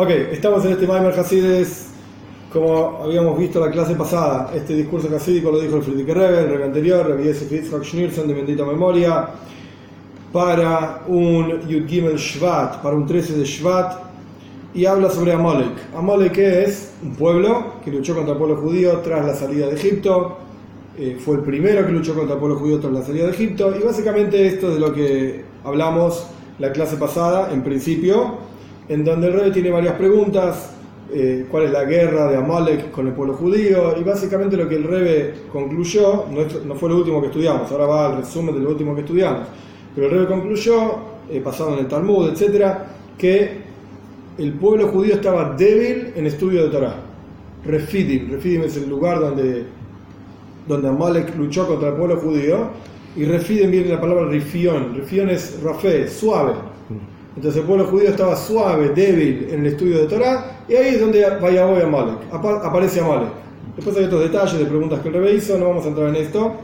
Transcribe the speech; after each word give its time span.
Ok, 0.00 0.10
estamos 0.10 0.64
en 0.64 0.74
este 0.74 0.86
Maimer 0.86 1.12
Hasides, 1.18 1.88
como 2.52 3.00
habíamos 3.02 3.36
visto 3.36 3.58
la 3.58 3.68
clase 3.68 3.96
pasada, 3.96 4.52
este 4.54 4.76
discurso 4.76 5.08
hasídico 5.12 5.50
lo 5.50 5.58
dijo 5.58 5.74
el 5.74 5.82
Friedrich 5.82 6.06
Rebbe, 6.06 6.38
el 6.38 6.50
Rebbe 6.50 6.64
anterior, 6.66 7.04
Rebbe 7.04 7.24
Yosef 7.24 7.50
Yitzhak 7.50 7.82
Schneerson 7.82 8.28
de 8.28 8.34
bendita 8.34 8.64
memoria, 8.64 9.30
para 10.32 11.02
un 11.08 11.66
Yud 11.66 11.88
Gimel 11.88 12.16
Shvat, 12.16 12.80
para 12.80 12.94
un 12.94 13.08
13 13.08 13.38
de 13.38 13.44
Shvat, 13.44 13.98
y 14.72 14.86
habla 14.86 15.10
sobre 15.10 15.32
Amalek. 15.32 15.92
Amalek 15.96 16.38
es 16.38 16.92
un 17.02 17.16
pueblo 17.16 17.72
que 17.84 17.90
luchó 17.90 18.14
contra 18.14 18.34
el 18.34 18.38
pueblo 18.38 18.56
judío 18.58 18.98
tras 18.98 19.26
la 19.26 19.34
salida 19.34 19.66
de 19.66 19.74
Egipto, 19.74 20.36
eh, 20.96 21.18
fue 21.18 21.38
el 21.38 21.42
primero 21.42 21.84
que 21.84 21.90
luchó 21.90 22.14
contra 22.14 22.34
el 22.34 22.38
pueblo 22.38 22.56
judío 22.56 22.78
tras 22.78 22.92
la 22.92 23.02
salida 23.02 23.24
de 23.24 23.32
Egipto, 23.32 23.74
y 23.76 23.84
básicamente 23.84 24.46
esto 24.46 24.68
es 24.68 24.74
de 24.74 24.80
lo 24.80 24.94
que 24.94 25.44
hablamos 25.64 26.24
la 26.60 26.70
clase 26.70 26.96
pasada, 26.98 27.52
en 27.52 27.64
principio, 27.64 28.46
en 28.88 29.04
donde 29.04 29.28
el 29.28 29.34
rey 29.34 29.50
tiene 29.50 29.70
varias 29.70 29.94
preguntas, 29.94 30.72
eh, 31.10 31.46
cuál 31.50 31.64
es 31.64 31.70
la 31.70 31.84
guerra 31.84 32.30
de 32.30 32.36
Amalek 32.36 32.90
con 32.90 33.06
el 33.06 33.14
pueblo 33.14 33.34
judío, 33.34 33.94
y 33.98 34.04
básicamente 34.04 34.56
lo 34.56 34.68
que 34.68 34.76
el 34.76 34.84
Rebe 34.84 35.34
concluyó, 35.50 36.26
no, 36.66 36.74
fue 36.74 36.90
lo 36.90 36.96
último 36.96 37.20
que 37.20 37.28
estudiamos, 37.28 37.70
ahora 37.72 37.86
va 37.86 38.06
al 38.06 38.16
resumen 38.18 38.54
de 38.54 38.60
lo 38.60 38.70
último 38.70 38.94
que 38.94 39.00
estudiamos, 39.00 39.48
pero 39.94 40.06
el 40.06 40.12
Rebe 40.12 40.26
concluyó, 40.26 40.92
eh, 41.30 41.42
en 41.42 41.78
el 41.78 41.88
Talmud, 41.88 42.30
etcétera, 42.30 42.86
que 43.16 43.68
el 44.36 44.52
pueblo 44.52 44.88
judío 44.88 45.14
estaba 45.14 45.54
débil 45.56 46.12
en 46.14 46.26
estudio 46.26 46.64
de 46.64 46.70
Torah. 46.70 46.96
Refidim, 47.64 48.30
Refidim 48.30 48.62
es 48.62 48.76
el 48.76 48.88
lugar 48.88 49.18
donde, 49.18 49.64
donde 50.66 50.88
Amalek 50.88 51.34
luchó 51.36 51.66
contra 51.66 51.88
el 51.88 51.94
pueblo 51.94 52.16
judío, 52.18 52.68
y 53.16 53.24
Refidim 53.24 53.70
viene 53.70 53.88
la 53.88 54.00
palabra 54.00 54.26
rifión, 54.28 54.94
rifión 54.94 55.30
es 55.30 55.58
rafé, 55.62 56.06
suave. 56.06 56.52
Entonces 57.38 57.60
el 57.60 57.68
pueblo 57.68 57.86
judío 57.86 58.08
estaba 58.08 58.34
suave, 58.34 58.88
débil 58.88 59.46
en 59.52 59.60
el 59.60 59.66
estudio 59.66 59.98
de 59.98 60.06
Torah, 60.08 60.64
y 60.68 60.74
ahí 60.74 60.96
es 60.96 61.00
donde 61.00 61.24
vaya 61.40 61.68
hoy 61.68 61.80
Amalek, 61.82 62.16
aparece 62.32 62.98
Amalek. 62.98 63.28
Después 63.76 63.96
hay 63.96 64.06
otros 64.06 64.22
detalles 64.22 64.58
de 64.58 64.64
preguntas 64.64 64.98
que 64.98 65.06
el 65.06 65.14
Rebe 65.14 65.34
hizo, 65.34 65.56
no 65.56 65.68
vamos 65.68 65.84
a 65.84 65.88
entrar 65.88 66.08
en 66.08 66.16
esto. 66.16 66.54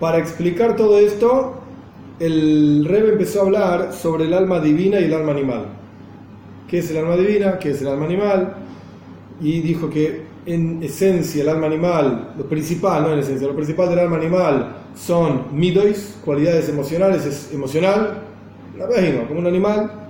Para 0.00 0.16
explicar 0.16 0.74
todo 0.74 0.98
esto, 0.98 1.56
el 2.18 2.86
Rebe 2.88 3.12
empezó 3.12 3.40
a 3.40 3.44
hablar 3.44 3.92
sobre 3.92 4.24
el 4.24 4.32
alma 4.32 4.58
divina 4.58 4.98
y 5.00 5.04
el 5.04 5.12
alma 5.12 5.32
animal. 5.32 5.66
¿Qué 6.66 6.78
es 6.78 6.90
el 6.90 6.96
alma 6.96 7.14
divina? 7.16 7.58
¿Qué 7.58 7.72
es 7.72 7.82
el 7.82 7.88
alma 7.88 8.06
animal? 8.06 8.54
Y 9.42 9.60
dijo 9.60 9.90
que 9.90 10.22
en 10.46 10.82
esencia 10.82 11.42
el 11.42 11.50
alma 11.50 11.66
animal, 11.66 12.32
lo 12.38 12.46
principal, 12.46 13.02
no 13.02 13.12
en 13.12 13.18
esencia, 13.18 13.46
lo 13.46 13.54
principal 13.54 13.90
del 13.90 13.98
alma 13.98 14.16
animal 14.16 14.76
son 14.94 15.48
midois, 15.52 16.16
cualidades 16.24 16.70
emocionales, 16.70 17.26
es 17.26 17.52
emocional, 17.52 18.22
la 18.78 18.86
vejima, 18.86 19.26
como 19.26 19.40
un 19.40 19.46
animal, 19.46 20.05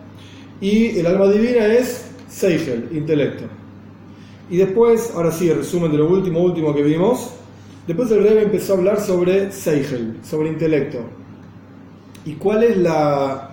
y 0.61 0.99
el 0.99 1.07
alma 1.07 1.27
divina 1.27 1.67
es 1.67 2.07
Seigel, 2.29 2.89
intelecto. 2.93 3.45
Y 4.49 4.59
después, 4.59 5.13
ahora 5.15 5.33
sí, 5.33 5.49
el 5.49 5.59
resumen 5.59 5.91
de 5.93 5.99
lo 5.99 6.09
último, 6.09 6.41
último 6.41 6.75
que 6.75 6.83
vimos. 6.83 7.33
Después 7.87 8.11
el 8.11 8.23
Rebbe 8.23 8.43
empezó 8.43 8.75
a 8.75 8.77
hablar 8.79 9.01
sobre 9.01 9.53
Seigel, 9.53 10.19
sobre 10.23 10.49
intelecto. 10.49 10.99
¿Y 12.25 12.35
cuál 12.35 12.65
es 12.65 12.77
la, 12.77 13.51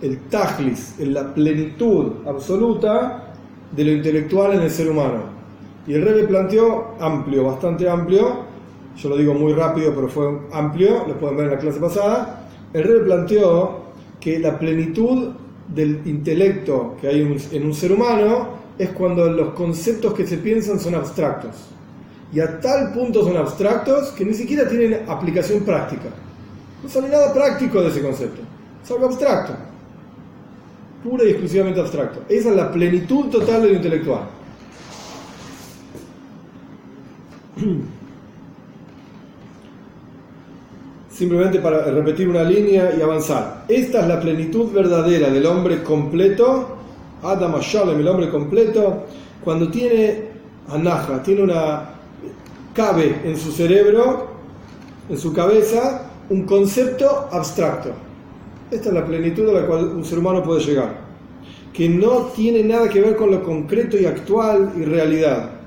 el 0.00 0.18
tajlis, 0.28 0.94
la 1.00 1.34
plenitud 1.34 2.12
absoluta 2.26 3.34
de 3.74 3.84
lo 3.84 3.90
intelectual 3.92 4.54
en 4.54 4.62
el 4.62 4.70
ser 4.70 4.90
humano? 4.90 5.24
Y 5.86 5.94
el 5.94 6.02
Rebbe 6.02 6.24
planteó 6.24 6.94
amplio, 7.00 7.44
bastante 7.44 7.88
amplio, 7.88 8.52
yo 8.96 9.08
lo 9.08 9.16
digo 9.16 9.34
muy 9.34 9.52
rápido, 9.52 9.92
pero 9.94 10.08
fue 10.08 10.38
amplio, 10.52 11.04
lo 11.06 11.18
pueden 11.18 11.36
ver 11.36 11.46
en 11.46 11.52
la 11.52 11.58
clase 11.58 11.80
pasada. 11.80 12.46
El 12.72 12.84
Rebbe 12.84 13.04
planteó 13.06 13.82
que 14.20 14.38
la 14.38 14.58
plenitud 14.58 15.30
del 15.68 16.00
intelecto 16.06 16.96
que 17.00 17.08
hay 17.08 17.20
en 17.52 17.66
un 17.66 17.74
ser 17.74 17.92
humano 17.92 18.62
es 18.78 18.90
cuando 18.90 19.30
los 19.30 19.54
conceptos 19.54 20.14
que 20.14 20.26
se 20.26 20.38
piensan 20.38 20.80
son 20.80 20.94
abstractos. 20.94 21.56
Y 22.32 22.40
a 22.40 22.60
tal 22.60 22.92
punto 22.92 23.22
son 23.24 23.36
abstractos 23.36 24.10
que 24.10 24.24
ni 24.24 24.34
siquiera 24.34 24.68
tienen 24.68 25.08
aplicación 25.08 25.62
práctica. 25.64 26.08
No 26.82 26.88
sale 26.88 27.08
nada 27.08 27.32
práctico 27.32 27.80
de 27.82 27.88
ese 27.88 28.00
concepto. 28.00 28.40
Es 28.82 28.90
algo 28.90 29.06
abstracto. 29.06 29.54
Pura 31.04 31.24
y 31.24 31.30
exclusivamente 31.30 31.80
abstracto. 31.80 32.22
Esa 32.28 32.50
es 32.50 32.56
la 32.56 32.72
plenitud 32.72 33.26
total 33.26 33.62
de 33.62 33.68
lo 33.68 33.74
intelectual. 33.74 34.22
simplemente 41.12 41.58
para 41.58 41.84
repetir 41.84 42.28
una 42.28 42.42
línea 42.42 42.94
y 42.96 43.02
avanzar. 43.02 43.64
Esta 43.68 44.00
es 44.00 44.08
la 44.08 44.20
plenitud 44.20 44.72
verdadera 44.72 45.30
del 45.30 45.44
hombre 45.46 45.82
completo, 45.82 46.76
Adam 47.22 47.60
Shalem, 47.60 48.00
el 48.00 48.08
hombre 48.08 48.30
completo, 48.30 49.04
cuando 49.44 49.70
tiene 49.70 50.30
anaja, 50.68 51.22
tiene 51.22 51.42
una. 51.42 51.90
cabe 52.72 53.20
en 53.24 53.36
su 53.36 53.52
cerebro, 53.52 54.28
en 55.08 55.18
su 55.18 55.32
cabeza, 55.32 56.10
un 56.30 56.44
concepto 56.44 57.28
abstracto. 57.30 57.90
Esta 58.70 58.88
es 58.88 58.94
la 58.94 59.04
plenitud 59.04 59.48
a 59.50 59.60
la 59.60 59.66
cual 59.66 59.84
un 59.84 60.04
ser 60.04 60.18
humano 60.18 60.42
puede 60.42 60.60
llegar, 60.60 60.96
que 61.74 61.88
no 61.88 62.30
tiene 62.34 62.62
nada 62.64 62.88
que 62.88 63.02
ver 63.02 63.16
con 63.16 63.30
lo 63.30 63.42
concreto 63.42 63.98
y 63.98 64.06
actual 64.06 64.72
y 64.76 64.84
realidad 64.84 65.61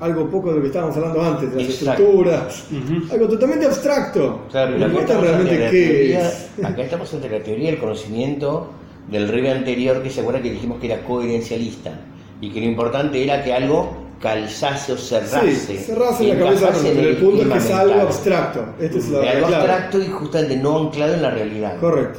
algo 0.00 0.28
poco 0.28 0.50
de 0.50 0.56
lo 0.56 0.60
que 0.62 0.66
estábamos 0.68 0.96
hablando 0.96 1.22
antes, 1.22 1.50
de 1.54 1.62
las 1.62 1.68
estructuras, 1.68 2.64
algo 3.10 3.28
totalmente 3.28 3.66
abstracto. 3.66 4.40
Claro, 4.50 4.78
no 4.78 4.86
importa 4.86 5.20
realmente 5.20 5.68
qué 5.70 6.18
es. 6.18 6.50
Acá 6.62 6.82
estamos 6.82 7.12
entre 7.14 7.38
la 7.38 7.44
teoría 7.44 7.70
y 7.70 7.74
el 7.74 7.78
conocimiento 7.78 8.70
del 9.10 9.28
rey 9.28 9.46
anterior, 9.48 10.02
que 10.02 10.10
se 10.10 10.20
acuerda 10.20 10.42
que 10.42 10.50
dijimos 10.50 10.80
que 10.80 10.92
era 10.92 11.02
coherencialista, 11.04 12.00
y 12.40 12.50
que 12.50 12.60
lo 12.60 12.66
importante 12.66 13.22
era 13.22 13.42
que 13.42 13.54
algo 13.54 14.04
calzase 14.20 14.92
o 14.92 14.96
cerrase. 14.96 15.54
Sí, 15.54 15.76
cerrase 15.76 16.30
en 16.30 16.38
la 16.38 16.44
cabeza, 16.44 16.70
pero 16.82 17.08
el 17.08 17.16
punto 17.16 17.42
es 17.42 17.48
que 17.48 17.58
es 17.58 17.70
algo 17.70 18.00
abstracto. 18.00 18.64
Este 18.80 18.98
es 18.98 19.12
algo 19.12 19.46
abstracto 19.46 19.98
y 20.00 20.06
justamente 20.06 20.56
no 20.56 20.78
anclado 20.78 21.14
en 21.14 21.22
la 21.22 21.30
realidad. 21.30 21.78
Correcto. 21.78 22.18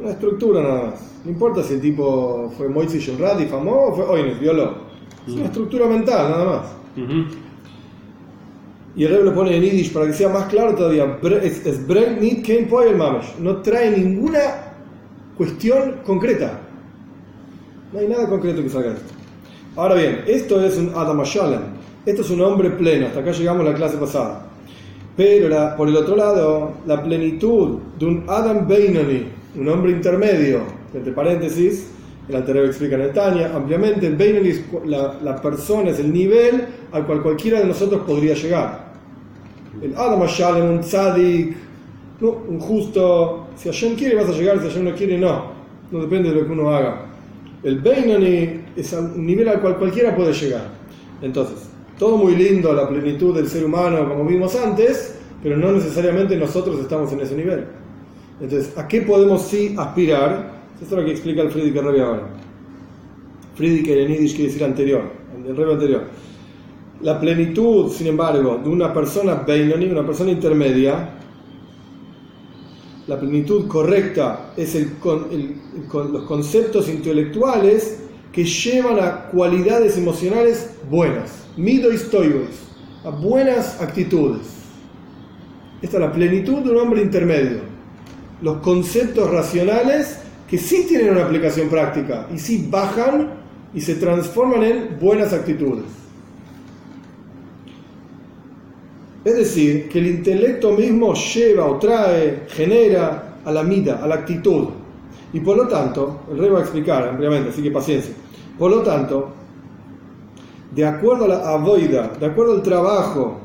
Una 0.00 0.10
estructura 0.10 0.62
nada 0.62 0.82
más. 0.84 1.00
No 1.24 1.30
importa 1.32 1.62
si 1.62 1.74
el 1.74 1.80
tipo 1.80 2.52
fue 2.56 2.68
Moisés 2.68 3.02
Shenrad 3.02 3.38
y 3.40 3.46
famoso 3.46 3.80
o 3.80 3.94
fue 3.96 4.04
Oynes, 4.06 4.38
violó. 4.38 4.88
Es 5.26 5.34
una 5.34 5.46
estructura 5.46 5.86
mental 5.86 6.30
nada 6.30 6.44
más. 6.44 6.66
Y 8.96 9.04
el 9.04 9.14
rey 9.14 9.22
lo 9.22 9.34
pone 9.34 9.56
en 9.56 9.62
Yiddish 9.62 9.92
para 9.92 10.06
que 10.06 10.12
sea 10.12 10.28
más 10.28 10.48
claro 10.48 10.74
todavía. 10.74 11.18
Es, 11.42 11.86
No 13.38 13.56
trae 13.58 13.96
ninguna 13.96 14.40
cuestión 15.36 16.00
concreta. 16.04 16.60
No 17.92 18.00
hay 18.00 18.08
nada 18.08 18.28
concreto 18.28 18.62
que 18.62 18.68
salga 18.68 18.90
de 18.90 18.96
esto. 18.96 19.14
Ahora 19.76 19.94
bien, 19.94 20.24
esto 20.26 20.64
es 20.64 20.76
un 20.76 20.90
Adam. 20.94 21.22
Esto 22.04 22.22
es 22.22 22.30
un 22.30 22.40
hombre 22.40 22.70
pleno. 22.70 23.06
Hasta 23.06 23.20
acá 23.20 23.30
llegamos 23.30 23.66
a 23.66 23.70
la 23.70 23.76
clase 23.76 23.96
pasada. 23.96 24.46
Pero 25.16 25.76
por 25.76 25.88
el 25.88 25.96
otro 25.96 26.16
lado, 26.16 26.74
la 26.86 27.02
plenitud 27.02 27.78
de 27.98 28.06
un 28.06 28.24
Adam 28.28 28.66
Beinoni, 28.66 29.28
un 29.56 29.68
hombre 29.68 29.92
intermedio, 29.92 30.62
entre 30.94 31.12
paréntesis, 31.12 31.90
el 32.28 32.36
anterior 32.36 32.66
explica 32.66 32.96
en 32.96 33.02
el 33.02 33.46
ampliamente. 33.54 34.06
El 34.06 34.16
Beinoni 34.16 34.50
es 34.50 34.64
la, 34.84 35.40
persona, 35.40 35.90
es 35.90 35.98
el 35.98 36.12
nivel 36.12 36.66
al 36.92 37.06
cual 37.06 37.22
cualquiera 37.22 37.60
de 37.60 37.66
nosotros 37.66 38.02
podría 38.06 38.34
llegar. 38.34 38.88
El 39.80 39.94
Adam 39.96 40.26
Shalem, 40.26 40.70
un 40.70 40.80
tzadik, 40.80 41.56
un 42.20 42.60
justo. 42.60 43.46
Si 43.56 43.68
Hashem 43.68 43.96
quiere 43.96 44.16
vas 44.16 44.28
a 44.28 44.32
llegar, 44.32 44.60
si 44.60 44.68
Hashem 44.68 44.84
no 44.84 44.94
quiere, 44.94 45.18
no. 45.18 45.58
No 45.90 46.00
depende 46.00 46.28
de 46.28 46.34
lo 46.34 46.46
que 46.46 46.52
uno 46.52 46.70
haga. 46.70 47.06
El 47.62 47.78
Beinoni 47.78 48.60
es 48.76 48.92
un 48.92 49.24
nivel 49.24 49.48
al 49.48 49.60
cual 49.60 49.78
cualquiera 49.78 50.14
puede 50.14 50.32
llegar. 50.34 50.68
Entonces, 51.22 51.68
todo 51.98 52.18
muy 52.18 52.36
lindo, 52.36 52.72
la 52.74 52.88
plenitud 52.88 53.34
del 53.34 53.48
ser 53.48 53.64
humano, 53.64 54.06
como 54.06 54.24
vimos 54.24 54.54
antes, 54.54 55.18
pero 55.42 55.56
no 55.56 55.72
necesariamente 55.72 56.36
nosotros 56.36 56.78
estamos 56.78 57.10
en 57.12 57.20
ese 57.20 57.34
nivel. 57.34 57.64
Entonces, 58.40 58.76
¿a 58.76 58.86
qué 58.86 59.00
podemos 59.00 59.42
sí 59.42 59.74
aspirar? 59.78 60.57
Esto 60.80 60.94
es 60.94 61.00
lo 61.00 61.04
que 61.04 61.10
explica 61.10 61.42
el 61.42 61.50
Friedrich 61.50 61.74
Rebbe 61.74 62.00
ahora. 62.00 62.28
Friedrich 63.56 63.88
en 63.88 64.08
Yiddish 64.08 64.36
quiere 64.36 64.46
decir 64.48 64.64
anterior, 64.64 65.02
el 65.44 65.56
Rebbe 65.56 65.72
anterior. 65.72 66.04
La 67.00 67.18
plenitud, 67.18 67.90
sin 67.90 68.06
embargo, 68.06 68.60
de 68.62 68.68
una 68.70 68.92
persona 68.92 69.34
Beinoni, 69.34 69.86
una 69.86 70.06
persona 70.06 70.30
intermedia, 70.30 71.14
la 73.08 73.18
plenitud 73.18 73.66
correcta 73.66 74.52
es 74.56 74.74
el, 74.74 74.92
los 75.92 76.22
conceptos 76.24 76.88
intelectuales 76.88 78.04
que 78.32 78.44
llevan 78.44 79.00
a 79.00 79.28
cualidades 79.30 79.96
emocionales 79.96 80.76
buenas, 80.88 81.46
mido 81.56 81.90
a 83.04 83.10
buenas 83.10 83.80
actitudes. 83.80 84.46
Esta 85.82 85.96
es 85.96 86.00
la 86.00 86.12
plenitud 86.12 86.58
de 86.58 86.70
un 86.70 86.76
hombre 86.76 87.02
intermedio. 87.02 87.60
Los 88.42 88.58
conceptos 88.58 89.30
racionales 89.30 90.20
que 90.48 90.56
sí 90.58 90.86
tienen 90.88 91.10
una 91.10 91.24
aplicación 91.24 91.68
práctica 91.68 92.26
y 92.34 92.38
sí 92.38 92.66
bajan 92.70 93.34
y 93.74 93.80
se 93.80 93.96
transforman 93.96 94.62
en 94.62 94.98
buenas 94.98 95.32
actitudes. 95.32 95.84
Es 99.24 99.36
decir, 99.36 99.88
que 99.90 99.98
el 99.98 100.06
intelecto 100.06 100.72
mismo 100.72 101.12
lleva 101.12 101.66
o 101.66 101.78
trae, 101.78 102.46
genera 102.48 103.40
a 103.44 103.52
la 103.52 103.62
mida, 103.62 104.02
a 104.02 104.06
la 104.06 104.14
actitud. 104.14 104.68
Y 105.34 105.40
por 105.40 105.58
lo 105.58 105.68
tanto, 105.68 106.22
el 106.30 106.38
rey 106.38 106.48
va 106.48 106.60
a 106.60 106.62
explicar 106.62 107.06
ampliamente, 107.08 107.50
así 107.50 107.62
que 107.62 107.70
paciencia. 107.70 108.14
Por 108.58 108.70
lo 108.70 108.80
tanto, 108.82 109.28
de 110.74 110.86
acuerdo 110.86 111.26
a 111.26 111.28
la 111.28 111.50
avoida, 111.50 112.12
de 112.18 112.24
acuerdo 112.24 112.54
al 112.54 112.62
trabajo, 112.62 113.38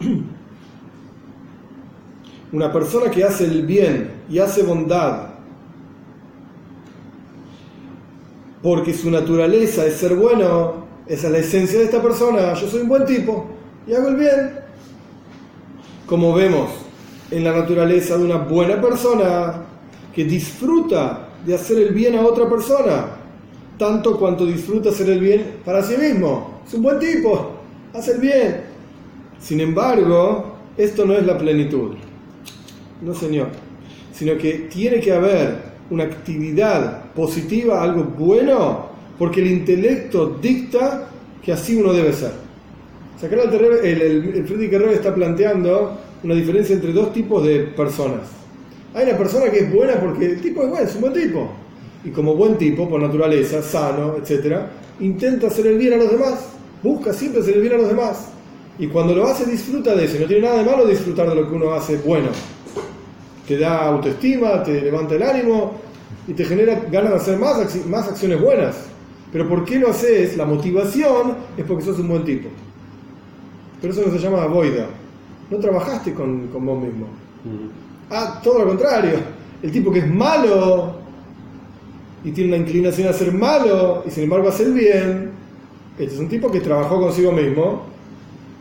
una 2.52 2.70
persona 2.70 3.10
que 3.10 3.24
hace 3.24 3.44
el 3.44 3.64
bien 3.64 4.10
y 4.28 4.38
hace 4.38 4.62
bondad, 4.62 5.29
porque 8.62 8.92
su 8.92 9.10
naturaleza 9.10 9.86
es 9.86 9.94
ser 9.94 10.14
bueno, 10.14 10.86
esa 11.06 11.26
es 11.26 11.32
la 11.32 11.38
esencia 11.38 11.78
de 11.78 11.86
esta 11.86 12.02
persona, 12.02 12.54
yo 12.54 12.68
soy 12.68 12.82
un 12.82 12.88
buen 12.88 13.06
tipo 13.06 13.46
y 13.86 13.94
hago 13.94 14.08
el 14.08 14.16
bien. 14.16 14.60
Como 16.06 16.34
vemos 16.34 16.70
en 17.30 17.44
la 17.44 17.52
naturaleza 17.52 18.16
de 18.16 18.24
una 18.24 18.36
buena 18.36 18.80
persona 18.80 19.64
que 20.14 20.24
disfruta 20.24 21.28
de 21.44 21.54
hacer 21.54 21.78
el 21.78 21.94
bien 21.94 22.16
a 22.16 22.22
otra 22.22 22.48
persona, 22.48 23.06
tanto 23.78 24.18
cuanto 24.18 24.44
disfruta 24.44 24.90
hacer 24.90 25.08
el 25.08 25.20
bien 25.20 25.60
para 25.64 25.82
sí 25.82 25.96
mismo. 25.96 26.60
Es 26.66 26.74
un 26.74 26.82
buen 26.82 26.98
tipo, 26.98 27.52
hace 27.94 28.12
el 28.12 28.20
bien. 28.20 28.62
Sin 29.40 29.60
embargo, 29.60 30.56
esto 30.76 31.06
no 31.06 31.14
es 31.14 31.24
la 31.24 31.38
plenitud. 31.38 31.94
No, 33.00 33.14
señor. 33.14 33.48
Sino 34.12 34.36
que 34.36 34.68
tiene 34.70 35.00
que 35.00 35.12
haber 35.12 35.69
una 35.90 36.04
actividad 36.04 37.12
positiva, 37.12 37.82
algo 37.82 38.04
bueno, 38.04 38.86
porque 39.18 39.40
el 39.40 39.48
intelecto 39.48 40.38
dicta 40.40 41.08
que 41.42 41.52
así 41.52 41.76
uno 41.76 41.92
debe 41.92 42.12
ser. 42.12 42.32
el, 43.22 43.84
el, 43.84 44.34
el 44.34 44.46
Friedrich 44.46 44.72
está 44.92 45.14
planteando 45.14 45.98
una 46.22 46.34
diferencia 46.34 46.74
entre 46.74 46.92
dos 46.92 47.12
tipos 47.12 47.44
de 47.44 47.60
personas. 47.60 48.28
Hay 48.94 49.08
una 49.08 49.18
persona 49.18 49.50
que 49.50 49.60
es 49.60 49.72
buena 49.72 49.94
porque 50.00 50.26
el 50.26 50.40
tipo 50.40 50.62
es 50.62 50.68
bueno, 50.70 50.84
es 50.84 50.94
un 50.94 51.00
buen 51.02 51.12
tipo. 51.12 51.50
Y 52.04 52.10
como 52.10 52.34
buen 52.34 52.56
tipo, 52.56 52.88
por 52.88 53.00
naturaleza, 53.00 53.62
sano, 53.62 54.16
etc., 54.16 54.56
intenta 55.00 55.48
hacer 55.48 55.66
el 55.66 55.78
bien 55.78 55.94
a 55.94 55.96
los 55.96 56.10
demás. 56.10 56.46
Busca 56.82 57.12
siempre 57.12 57.42
hacer 57.42 57.54
el 57.54 57.60
bien 57.60 57.74
a 57.74 57.78
los 57.78 57.88
demás. 57.88 58.28
Y 58.78 58.86
cuando 58.86 59.14
lo 59.14 59.26
hace, 59.26 59.44
disfruta 59.44 59.94
de 59.94 60.06
eso. 60.06 60.18
No 60.18 60.26
tiene 60.26 60.42
nada 60.42 60.58
de 60.58 60.64
malo 60.64 60.86
disfrutar 60.86 61.28
de 61.28 61.34
lo 61.34 61.48
que 61.48 61.54
uno 61.54 61.72
hace 61.72 61.96
bueno. 61.98 62.28
Te 63.50 63.58
da 63.58 63.88
autoestima, 63.88 64.62
te 64.62 64.80
levanta 64.80 65.16
el 65.16 65.24
ánimo 65.24 65.72
y 66.28 66.34
te 66.34 66.44
genera 66.44 66.82
ganas 66.88 67.10
de 67.10 67.16
hacer 67.16 67.36
más, 67.36 67.84
más 67.86 68.06
acciones 68.06 68.40
buenas. 68.40 68.76
Pero 69.32 69.48
¿por 69.48 69.64
qué 69.64 69.80
lo 69.80 69.90
haces? 69.90 70.36
La 70.36 70.44
motivación 70.44 71.34
es 71.56 71.64
porque 71.64 71.82
sos 71.82 71.98
un 71.98 72.10
buen 72.10 72.24
tipo. 72.24 72.48
Pero 73.80 73.92
eso 73.92 74.04
no 74.06 74.12
se 74.12 74.20
llama 74.20 74.46
voida. 74.46 74.86
No 75.50 75.56
trabajaste 75.56 76.14
con, 76.14 76.46
con 76.46 76.64
vos 76.64 76.80
mismo. 76.80 77.06
Ah, 78.08 78.40
todo 78.40 78.60
lo 78.60 78.68
contrario. 78.68 79.18
El 79.60 79.72
tipo 79.72 79.90
que 79.90 79.98
es 79.98 80.08
malo 80.08 80.94
y 82.22 82.30
tiene 82.30 82.54
una 82.54 82.64
inclinación 82.64 83.08
a 83.08 83.12
ser 83.12 83.32
malo 83.32 84.04
y 84.06 84.12
sin 84.12 84.22
embargo 84.22 84.48
hace 84.48 84.62
el 84.62 84.74
bien, 84.74 85.30
este 85.98 86.14
es 86.14 86.20
un 86.20 86.28
tipo 86.28 86.52
que 86.52 86.60
trabajó 86.60 87.00
consigo 87.00 87.32
mismo. 87.32 87.82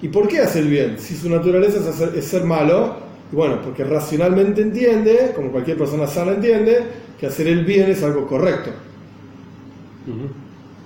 ¿Y 0.02 0.08
por 0.08 0.28
qué 0.28 0.40
hace 0.40 0.58
el 0.58 0.68
bien? 0.68 0.96
Si 0.98 1.16
su 1.16 1.30
naturaleza 1.30 1.80
es, 2.16 2.26
ser 2.26 2.44
malo, 2.44 3.08
bueno, 3.32 3.62
porque 3.62 3.84
racionalmente 3.84 4.62
entiende, 4.62 5.34
como 5.36 5.52
cualquier 5.52 5.78
persona 5.78 6.08
sana 6.08 6.32
entiende, 6.32 6.84
que 7.20 7.28
hacer 7.28 7.48
el 7.48 7.64
bien 7.64 7.90
es 7.90 8.02
algo 8.04 8.26
correcto. 8.26 8.72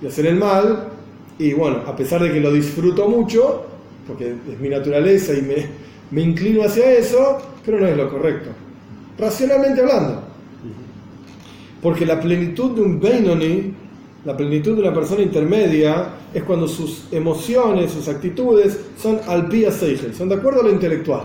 Y 0.02 0.06
hacer 0.06 0.26
el 0.26 0.36
mal, 0.36 0.88
y 1.38 1.52
bueno, 1.54 1.82
a 1.86 1.96
pesar 1.96 2.22
de 2.22 2.32
que 2.32 2.40
lo 2.40 2.52
disfruto 2.52 3.08
mucho, 3.08 3.64
porque 4.06 4.34
es 4.50 4.60
mi 4.60 4.68
naturaleza 4.68 5.32
y 5.32 5.42
me, 5.42 5.66
me 6.10 6.20
inclino 6.20 6.62
hacia 6.64 6.92
eso, 6.92 7.38
pero 7.64 7.80
no 7.80 7.86
es 7.86 7.96
lo 7.96 8.10
correcto. 8.10 8.50
Racionalmente 9.18 9.80
hablando. 9.80 10.22
Porque 11.80 12.04
la 12.04 12.20
plenitud 12.20 12.72
de 12.72 12.82
un 12.82 13.00
Beinoni, 13.00 13.74
la 14.24 14.36
plenitud 14.36 14.74
de 14.74 14.82
una 14.82 14.94
persona 14.94 15.22
intermedia, 15.22 16.08
es 16.32 16.42
cuando 16.42 16.68
sus 16.68 17.06
emociones, 17.12 17.92
sus 17.92 18.08
actitudes 18.08 18.78
son 19.00 19.20
al 19.26 19.50
seigel, 19.50 20.14
son 20.14 20.28
de 20.28 20.34
acuerdo 20.34 20.60
a 20.60 20.64
lo 20.64 20.70
intelectual, 20.70 21.24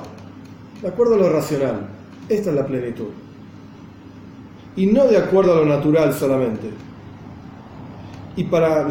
de 0.81 0.87
acuerdo 0.87 1.15
a 1.15 1.17
lo 1.17 1.29
racional. 1.29 1.87
Esta 2.27 2.49
es 2.49 2.55
la 2.55 2.65
plenitud. 2.65 3.09
Y 4.75 4.85
no 4.87 5.05
de 5.07 5.17
acuerdo 5.17 5.53
a 5.53 5.55
lo 5.57 5.65
natural 5.65 6.13
solamente. 6.13 6.69
Y 8.35 8.45
para 8.45 8.87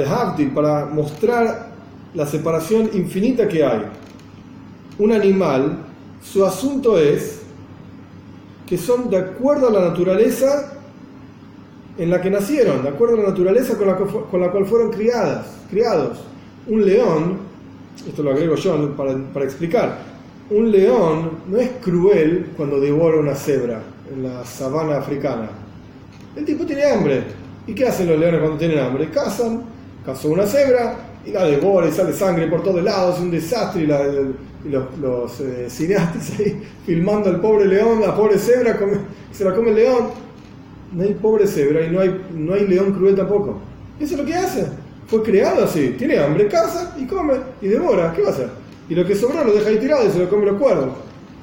para 0.54 0.86
mostrar 0.86 1.68
la 2.14 2.26
separación 2.26 2.90
infinita 2.92 3.48
que 3.48 3.64
hay, 3.64 3.84
un 4.98 5.12
animal 5.12 5.84
su 6.22 6.44
asunto 6.44 6.98
es 6.98 7.42
que 8.66 8.76
son 8.76 9.08
de 9.08 9.16
acuerdo 9.16 9.68
a 9.68 9.72
la 9.72 9.88
naturaleza 9.88 10.74
en 11.96 12.10
la 12.10 12.20
que 12.20 12.30
nacieron, 12.30 12.82
de 12.82 12.90
acuerdo 12.90 13.14
a 13.14 13.22
la 13.22 13.28
naturaleza 13.30 13.76
con 13.78 14.40
la, 14.40 14.50
cual 14.50 14.66
fueron 14.66 14.90
criadas, 14.90 15.46
criados. 15.70 16.18
Un 16.66 16.84
león, 16.84 17.38
esto 18.06 18.22
lo 18.22 18.32
agrego 18.32 18.56
yo 18.56 18.94
para 18.96 19.44
explicar, 19.44 19.98
un 20.50 20.70
león 20.70 21.30
no 21.48 21.58
es 21.58 21.70
cruel 21.82 22.50
cuando 22.56 22.80
devora 22.80 23.18
una 23.18 23.34
cebra 23.34 23.82
en 24.12 24.22
la 24.22 24.44
sabana 24.44 24.98
africana. 24.98 25.48
El 26.36 26.44
tipo 26.44 26.64
tiene 26.64 26.84
hambre. 26.84 27.22
¿Y 27.66 27.74
qué 27.74 27.86
hacen 27.86 28.08
los 28.08 28.18
leones 28.18 28.40
cuando 28.40 28.58
tienen 28.58 28.78
hambre? 28.78 29.10
Cazan, 29.10 29.62
cazó 30.04 30.30
una 30.30 30.46
cebra 30.46 30.96
y 31.26 31.32
la 31.32 31.44
devora 31.44 31.88
y 31.88 31.92
sale 31.92 32.12
sangre 32.12 32.46
por 32.46 32.62
todos 32.62 32.82
lados, 32.82 33.16
es 33.16 33.22
un 33.22 33.30
desastre 33.30 33.82
y 33.82 33.88
y 34.64 34.70
los, 34.70 35.40
eh, 35.40 35.66
cineastas 35.68 36.32
ahí 36.38 36.60
filmando 36.86 37.30
al 37.30 37.40
pobre 37.40 37.66
león, 37.66 38.00
la 38.00 38.16
pobre 38.16 38.38
cebra, 38.38 38.76
se 39.30 39.44
la 39.44 39.54
come 39.54 39.70
el 39.70 39.76
león. 39.76 40.08
No 40.92 41.02
hay 41.02 41.14
pobre 41.14 41.46
cebra 41.46 41.84
y 41.84 41.90
no 41.90 42.00
hay, 42.00 42.24
no 42.34 42.54
hay 42.54 42.66
león 42.66 42.92
cruel 42.92 43.14
tampoco. 43.14 43.60
Eso 44.00 44.14
es 44.14 44.20
lo 44.20 44.24
que 44.24 44.34
hace. 44.34 44.66
Fue 45.06 45.22
creado 45.22 45.64
así. 45.64 45.94
Tiene 45.98 46.18
hambre, 46.18 46.48
caza 46.48 46.96
y 46.98 47.06
come 47.06 47.34
y 47.60 47.68
devora. 47.68 48.12
¿Qué 48.14 48.22
va 48.22 48.28
a 48.28 48.32
hacer? 48.32 48.48
Y 48.88 48.94
lo 48.94 49.04
que 49.06 49.14
sobró 49.14 49.44
lo 49.44 49.52
deja 49.52 49.68
ahí 49.68 49.78
tirado 49.78 50.06
y 50.06 50.10
se 50.10 50.18
lo 50.18 50.28
come 50.28 50.46
los 50.46 50.58
cuervos. 50.58 50.90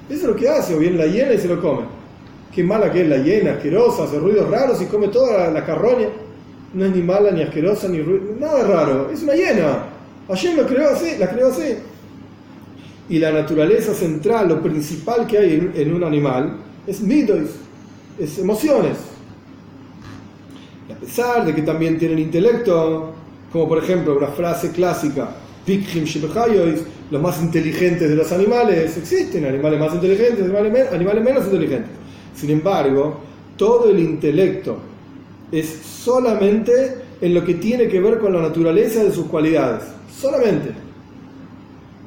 Eso 0.09 0.21
es 0.21 0.23
lo 0.23 0.35
que 0.35 0.49
hace. 0.49 0.75
O 0.75 0.79
bien 0.79 0.97
la 0.97 1.05
hiena 1.05 1.33
y 1.33 1.37
se 1.37 1.47
lo 1.47 1.61
come. 1.61 1.83
Qué 2.53 2.63
mala 2.63 2.91
que 2.91 3.01
es 3.01 3.09
la 3.09 3.17
hiena, 3.17 3.53
asquerosa, 3.53 4.05
hace 4.05 4.17
ruidos 4.19 4.49
raros 4.49 4.81
y 4.81 4.85
come 4.85 5.09
toda 5.09 5.51
la, 5.51 5.65
carroña. 5.65 6.07
No 6.73 6.85
es 6.85 6.95
ni 6.95 7.01
mala, 7.01 7.31
ni 7.31 7.41
asquerosa, 7.41 7.87
ni 7.87 8.01
ruido. 8.01 8.35
Nada 8.39 8.63
raro. 8.63 9.09
Es 9.11 9.23
una 9.23 9.33
hiena. 9.33 9.85
Ayer 10.29 10.55
lo 10.55 10.65
creó 10.65 10.89
así, 10.89 11.17
la 11.17 11.29
creó 11.29 11.47
así 11.47 11.75
y 13.09 13.19
la 13.19 13.31
naturaleza 13.31 13.93
central, 13.93 14.49
lo 14.49 14.61
principal 14.61 15.27
que 15.27 15.37
hay 15.37 15.71
en, 15.75 15.93
un 15.93 16.03
animal, 16.03 16.57
es 16.87 17.01
midos, 17.01 17.51
es 18.19 18.39
emociones. 18.39 18.97
A 20.91 20.99
pesar 20.99 21.45
de 21.45 21.53
que 21.53 21.61
también 21.61 21.99
tienen 21.99 22.19
intelecto, 22.19 23.13
como 23.51 23.67
por 23.67 23.83
ejemplo 23.83 24.17
una 24.17 24.27
frase 24.27 24.71
clásica, 24.71 25.35
los 27.11 27.21
más 27.21 27.41
inteligentes 27.41 28.09
de 28.09 28.15
los 28.15 28.31
animales, 28.31 28.97
existen 28.97 29.45
animales 29.45 29.79
más 29.79 29.93
inteligentes, 29.93 30.43
animales, 30.43 30.91
animales 30.91 31.23
menos 31.23 31.45
inteligentes. 31.45 31.91
Sin 32.35 32.49
embargo, 32.49 33.19
todo 33.57 33.89
el 33.89 33.99
intelecto 33.99 34.77
es 35.51 35.67
solamente 35.67 36.95
en 37.21 37.33
lo 37.33 37.45
que 37.45 37.55
tiene 37.55 37.87
que 37.87 37.99
ver 37.99 38.19
con 38.19 38.33
la 38.33 38.41
naturaleza 38.41 39.03
de 39.03 39.11
sus 39.11 39.27
cualidades, 39.27 39.83
solamente. 40.19 40.69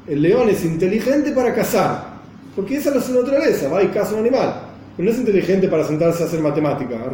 El 0.07 0.23
león 0.23 0.49
es 0.49 0.65
inteligente 0.65 1.33
para 1.33 1.55
cazar, 1.55 2.19
porque 2.57 2.77
esa 2.77 2.95
es 2.95 3.05
su 3.05 3.15
naturaleza, 3.15 3.69
va 3.69 3.83
y 3.83 3.89
caza 3.89 4.15
un 4.15 4.21
animal. 4.21 4.63
Pero 4.97 5.07
no 5.07 5.13
es 5.13 5.19
inteligente 5.19 5.69
para 5.69 5.85
sentarse 5.85 6.25
a 6.25 6.27
hacer 6.27 6.41
matemática, 6.41 6.97
a 7.05 7.09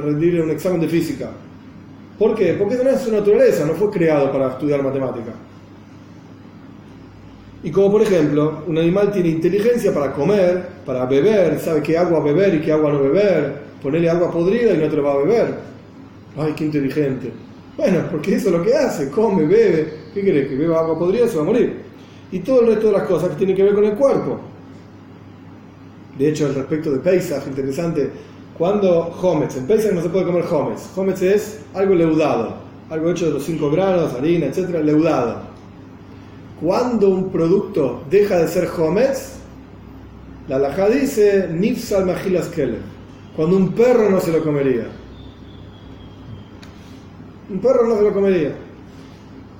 rendir, 0.00 0.40
un 0.40 0.50
examen 0.50 0.80
de 0.80 0.88
física. 0.88 1.30
¿Por 2.18 2.34
qué? 2.34 2.54
Porque 2.54 2.76
no 2.82 2.90
es 2.90 3.02
su 3.02 3.12
naturaleza, 3.12 3.66
no 3.66 3.74
fue 3.74 3.90
creado 3.90 4.32
para 4.32 4.48
estudiar 4.48 4.82
matemática. 4.82 5.32
Y 7.62 7.70
como 7.70 7.90
por 7.90 8.02
ejemplo, 8.02 8.62
un 8.66 8.78
animal 8.78 9.10
tiene 9.12 9.30
inteligencia 9.30 9.92
para 9.92 10.12
comer, 10.12 10.68
para 10.86 11.06
beber, 11.06 11.58
sabe 11.58 11.82
qué 11.82 11.98
agua 11.98 12.20
beber 12.20 12.54
y 12.54 12.60
qué 12.60 12.72
agua 12.72 12.92
no 12.92 13.02
beber, 13.02 13.54
ponerle 13.82 14.08
agua 14.08 14.30
podrida 14.30 14.74
y 14.74 14.78
no 14.78 14.88
te 14.88 14.96
lo 14.96 15.02
va 15.02 15.12
a 15.14 15.16
beber. 15.18 15.54
Ay, 16.36 16.52
qué 16.56 16.64
inteligente. 16.64 17.32
Bueno, 17.76 18.04
porque 18.10 18.36
eso 18.36 18.48
es 18.48 18.54
lo 18.54 18.62
que 18.62 18.74
hace, 18.74 19.10
come, 19.10 19.44
bebe. 19.44 19.92
¿Qué 20.14 20.20
quiere? 20.20 20.48
Que 20.48 20.56
beba 20.56 20.80
agua 20.80 20.98
podrida 20.98 21.26
se 21.26 21.36
va 21.36 21.42
a 21.42 21.46
morir 21.46 21.88
y 22.30 22.40
todo 22.40 22.60
el 22.62 22.68
resto 22.68 22.88
de 22.88 22.92
las 22.92 23.02
cosas 23.04 23.30
que 23.30 23.36
tienen 23.36 23.56
que 23.56 23.62
ver 23.62 23.74
con 23.74 23.84
el 23.84 23.94
cuerpo. 23.94 24.38
De 26.18 26.28
hecho, 26.28 26.46
al 26.46 26.54
respecto 26.54 26.90
de 26.90 26.98
Pesach, 26.98 27.46
interesante, 27.46 28.10
cuando 28.56 29.16
Hometz, 29.22 29.56
en 29.56 29.66
Pesach 29.66 29.92
no 29.92 30.02
se 30.02 30.08
puede 30.08 30.26
comer 30.26 30.44
Hometz, 30.50 30.96
Hometz 30.96 31.22
es 31.22 31.60
algo 31.74 31.94
leudado, 31.94 32.56
algo 32.90 33.10
hecho 33.10 33.26
de 33.26 33.32
los 33.32 33.44
5 33.44 33.70
granos, 33.70 34.12
harina, 34.14 34.46
etcétera, 34.46 34.80
leudado. 34.80 35.47
Cuando 36.60 37.08
un 37.10 37.30
producto 37.30 38.02
deja 38.10 38.38
de 38.38 38.48
ser 38.48 38.68
Hometz, 38.76 39.38
la 40.48 40.56
halajá 40.56 40.88
dice 40.88 41.48
Nifsal 41.52 42.06
Majilas 42.06 42.48
Keller, 42.48 42.80
cuando 43.36 43.56
un 43.56 43.72
perro 43.72 44.10
no 44.10 44.20
se 44.20 44.32
lo 44.32 44.42
comería. 44.42 44.86
Un 47.50 47.58
perro 47.60 47.86
no 47.86 47.96
se 47.96 48.02
lo 48.02 48.12
comería 48.12 48.68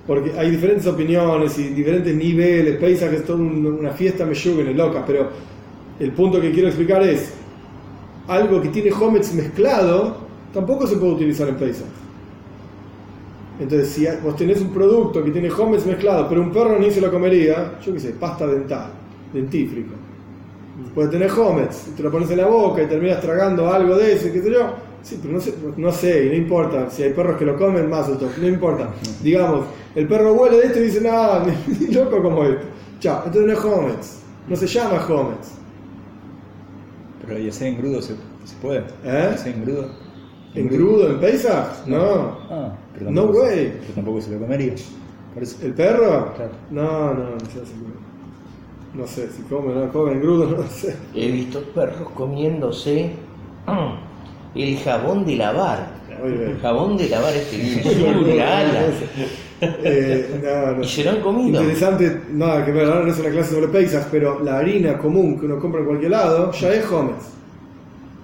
porque 0.09 0.33
hay 0.39 0.51
diferentes 0.51 0.87
opiniones 0.87 1.59
y 1.59 1.65
diferentes 1.65 2.17
niveles, 2.17 2.79
Pesach 2.79 3.13
es 3.13 3.27
toda 3.27 3.41
una 3.41 3.91
fiesta 3.91 4.25
me 4.25 4.33
en 4.33 4.75
loca, 4.75 5.05
pero 5.07 5.29
el 6.01 6.13
punto 6.13 6.41
que 6.41 6.51
quiero 6.51 6.69
explicar 6.69 7.03
es, 7.03 7.35
algo 8.27 8.61
que 8.63 8.69
tiene 8.69 8.91
Hometz 8.91 9.35
mezclado, 9.35 10.17
tampoco 10.55 10.87
se 10.87 10.97
puede 10.97 11.13
utilizar 11.13 11.47
en 11.49 11.57
Pesach. 11.57 11.87
Entonces, 13.61 13.89
si 13.89 14.07
vos 14.23 14.37
tenés 14.37 14.61
un 14.61 14.73
producto 14.73 15.23
que 15.25 15.31
tiene 15.31 15.51
homes 15.51 15.85
mezclado, 15.85 16.29
pero 16.29 16.43
un 16.43 16.53
perro 16.53 16.79
ni 16.79 16.91
se 16.91 17.01
lo 17.01 17.11
comería, 17.11 17.79
yo 17.85 17.93
qué 17.93 18.01
sé, 18.01 18.11
pasta 18.11 18.47
dental, 18.47 18.91
dentífrico. 19.33 19.95
Puede 20.95 21.09
tener 21.09 21.31
homes, 21.33 21.93
te 21.97 22.03
lo 22.03 22.11
pones 22.11 22.31
en 22.31 22.39
la 22.39 22.47
boca 22.47 22.83
y 22.83 22.87
terminas 22.87 23.21
tragando 23.21 23.69
algo 23.73 23.97
de 23.97 24.13
eso, 24.13 24.29
qué 24.33 24.41
sé 24.41 24.53
yo. 24.53 24.75
Sí, 25.03 25.19
pero 25.21 25.35
no 25.35 25.41
sé, 25.41 25.55
no 25.77 25.93
sé, 25.93 26.27
no 26.27 26.35
importa. 26.35 26.91
Si 26.91 27.03
hay 27.03 27.13
perros 27.13 27.37
que 27.37 27.45
lo 27.45 27.57
comen, 27.57 27.89
más 27.89 28.09
o 28.09 28.19
no 28.41 28.49
importa. 28.49 28.91
Digamos, 29.23 29.67
el 29.95 30.07
perro 30.07 30.35
huele 30.35 30.59
de 30.59 30.67
esto 30.67 30.79
y 30.79 30.83
dice, 30.83 31.01
no, 31.01 31.41
ni 31.81 31.95
loco 31.95 32.23
como 32.23 32.45
esto. 32.45 32.67
Chao, 33.01 33.23
entonces 33.27 33.47
no 33.47 33.53
es 33.53 33.65
homes, 33.65 34.23
no 34.49 34.57
se 34.57 34.67
llama 34.67 35.05
homes. 35.09 35.53
Pero 37.27 37.39
ya 37.41 37.53
sea 37.53 37.69
en 37.69 37.79
grudo 37.79 38.03
se, 38.03 38.15
se 38.45 38.57
puede. 38.61 38.81
¿Eh? 39.05 39.29
Ya 39.33 39.37
sea 39.37 39.53
en 39.53 39.65
grudo. 39.65 39.89
¿En 40.55 40.69
crudo, 40.69 41.11
en 41.11 41.21
Pesach? 41.21 41.87
No. 41.87 42.39
Ah, 42.51 42.73
pero 42.97 43.11
No 43.11 43.25
way. 43.25 43.75
Pero 43.81 43.93
tampoco 43.95 44.21
se 44.21 44.31
lo 44.33 44.39
comería. 44.41 44.75
¿El 45.63 45.73
perro? 45.75 46.33
Claro. 46.35 46.51
No, 46.71 47.15
no, 47.15 47.31
no 47.31 47.41
sé 47.41 47.67
si 47.67 48.99
No 48.99 49.07
sé, 49.07 49.29
si 49.31 49.43
come 49.43 49.73
o 49.73 49.75
no 49.75 49.93
come 49.93 50.13
en 50.13 50.21
grudo, 50.21 50.47
no 50.57 50.63
sé. 50.69 50.97
He 51.15 51.31
visto 51.31 51.63
perros 51.75 52.11
comiéndose 52.15 53.13
mm, 53.67 54.59
el 54.59 54.79
jabón 54.79 55.25
de 55.25 55.37
lavar. 55.37 55.99
El 56.25 56.59
jabón 56.61 56.97
de 56.97 57.09
lavar 57.09 57.35
este. 57.35 57.83
Eh, 59.61 60.41
no, 60.41 60.77
no. 60.77 60.85
Y 60.85 60.87
se 60.89 61.03
lo 61.03 61.11
han 61.11 61.21
comido. 61.21 61.61
Interesante, 61.61 62.21
nada 62.31 62.65
que 62.65 62.71
ver, 62.71 62.87
ahora 62.87 63.05
no 63.05 63.11
es 63.11 63.19
una 63.19 63.31
clase 63.31 63.55
sobre 63.55 63.67
Pesach, 63.67 64.07
pero 64.09 64.39
la 64.39 64.59
harina 64.59 64.97
común 64.99 65.37
que 65.37 65.47
uno 65.47 65.59
compra 65.59 65.81
en 65.81 65.87
cualquier 65.87 66.13
lado 66.13 66.53
ya 66.53 66.73
es 66.75 66.89
homes. 66.93 67.38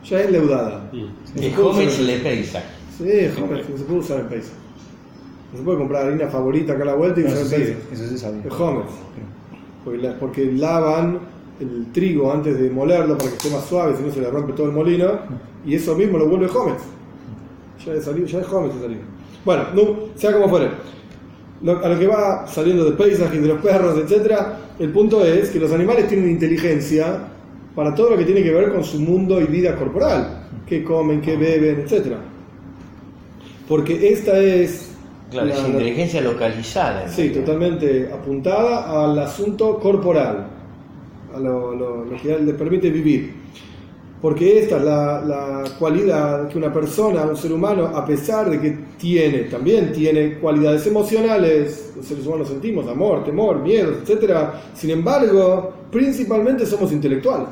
Ya 0.04 0.20
es 0.20 0.30
leudada. 0.30 0.90
Joven 1.56 1.88
usar- 1.88 1.90
se 1.90 2.02
le 2.02 2.18
pesa. 2.18 2.62
Sí, 2.98 3.04
es 3.10 3.36
homes, 3.38 3.68
no 3.68 3.76
se 3.78 3.84
puede 3.84 3.98
usar 4.00 4.20
en 4.20 4.26
Pesach. 4.28 4.52
No 5.52 5.58
se 5.58 5.64
puede 5.64 5.78
comprar 5.78 6.06
harina 6.06 6.28
favorita 6.28 6.72
acá 6.74 6.82
a 6.82 6.86
la 6.86 6.94
vuelta 6.94 7.20
y 7.20 7.24
No, 7.24 7.30
usar 7.30 7.42
en 7.42 7.50
Pesach. 7.50 7.76
eso 7.92 8.08
sí 8.08 8.18
sabía. 8.18 8.42
Es 8.44 8.52
homes. 8.52 8.86
Porque, 9.84 9.98
la- 10.00 10.18
porque 10.18 10.52
lavan 10.52 11.18
el 11.60 11.86
trigo 11.92 12.32
antes 12.32 12.58
de 12.58 12.70
molerlo 12.70 13.16
para 13.16 13.30
que 13.30 13.36
esté 13.36 13.50
más 13.50 13.64
suave, 13.64 13.96
si 13.96 14.02
no 14.02 14.12
se 14.12 14.20
le 14.20 14.30
rompe 14.30 14.52
todo 14.52 14.66
el 14.66 14.72
molino, 14.72 15.06
y 15.66 15.74
eso 15.74 15.94
mismo 15.94 16.18
lo 16.18 16.28
vuelve 16.28 16.46
Homes. 16.48 16.82
Ya 17.84 17.92
es, 17.94 18.04
salido, 18.04 18.26
ya 18.26 18.40
es 18.40 18.46
harina. 18.46 19.00
Bueno, 19.44 19.64
no, 19.74 19.82
sea 20.16 20.32
como 20.32 20.48
fuere. 20.48 20.68
Lo- 21.62 21.84
a 21.84 21.88
lo 21.88 21.98
que 21.98 22.06
va 22.06 22.46
saliendo 22.46 22.84
de 22.84 22.92
paisajes 22.92 23.40
de 23.40 23.48
los 23.48 23.60
perros, 23.60 23.96
etcétera, 23.98 24.58
el 24.78 24.90
punto 24.90 25.24
es 25.24 25.50
que 25.50 25.58
los 25.60 25.72
animales 25.72 26.08
tienen 26.08 26.28
inteligencia 26.30 27.28
para 27.74 27.94
todo 27.94 28.10
lo 28.10 28.16
que 28.16 28.24
tiene 28.24 28.42
que 28.42 28.50
ver 28.52 28.72
con 28.72 28.84
su 28.84 29.00
mundo 29.00 29.40
y 29.40 29.44
vida 29.44 29.74
corporal, 29.76 30.46
qué 30.66 30.82
comen, 30.84 31.20
qué 31.20 31.36
beben, 31.36 31.80
etcétera. 31.80 32.18
Porque 33.68 34.08
esta 34.12 34.38
es 34.38 34.90
Claro, 35.30 35.48
la- 35.48 35.54
es 35.54 35.66
inteligencia 35.68 36.20
localizada. 36.20 37.08
Sí, 37.08 37.22
realidad. 37.22 37.40
totalmente 37.44 38.10
apuntada 38.12 39.04
al 39.04 39.18
asunto 39.18 39.78
corporal, 39.80 40.46
a 41.34 41.38
lo, 41.40 41.74
lo- 41.74 42.04
lo 42.04 42.16
que 42.22 42.38
le 42.38 42.52
permite 42.54 42.90
vivir. 42.90 43.42
Porque 44.20 44.60
esta 44.60 44.78
es 44.78 44.84
la, 44.84 45.20
la 45.22 45.64
cualidad 45.78 46.48
que 46.48 46.56
una 46.56 46.72
persona, 46.72 47.22
un 47.24 47.36
ser 47.36 47.52
humano, 47.52 47.86
a 47.94 48.06
pesar 48.06 48.48
de 48.48 48.58
que 48.58 48.78
tiene, 48.96 49.40
también 49.40 49.92
tiene 49.92 50.38
cualidades 50.38 50.86
emocionales, 50.86 51.92
los 51.96 52.06
seres 52.06 52.26
humanos 52.26 52.48
sentimos 52.48 52.86
amor, 52.88 53.22
temor, 53.24 53.58
miedo, 53.60 53.92
etc. 54.06 54.34
Sin 54.74 54.90
embargo, 54.90 55.74
principalmente 55.90 56.64
somos 56.64 56.90
intelectuales. 56.92 57.48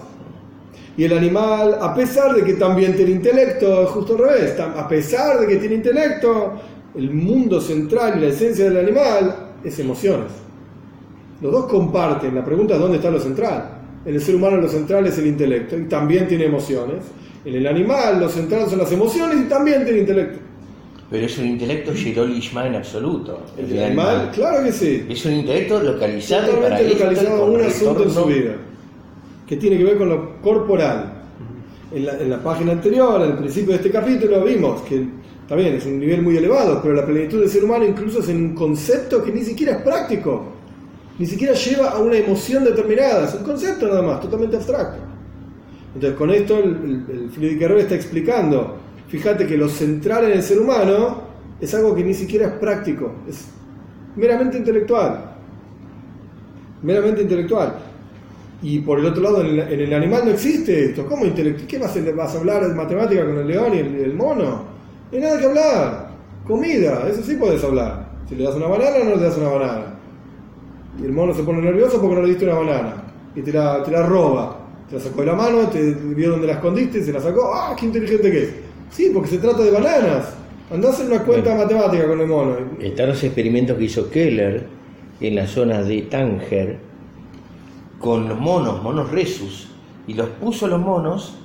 Y 0.96 1.04
el 1.04 1.16
animal, 1.16 1.78
a 1.80 1.94
pesar 1.94 2.34
de 2.34 2.44
que 2.44 2.54
también 2.54 2.94
tiene 2.94 3.12
intelecto, 3.12 3.82
es 3.84 3.90
justo 3.90 4.14
al 4.14 4.18
revés, 4.20 4.60
a 4.60 4.88
pesar 4.88 5.40
de 5.40 5.46
que 5.46 5.56
tiene 5.56 5.76
intelecto, 5.76 6.52
el 6.94 7.10
mundo 7.10 7.60
central 7.60 8.18
y 8.18 8.20
la 8.20 8.26
esencia 8.28 8.66
del 8.66 8.76
animal 8.76 9.52
es 9.64 9.78
emociones. 9.78 10.30
Los 11.40 11.50
dos 11.50 11.66
comparten, 11.66 12.34
la 12.34 12.44
pregunta 12.44 12.74
es 12.74 12.80
dónde 12.80 12.98
está 12.98 13.10
lo 13.10 13.20
central. 13.20 13.78
En 14.04 14.14
el 14.14 14.20
ser 14.20 14.34
humano 14.34 14.58
lo 14.58 14.68
central 14.68 15.06
es 15.06 15.16
el 15.18 15.26
intelecto 15.26 15.78
y 15.78 15.84
también 15.84 16.28
tiene 16.28 16.44
emociones. 16.44 17.04
En 17.44 17.54
el 17.54 17.66
animal 17.66 18.20
lo 18.20 18.28
central 18.28 18.68
son 18.68 18.78
las 18.78 18.92
emociones 18.92 19.40
y 19.40 19.48
también 19.48 19.84
tiene 19.84 20.00
intelecto. 20.00 20.38
Pero 21.10 21.26
es 21.26 21.38
un 21.38 21.46
intelecto 21.46 21.92
Shirolishma 21.92 22.66
en 22.66 22.76
absoluto. 22.76 23.42
El 23.58 23.82
animal, 23.82 24.30
claro 24.32 24.64
que 24.64 24.72
sí. 24.72 25.04
Es 25.08 25.24
un 25.24 25.32
intelecto 25.32 25.82
localizado 25.82 26.52
para 26.52 26.78
Totalmente 26.78 26.92
esto, 26.92 27.04
localizado 27.04 27.42
a 27.42 27.46
un 27.46 27.60
asunto 27.60 28.02
en 28.04 28.10
su 28.10 28.24
vida, 28.24 28.54
que 29.52 29.58
tiene 29.58 29.76
que 29.76 29.84
ver 29.84 29.98
con 29.98 30.08
lo 30.08 30.40
corporal. 30.40 31.12
En 31.92 32.06
la, 32.06 32.18
en 32.18 32.30
la 32.30 32.42
página 32.42 32.72
anterior, 32.72 33.20
al 33.20 33.36
principio 33.36 33.72
de 33.72 33.76
este 33.76 33.90
capítulo, 33.90 34.42
vimos 34.42 34.80
que 34.80 35.06
también 35.46 35.74
es 35.74 35.84
un 35.84 36.00
nivel 36.00 36.22
muy 36.22 36.38
elevado, 36.38 36.80
pero 36.82 36.94
la 36.94 37.04
plenitud 37.04 37.38
del 37.40 37.50
ser 37.50 37.62
humano 37.62 37.84
incluso 37.84 38.20
es 38.20 38.30
en 38.30 38.36
un 38.36 38.54
concepto 38.54 39.22
que 39.22 39.30
ni 39.30 39.42
siquiera 39.42 39.72
es 39.72 39.82
práctico, 39.82 40.42
ni 41.18 41.26
siquiera 41.26 41.52
lleva 41.52 41.90
a 41.90 41.98
una 41.98 42.16
emoción 42.16 42.64
determinada, 42.64 43.26
es 43.26 43.34
un 43.34 43.42
concepto 43.42 43.88
nada 43.88 44.00
más, 44.00 44.22
totalmente 44.22 44.56
abstracto. 44.56 44.96
Entonces 45.94 46.18
con 46.18 46.30
esto 46.30 46.58
el, 46.58 47.30
el, 47.38 47.62
el 47.62 47.78
está 47.78 47.94
explicando, 47.94 48.78
fíjate 49.08 49.46
que 49.46 49.58
lo 49.58 49.68
central 49.68 50.24
en 50.24 50.32
el 50.32 50.42
ser 50.42 50.60
humano 50.60 51.24
es 51.60 51.74
algo 51.74 51.94
que 51.94 52.02
ni 52.02 52.14
siquiera 52.14 52.46
es 52.46 52.52
práctico, 52.54 53.12
es 53.28 53.48
meramente 54.16 54.56
intelectual 54.56 55.32
meramente 56.82 57.22
intelectual. 57.22 57.74
Y 58.62 58.78
por 58.78 59.00
el 59.00 59.06
otro 59.06 59.22
lado, 59.22 59.40
en 59.40 59.46
el, 59.46 59.58
en 59.60 59.80
el 59.80 59.92
animal 59.92 60.22
no 60.24 60.30
existe 60.30 60.86
esto. 60.86 61.04
¿Cómo 61.06 61.26
intelectual? 61.26 61.66
¿Qué 61.66 61.78
vas 61.78 61.96
a, 61.96 62.00
vas 62.12 62.34
a 62.34 62.38
hablar 62.38 62.68
de 62.68 62.74
matemática 62.74 63.24
con 63.24 63.38
el 63.38 63.48
león 63.48 63.74
y 63.74 63.78
el, 63.78 63.94
el 63.96 64.14
mono? 64.14 64.44
No 64.44 64.64
hay 65.12 65.20
nada 65.20 65.38
que 65.38 65.46
hablar. 65.46 66.10
Comida, 66.46 67.08
eso 67.10 67.22
sí 67.22 67.34
puedes 67.34 67.62
hablar. 67.64 68.08
Si 68.28 68.36
le 68.36 68.44
das 68.44 68.54
una 68.54 68.66
banana 68.66 68.96
o 69.02 69.04
no 69.04 69.16
le 69.16 69.22
das 69.22 69.36
una 69.36 69.48
banana. 69.48 69.94
Y 71.00 71.04
el 71.04 71.12
mono 71.12 71.34
se 71.34 71.42
pone 71.42 71.60
nervioso 71.60 72.00
porque 72.00 72.14
no 72.14 72.22
le 72.22 72.28
diste 72.28 72.44
una 72.44 72.54
banana. 72.54 72.94
Y 73.34 73.42
te 73.42 73.52
la, 73.52 73.82
te 73.82 73.90
la 73.90 74.06
roba. 74.06 74.58
Te 74.88 74.96
la 74.96 75.02
sacó 75.02 75.20
de 75.20 75.26
la 75.26 75.34
mano, 75.34 75.68
te 75.68 75.92
vio 75.92 76.30
dónde 76.30 76.46
la 76.46 76.54
escondiste 76.54 77.02
se 77.02 77.12
la 77.12 77.20
sacó. 77.20 77.52
¡Ah, 77.52 77.74
qué 77.76 77.86
inteligente 77.86 78.30
que 78.30 78.42
es! 78.44 78.54
Sí, 78.90 79.10
porque 79.12 79.30
se 79.30 79.38
trata 79.38 79.62
de 79.62 79.70
bananas. 79.72 80.34
Andá 80.70 80.88
a 80.88 80.92
hacer 80.92 81.06
una 81.06 81.22
cuenta 81.24 81.54
matemática 81.56 82.06
con 82.06 82.20
el 82.20 82.26
mono. 82.28 82.56
Están 82.80 83.08
los 83.08 83.24
experimentos 83.24 83.76
que 83.76 83.84
hizo 83.84 84.08
Keller 84.08 84.66
en 85.20 85.34
la 85.34 85.46
zona 85.46 85.82
de 85.82 86.02
Tánger 86.02 86.91
con 88.02 88.28
los 88.28 88.38
monos, 88.38 88.82
monos 88.82 89.10
resus, 89.10 89.68
y 90.08 90.14
los 90.14 90.28
puso 90.28 90.66
los 90.66 90.80
monos 90.80 91.36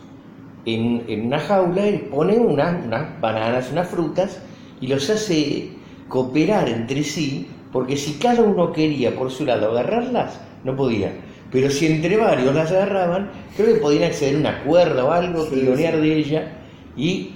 en, 0.65 1.03
en 1.07 1.27
una 1.27 1.39
jaula 1.39 1.87
y 1.87 1.97
pone 1.99 2.37
una- 2.37 2.81
unas 2.83 3.21
bananas, 3.21 3.69
unas 3.71 3.87
frutas, 3.87 4.41
y 4.81 4.87
los 4.87 5.09
hace 5.09 5.69
cooperar 6.09 6.67
entre 6.67 7.03
sí, 7.03 7.47
porque 7.71 7.95
si 7.95 8.13
cada 8.13 8.41
uno 8.41 8.71
quería 8.73 9.15
por 9.15 9.29
su 9.31 9.45
lado 9.45 9.69
agarrarlas, 9.71 10.41
no 10.63 10.75
podía. 10.75 11.13
Pero 11.51 11.69
si 11.69 11.85
entre 11.85 12.17
varios 12.17 12.53
las 12.55 12.71
agarraban, 12.71 13.29
creo 13.55 13.75
que 13.75 13.79
podían 13.79 14.05
acceder 14.05 14.35
a 14.35 14.39
una 14.39 14.63
cuerda 14.63 15.05
o 15.05 15.11
algo, 15.11 15.45
Sí, 15.45 15.51
tironear 15.55 15.93
sí. 15.95 16.01
de 16.01 16.17
ella, 16.17 16.51
y 16.97 17.31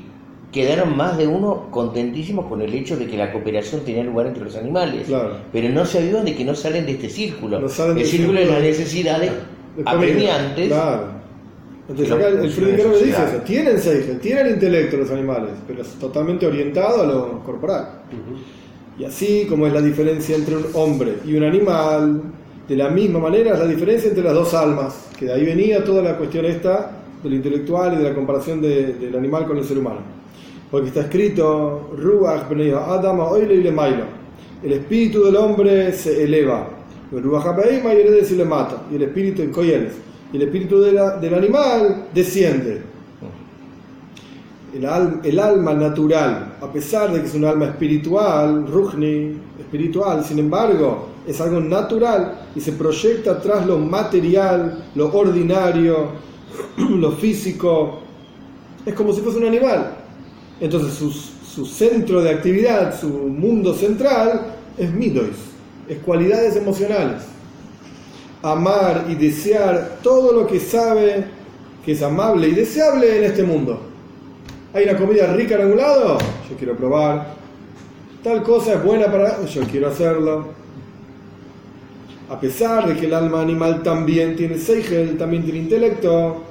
quedaron 0.51 0.98
más 0.98 1.17
de 1.17 1.27
uno 1.27 1.67
contentísimos 1.72 2.46
con 2.48 2.62
el 2.62 2.74
hecho 2.74 2.98
de 2.98 3.08
que 3.08 3.15
la 3.17 3.31
cooperación 3.31 3.81
tenía 3.81 4.03
lugar 4.03 4.27
entre 4.27 4.43
los 4.43 4.55
animales. 4.55 5.08
Claro. 5.08 5.38
Pero 5.53 5.70
no 5.70 5.86
se 5.86 6.00
avivan 6.00 6.25
de 6.25 6.36
que 6.36 6.43
no 6.43 6.53
salen 6.55 6.86
de 6.86 6.91
este 6.93 7.10
círculo. 7.10 7.60
No 7.60 7.70
salen 7.70 7.93
el 7.93 7.98
del 8.00 8.08
círculo 8.08 8.39
de 8.39 8.46
las 8.46 8.55
de- 8.62 8.62
necesidades 8.67 9.31
apremiantes. 9.86 10.67
Claro. 10.67 11.22
Entonces 11.89 12.13
acá 12.13 12.27
el, 12.27 12.41
dice 12.43 13.10
eso, 13.10 13.41
tienen 13.46 13.77
seigen, 13.79 14.20
tienen 14.20 14.53
intelecto 14.53 14.98
los 14.98 15.10
animales, 15.12 15.51
pero 15.67 15.81
es 15.81 15.89
totalmente 15.96 16.46
orientado 16.46 17.01
a 17.01 17.05
lo 17.05 17.39
corporal. 17.43 17.88
Y 18.98 19.03
así 19.03 19.46
como 19.50 19.67
es 19.67 19.74
la 19.74 19.81
diferencia 19.81 20.36
entre 20.36 20.58
un 20.58 20.65
hombre 20.74 21.15
y 21.25 21.34
un 21.34 21.43
animal, 21.43 22.22
de 22.67 22.75
la 22.75 22.89
misma 22.89 23.20
manera 23.20 23.53
es 23.53 23.60
la 23.60 23.67
diferencia 23.67 24.10
entre 24.10 24.24
las 24.24 24.34
dos 24.34 24.53
almas, 24.53 25.08
que 25.17 25.25
de 25.25 25.34
ahí 25.34 25.43
venía 25.46 25.84
toda 25.84 26.01
la 26.01 26.17
cuestión 26.17 26.46
esta 26.46 26.91
del 27.24 27.34
intelectual 27.34 27.93
y 27.96 27.98
de 27.98 28.03
la 28.03 28.15
comparación 28.15 28.62
de- 28.62 28.93
del 28.93 29.15
animal 29.17 29.46
con 29.46 29.58
el 29.58 29.63
ser 29.65 29.77
humano. 29.77 30.00
Porque 30.72 30.88
está 30.88 31.01
escrito, 31.01 31.92
Ruach 31.98 32.50
bnei 32.50 32.72
Adam 32.72 33.20
oile 33.20 33.56
y 33.56 33.63
le 33.63 33.72
mailo. 33.72 34.06
El 34.63 34.72
espíritu 34.72 35.25
del 35.25 35.36
hombre 35.36 35.92
se 35.92 36.24
eleva. 36.24 36.70
Ruach 37.12 37.46
habeima 37.46 37.94
y 37.94 38.36
le 38.36 38.46
mata. 38.46 38.84
Y 38.90 38.96
el 38.96 39.04
espíritu 39.04 39.42
en 39.42 39.51
Koyeles. 39.51 39.94
Y 40.32 40.38
el 40.38 40.44
espíritu 40.44 40.82
del 40.82 41.34
animal 41.34 42.08
desciende. 42.13 42.82
El 44.74 45.40
alma 45.40 45.74
natural, 45.74 46.54
a 46.62 46.72
pesar 46.72 47.12
de 47.12 47.20
que 47.20 47.28
es 47.28 47.36
un 47.36 47.44
alma 47.44 47.66
espiritual, 47.66 48.66
Ruchni, 48.72 49.36
espiritual, 49.60 50.24
sin 50.24 50.40
embargo, 50.40 51.10
es 51.28 51.42
algo 51.42 51.60
natural 51.60 52.48
y 52.56 52.62
se 52.62 52.72
proyecta 52.72 53.42
tras 53.42 53.66
lo 53.68 53.78
material, 53.78 54.86
lo 54.96 55.13
ordinario, 55.13 56.12
lo 56.78 57.12
físico. 57.12 58.00
Es 58.86 58.94
como 58.94 59.12
si 59.12 59.20
fuese 59.20 59.40
un 59.40 59.48
animal. 59.48 59.91
Entonces 60.62 60.94
su, 60.94 61.65
centro 61.65 62.22
de 62.22 62.30
actividad, 62.30 62.98
su 62.98 63.10
mundo 63.10 63.74
central, 63.74 64.53
es 64.77 64.94
midois, 64.94 65.36
es 65.89 65.98
cualidades 65.98 66.56
emocionales. 66.56 67.24
Amar 68.44 69.08
y 69.10 69.15
desear 69.15 69.98
todo 70.03 70.32
lo 70.32 70.48
que 70.48 70.60
sabe 70.60 71.25
que 71.84 71.94
es 71.94 72.01
amable 72.03 72.48
y 72.48 72.51
deseable 72.51 73.18
en 73.18 73.24
este 73.24 73.44
mundo. 73.44 73.82
Hay 74.74 74.84
una 74.84 74.98
comida 74.98 75.34
rica 75.34 75.56
en 75.56 75.62
algún 75.62 75.77
lado, 75.77 76.20
yo 76.50 76.56
quiero 76.58 76.77
probar. 76.77 77.36
tal 78.24 78.44
cosa 78.44 78.75
es 78.75 78.84
buena 78.84 79.08
para... 79.08 79.44
Yo 79.46 79.63
quiero 79.63 79.89
hacerlo. 79.89 80.46
A 82.30 82.39
pesar 82.39 82.88
de 82.88 82.96
que 82.96 83.08
el 83.08 83.13
alma 83.15 83.41
animal 83.41 83.82
también 83.82 84.36
tiene 84.36 84.60
Seigel, 84.60 85.18
también 85.18 85.44
tiene 85.44 85.60
intelecto, 85.60 86.44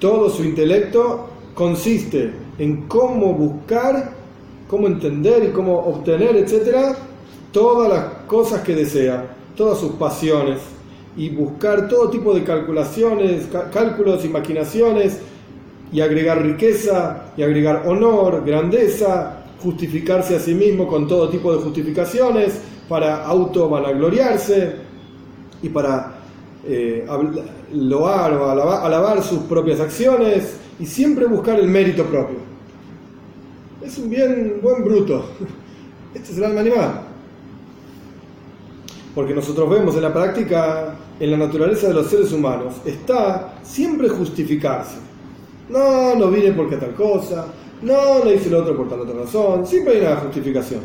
todo 0.00 0.28
su 0.30 0.42
intelecto 0.42 1.31
consiste 1.54 2.32
en 2.58 2.88
cómo 2.88 3.32
buscar, 3.34 4.12
cómo 4.68 4.86
entender 4.86 5.44
y 5.44 5.52
cómo 5.52 5.78
obtener, 5.78 6.36
etcétera, 6.36 6.96
todas 7.52 7.88
las 7.88 8.04
cosas 8.26 8.62
que 8.62 8.74
desea, 8.74 9.34
todas 9.56 9.78
sus 9.78 9.92
pasiones 9.92 10.60
y 11.16 11.28
buscar 11.28 11.88
todo 11.88 12.08
tipo 12.08 12.32
de 12.34 12.42
calculaciones, 12.42 13.48
cálculos 13.72 14.24
y 14.24 14.28
maquinaciones 14.28 15.20
y 15.92 16.00
agregar 16.00 16.42
riqueza 16.42 17.24
y 17.36 17.42
agregar 17.42 17.84
honor, 17.86 18.44
grandeza, 18.46 19.44
justificarse 19.62 20.36
a 20.36 20.40
sí 20.40 20.54
mismo 20.54 20.88
con 20.88 21.06
todo 21.06 21.28
tipo 21.28 21.54
de 21.54 21.62
justificaciones 21.62 22.60
para 22.88 23.24
auto 23.26 23.68
vanagloriarse 23.68 24.76
y 25.62 25.68
para 25.68 26.21
eh, 26.64 27.06
loar 27.72 28.32
o 28.34 28.50
alabar, 28.50 29.22
sus 29.22 29.40
propias 29.40 29.80
acciones 29.80 30.56
y 30.78 30.86
siempre 30.86 31.26
buscar 31.26 31.58
el 31.58 31.68
mérito 31.68 32.04
propio. 32.04 32.36
Es 33.82 33.98
un 33.98 34.08
bien 34.08 34.60
buen 34.62 34.84
bruto. 34.84 35.24
Este 36.14 36.32
es 36.32 36.38
el 36.38 36.44
alma 36.44 36.60
animal. 36.60 37.00
Porque 39.14 39.34
nosotros 39.34 39.70
vemos 39.70 39.96
en 39.96 40.02
la 40.02 40.12
práctica, 40.12 40.94
en 41.18 41.30
la 41.30 41.38
naturaleza 41.38 41.88
de 41.88 41.94
los 41.94 42.06
seres 42.06 42.32
humanos, 42.32 42.74
está 42.84 43.54
siempre 43.62 44.10
justificarse. 44.10 44.98
No, 45.70 46.14
no 46.14 46.30
vine 46.30 46.52
porque 46.52 46.76
tal 46.76 46.94
cosa, 46.94 47.46
no, 47.80 48.22
no 48.22 48.30
hice 48.30 48.50
lo 48.50 48.60
otro 48.60 48.76
por 48.76 48.90
tal 48.90 49.00
otra 49.00 49.20
razón, 49.20 49.66
siempre 49.66 49.94
hay 49.94 50.00
una 50.02 50.16
justificación. 50.16 50.80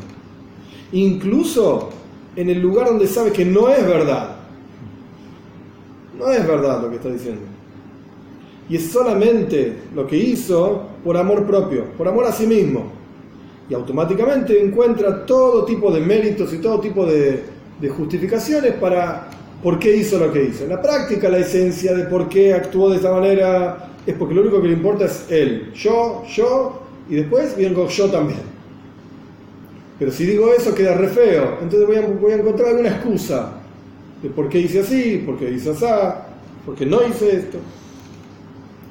Incluso 0.94 1.90
en 2.38 2.50
el 2.50 2.62
lugar 2.62 2.88
donde 2.88 3.08
sabe 3.08 3.32
que 3.32 3.44
no 3.44 3.68
es 3.70 3.86
verdad. 3.86 4.37
No 6.18 6.32
es 6.32 6.48
verdad 6.48 6.82
lo 6.82 6.90
que 6.90 6.96
está 6.96 7.10
diciendo. 7.10 7.42
Y 8.70 8.76
es 8.76 8.92
solamente 8.92 9.74
lo 9.96 10.06
que 10.06 10.18
hizo 10.18 10.88
por 11.04 11.16
amor 11.16 11.46
propio, 11.46 11.86
por 11.98 12.08
amor 12.08 12.26
a 12.26 12.32
sí 12.32 12.46
mismo. 12.46 12.92
Y 13.70 13.74
automáticamente 13.74 14.62
encuentra 14.62 15.26
todo 15.26 15.66
tipo 15.66 15.92
de 15.92 16.02
méritos 16.02 16.54
y 16.54 16.58
todo 16.58 16.80
tipo 16.80 17.06
de, 17.06 17.44
justificaciones 17.96 18.74
para 18.74 19.30
por 19.62 19.78
qué 19.80 19.96
hizo 19.96 20.18
lo 20.18 20.32
que 20.34 20.46
hizo. 20.46 20.64
En 20.64 20.72
la 20.72 20.82
práctica, 20.82 21.30
la 21.30 21.38
esencia 21.38 21.94
de 21.94 22.06
por 22.06 22.28
qué 22.28 22.54
actuó 22.54 22.90
de 22.90 22.98
esa 22.98 23.12
manera 23.12 23.90
es 24.06 24.16
porque 24.16 24.34
lo 24.34 24.42
único 24.42 24.62
que 24.62 24.68
le 24.68 24.74
importa 24.74 25.06
es 25.06 25.26
él. 25.30 25.72
Yo, 25.74 26.24
yo, 26.28 26.82
y 27.10 27.16
después 27.16 27.56
vengo 27.56 27.88
yo 27.88 28.10
también. 28.10 28.40
Pero 30.00 30.12
si 30.12 30.26
digo 30.26 30.52
eso 30.54 30.74
queda 30.76 30.94
re 30.96 31.08
feo, 31.08 31.58
entonces 31.62 31.88
voy 32.20 32.32
a 32.32 32.36
encontrar 32.36 32.70
alguna 32.70 32.90
excusa 32.90 33.62
de 34.22 34.30
por 34.30 34.50
qué 34.50 34.60
hice 34.60 34.82
así, 34.82 35.24
por 35.26 35.38
qué 35.38 35.52
hice 35.52 35.72
así, 35.72 35.86
por 36.66 36.76
qué 36.76 36.86
no 36.86 37.06
hice 37.08 37.38
esto. 37.38 37.58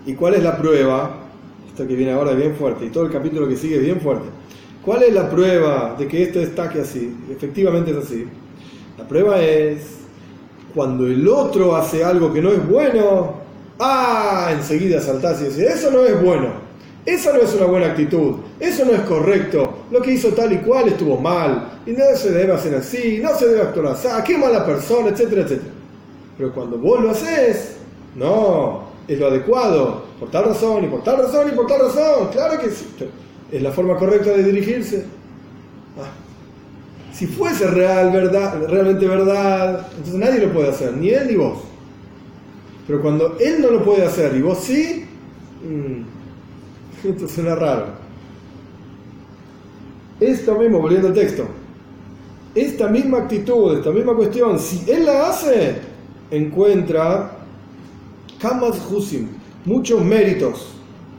¿Y 0.07 0.15
cuál 0.15 0.35
es 0.35 0.43
la 0.43 0.57
prueba? 0.57 1.23
Esta 1.69 1.87
que 1.87 1.95
viene 1.95 2.13
ahora 2.13 2.33
es 2.33 2.37
bien 2.39 2.55
fuerte, 2.55 2.87
y 2.87 2.91
todo 2.91 3.07
el 3.07 3.13
capítulo 3.13 3.49
que 3.49 3.57
sigue 3.57 3.77
es 3.77 3.83
bien 3.83 4.01
fuerte. 4.01 4.29
¿Cuál 4.85 5.03
es 5.03 5.13
la 5.13 5.29
prueba 5.29 5.97
de 5.99 6.07
que 6.07 6.23
esto 6.23 6.41
está 6.41 6.69
que 6.69 6.81
así? 6.81 7.13
Efectivamente 7.31 7.91
es 7.91 7.97
así. 7.97 8.27
La 8.97 9.07
prueba 9.07 9.41
es 9.41 9.99
cuando 10.75 11.07
el 11.07 11.27
otro 11.27 11.75
hace 11.75 12.05
algo 12.05 12.33
que 12.33 12.41
no 12.41 12.51
es 12.51 12.67
bueno, 12.69 13.35
ah, 13.81 14.51
enseguida 14.53 15.01
saltás 15.01 15.41
y 15.41 15.45
decís, 15.45 15.59
eso 15.59 15.91
no 15.91 16.05
es 16.05 16.23
bueno, 16.23 16.66
esa 17.07 17.33
no 17.33 17.41
es 17.41 17.55
una 17.55 17.67
buena 17.67 17.87
actitud, 17.87 18.35
eso 18.59 18.85
no 18.85 18.93
es 18.93 19.01
correcto, 19.03 19.85
lo 19.93 20.03
que 20.03 20.13
hizo 20.13 20.31
tal 20.31 20.53
y 20.53 20.59
cual 20.59 20.89
estuvo 20.89 21.17
mal, 21.19 21.79
y 21.87 21.93
no 21.93 22.05
se 22.17 22.33
debe 22.33 22.53
hacer 22.53 22.75
así, 22.75 23.21
no 23.23 23.35
se 23.39 23.47
debe 23.47 23.63
actuar 23.63 23.87
así, 23.87 24.09
qué 24.27 24.37
mala 24.37 24.67
persona, 24.67 25.11
etcétera, 25.11 25.43
etcétera. 25.43 25.71
Pero 26.37 26.53
cuando 26.53 26.77
vos 26.79 27.01
lo 27.01 27.11
haces, 27.11 27.77
no, 28.17 28.83
es 29.07 29.19
lo 29.19 29.29
adecuado, 29.29 30.03
por 30.19 30.31
tal 30.31 30.47
razón, 30.47 30.85
y 30.85 30.89
por 30.89 31.05
tal 31.05 31.19
razón, 31.19 31.49
y 31.49 31.55
por 31.55 31.67
tal 31.67 31.81
razón, 31.81 32.29
claro 32.33 32.61
que 32.61 32.71
sí. 32.71 32.87
Es 33.53 33.63
la 33.63 33.71
forma 33.71 33.97
correcta 33.97 34.31
de 34.31 34.43
dirigirse. 34.43 35.07
Si 37.13 37.27
fuese 37.27 37.69
real, 37.69 38.11
verdad, 38.11 38.67
realmente 38.69 39.07
verdad, 39.07 39.87
entonces 39.97 40.15
nadie 40.15 40.41
lo 40.41 40.53
puede 40.53 40.69
hacer, 40.69 40.93
ni 40.95 41.11
él 41.11 41.29
ni 41.29 41.37
vos. 41.37 41.59
Pero 42.87 43.01
cuando 43.01 43.37
él 43.39 43.63
no 43.63 43.71
lo 43.71 43.85
puede 43.85 44.05
hacer 44.05 44.35
y 44.37 44.43
vos 44.43 44.59
sí, 44.59 45.07
mmm, 45.63 46.16
esto 47.05 47.29
suena 47.29 47.55
raro. 47.55 47.87
Esto 50.21 50.59
mismo, 50.59 50.81
volviendo 50.81 51.09
al 51.09 51.15
texto, 51.15 51.47
esta 52.55 52.89
misma 52.89 53.19
actitud, 53.19 53.77
esta 53.77 53.91
misma 53.91 54.15
cuestión, 54.15 54.59
si 54.59 54.91
él 54.91 55.05
la 55.05 55.29
hace, 55.29 55.77
encuentra 56.31 57.33
Kamas 58.39 58.81
Husim, 58.91 59.29
muchos 59.65 60.03
méritos 60.03 60.69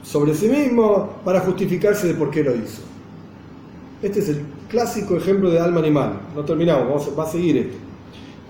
sobre 0.02 0.34
sí 0.34 0.48
mismo 0.48 1.10
para 1.24 1.40
justificarse 1.40 2.08
de 2.08 2.14
por 2.14 2.30
qué 2.30 2.42
lo 2.42 2.56
hizo. 2.56 2.82
Este 4.02 4.20
es 4.20 4.28
el 4.30 4.42
clásico 4.68 5.16
ejemplo 5.16 5.50
de 5.50 5.60
alma 5.60 5.80
animal. 5.80 6.20
No 6.34 6.44
terminamos, 6.44 6.88
vamos, 6.88 7.18
va 7.18 7.24
a 7.24 7.30
seguir 7.30 7.56
esto. 7.56 7.76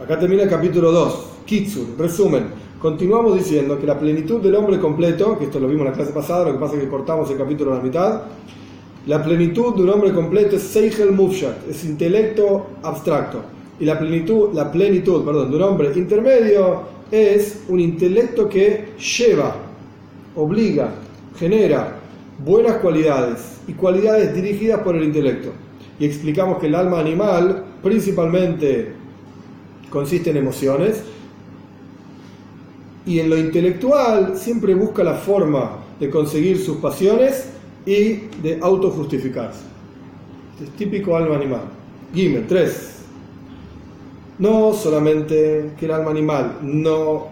Acá 0.02 0.18
termina 0.18 0.44
el 0.44 0.50
capítulo 0.50 0.92
2, 0.92 1.26
Kitsur, 1.44 1.86
resumen. 1.98 2.67
Continuamos 2.80 3.36
diciendo 3.36 3.76
que 3.76 3.86
la 3.86 3.98
plenitud 3.98 4.40
del 4.40 4.54
hombre 4.54 4.78
completo, 4.78 5.36
que 5.36 5.46
esto 5.46 5.58
lo 5.58 5.66
vimos 5.66 5.84
en 5.84 5.90
la 5.90 5.96
clase 5.96 6.12
pasada, 6.12 6.44
lo 6.44 6.52
que 6.52 6.58
pasa 6.60 6.76
es 6.76 6.82
que 6.82 6.88
cortamos 6.88 7.28
el 7.28 7.36
capítulo 7.36 7.72
a 7.72 7.78
la 7.78 7.82
mitad, 7.82 8.22
la 9.06 9.20
plenitud 9.20 9.74
de 9.74 9.82
un 9.82 9.90
hombre 9.90 10.12
completo 10.12 10.54
es 10.54 10.62
Seigel 10.62 11.10
Mufshat, 11.10 11.68
es 11.68 11.84
intelecto 11.84 12.68
abstracto. 12.84 13.40
Y 13.80 13.84
la 13.84 13.98
plenitud, 13.98 14.50
la 14.54 14.70
plenitud 14.70 15.24
perdón, 15.24 15.50
de 15.50 15.56
un 15.56 15.62
hombre 15.62 15.90
intermedio 15.96 16.82
es 17.10 17.64
un 17.68 17.80
intelecto 17.80 18.48
que 18.48 18.90
lleva, 18.96 19.56
obliga, 20.36 20.90
genera 21.36 21.96
buenas 22.44 22.76
cualidades 22.76 23.58
y 23.66 23.72
cualidades 23.72 24.32
dirigidas 24.36 24.82
por 24.82 24.94
el 24.94 25.02
intelecto. 25.02 25.48
Y 25.98 26.04
explicamos 26.04 26.58
que 26.58 26.68
el 26.68 26.76
alma 26.76 27.00
animal 27.00 27.64
principalmente 27.82 28.92
consiste 29.90 30.30
en 30.30 30.36
emociones 30.36 31.02
y 33.08 33.20
en 33.20 33.30
lo 33.30 33.38
intelectual 33.38 34.36
siempre 34.36 34.74
busca 34.74 35.02
la 35.02 35.14
forma 35.14 35.78
de 35.98 36.10
conseguir 36.10 36.62
sus 36.62 36.76
pasiones 36.76 37.48
y 37.86 38.28
de 38.42 38.58
autojustificarse. 38.60 39.60
Este 40.52 40.64
es 40.64 40.70
típico 40.72 41.16
alma 41.16 41.36
animal. 41.36 41.62
Gimel 42.14 42.46
3. 42.46 42.96
No 44.40 44.74
solamente 44.74 45.70
que 45.80 45.86
el 45.86 45.92
alma 45.92 46.10
animal 46.10 46.58
no 46.60 47.28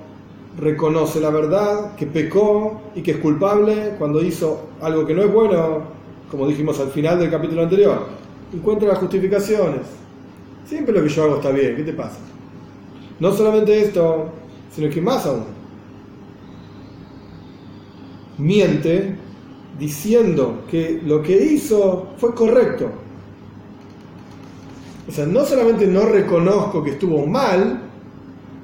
reconoce 0.59 1.21
la 1.21 1.29
verdad, 1.29 1.95
que 1.95 2.07
pecó 2.07 2.81
y 2.95 3.03
que 3.03 3.11
es 3.11 3.19
culpable 3.19 3.97
cuando 3.99 4.23
hizo 4.23 4.69
algo 4.81 5.07
que 5.07 5.13
no 5.13 5.25
es 5.25 5.31
bueno, 5.31 5.83
como 6.31 6.49
dijimos 6.49 6.81
al 6.81 6.89
final 6.89 7.19
del 7.19 7.31
capítulo 7.31 7.65
anterior. 7.65 8.07
Encuentra 8.55 8.89
las 8.89 8.99
justificaciones. 8.99 9.83
Siempre 10.67 10.95
lo 10.95 11.03
que 11.03 11.11
yo 11.11 11.25
hago 11.25 11.37
está 11.37 11.51
bien, 11.51 11.77
¿qué 11.77 11.83
te 11.83 11.93
pasa? 11.93 12.17
No 13.21 13.31
solamente 13.35 13.79
esto, 13.79 14.31
sino 14.75 14.89
que 14.89 15.03
más 15.03 15.27
aún. 15.27 15.56
Miente 18.39 19.17
diciendo 19.79 20.65
que 20.71 21.01
lo 21.05 21.23
que 21.23 21.37
hizo 21.37 22.09
fue 22.19 22.35
correcto. 22.35 22.91
O 25.09 25.13
sea, 25.13 25.27
no 25.27 25.45
solamente 25.45 25.87
no 25.87 26.07
reconozco 26.07 26.83
que 26.83 26.91
estuvo 26.91 27.27
mal, 27.27 27.83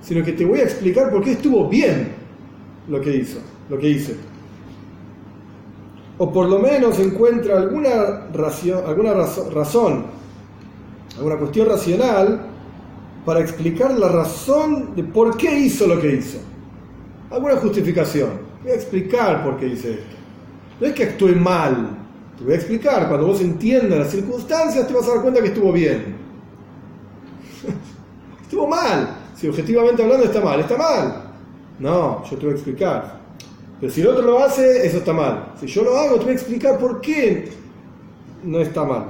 sino 0.00 0.24
que 0.24 0.32
te 0.32 0.44
voy 0.44 0.60
a 0.60 0.64
explicar 0.64 1.10
por 1.10 1.22
qué 1.22 1.32
estuvo 1.32 1.68
bien 1.68 2.12
lo 2.88 3.00
que 3.00 3.16
hizo, 3.16 3.38
lo 3.68 3.78
que 3.78 3.88
hice. 3.88 4.16
O 6.18 6.32
por 6.32 6.48
lo 6.48 6.58
menos 6.58 6.98
encuentra 6.98 7.58
alguna, 7.58 8.26
razón, 8.32 8.84
alguna 8.86 9.14
razón, 9.14 10.04
alguna 11.16 11.36
cuestión 11.36 11.68
racional 11.68 12.46
para 13.24 13.40
explicar 13.40 13.96
la 13.98 14.08
razón 14.08 14.94
de 14.96 15.04
por 15.04 15.36
qué 15.36 15.60
hizo 15.60 15.86
lo 15.86 16.00
que 16.00 16.16
hizo. 16.16 16.38
Alguna 17.30 17.56
justificación. 17.56 18.51
Voy 18.62 18.72
a 18.72 18.74
explicar 18.74 19.42
por 19.44 19.58
qué 19.58 19.66
hice 19.66 19.92
esto. 19.92 20.16
No 20.80 20.86
es 20.86 20.92
que 20.94 21.04
actué 21.04 21.32
mal, 21.32 21.98
te 22.38 22.44
voy 22.44 22.52
a 22.54 22.56
explicar. 22.56 23.08
Cuando 23.08 23.26
vos 23.26 23.40
entiendas 23.40 23.98
las 23.98 24.10
circunstancias 24.10 24.86
te 24.86 24.94
vas 24.94 25.08
a 25.08 25.14
dar 25.14 25.22
cuenta 25.22 25.40
que 25.40 25.48
estuvo 25.48 25.72
bien. 25.72 26.16
estuvo 28.42 28.66
mal, 28.66 29.16
si 29.34 29.48
objetivamente 29.48 30.02
hablando 30.02 30.24
está 30.24 30.40
mal, 30.40 30.60
está 30.60 30.76
mal. 30.76 31.22
No, 31.78 32.24
yo 32.24 32.36
te 32.36 32.44
voy 32.44 32.52
a 32.52 32.56
explicar. 32.56 33.20
Pero 33.80 33.92
si 33.92 34.00
el 34.00 34.06
otro 34.06 34.22
lo 34.22 34.38
hace, 34.38 34.86
eso 34.86 34.98
está 34.98 35.12
mal. 35.12 35.54
Si 35.58 35.66
yo 35.66 35.82
lo 35.82 35.96
hago, 35.98 36.16
te 36.16 36.24
voy 36.24 36.32
a 36.32 36.36
explicar 36.36 36.78
por 36.78 37.00
qué 37.00 37.50
no 38.44 38.60
está 38.60 38.84
mal. 38.84 39.06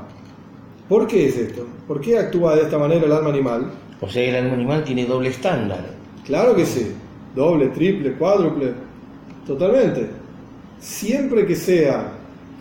¿Por 0.89 1.07
qué 1.07 1.29
es 1.29 1.37
esto? 1.37 1.67
¿Por 1.87 2.01
qué 2.01 2.19
actúa 2.19 2.57
de 2.57 2.63
esta 2.63 2.79
manera 2.79 3.05
el 3.05 3.13
alma 3.13 3.31
animal? 3.31 3.71
O 4.01 4.09
sea, 4.09 4.23
el 4.23 4.37
alma 4.37 4.55
animal 4.55 4.85
tiene 4.85 5.05
doble 5.05 5.29
estándar. 5.29 5.85
Claro 6.25 6.55
que 6.55 6.65
sí. 6.65 6.93
Doble, 7.35 7.69
triple, 7.69 8.13
cuádruple. 8.15 8.73
Totalmente. 9.47 10.09
Siempre 10.81 11.47
que 11.47 11.57
sea 11.57 12.13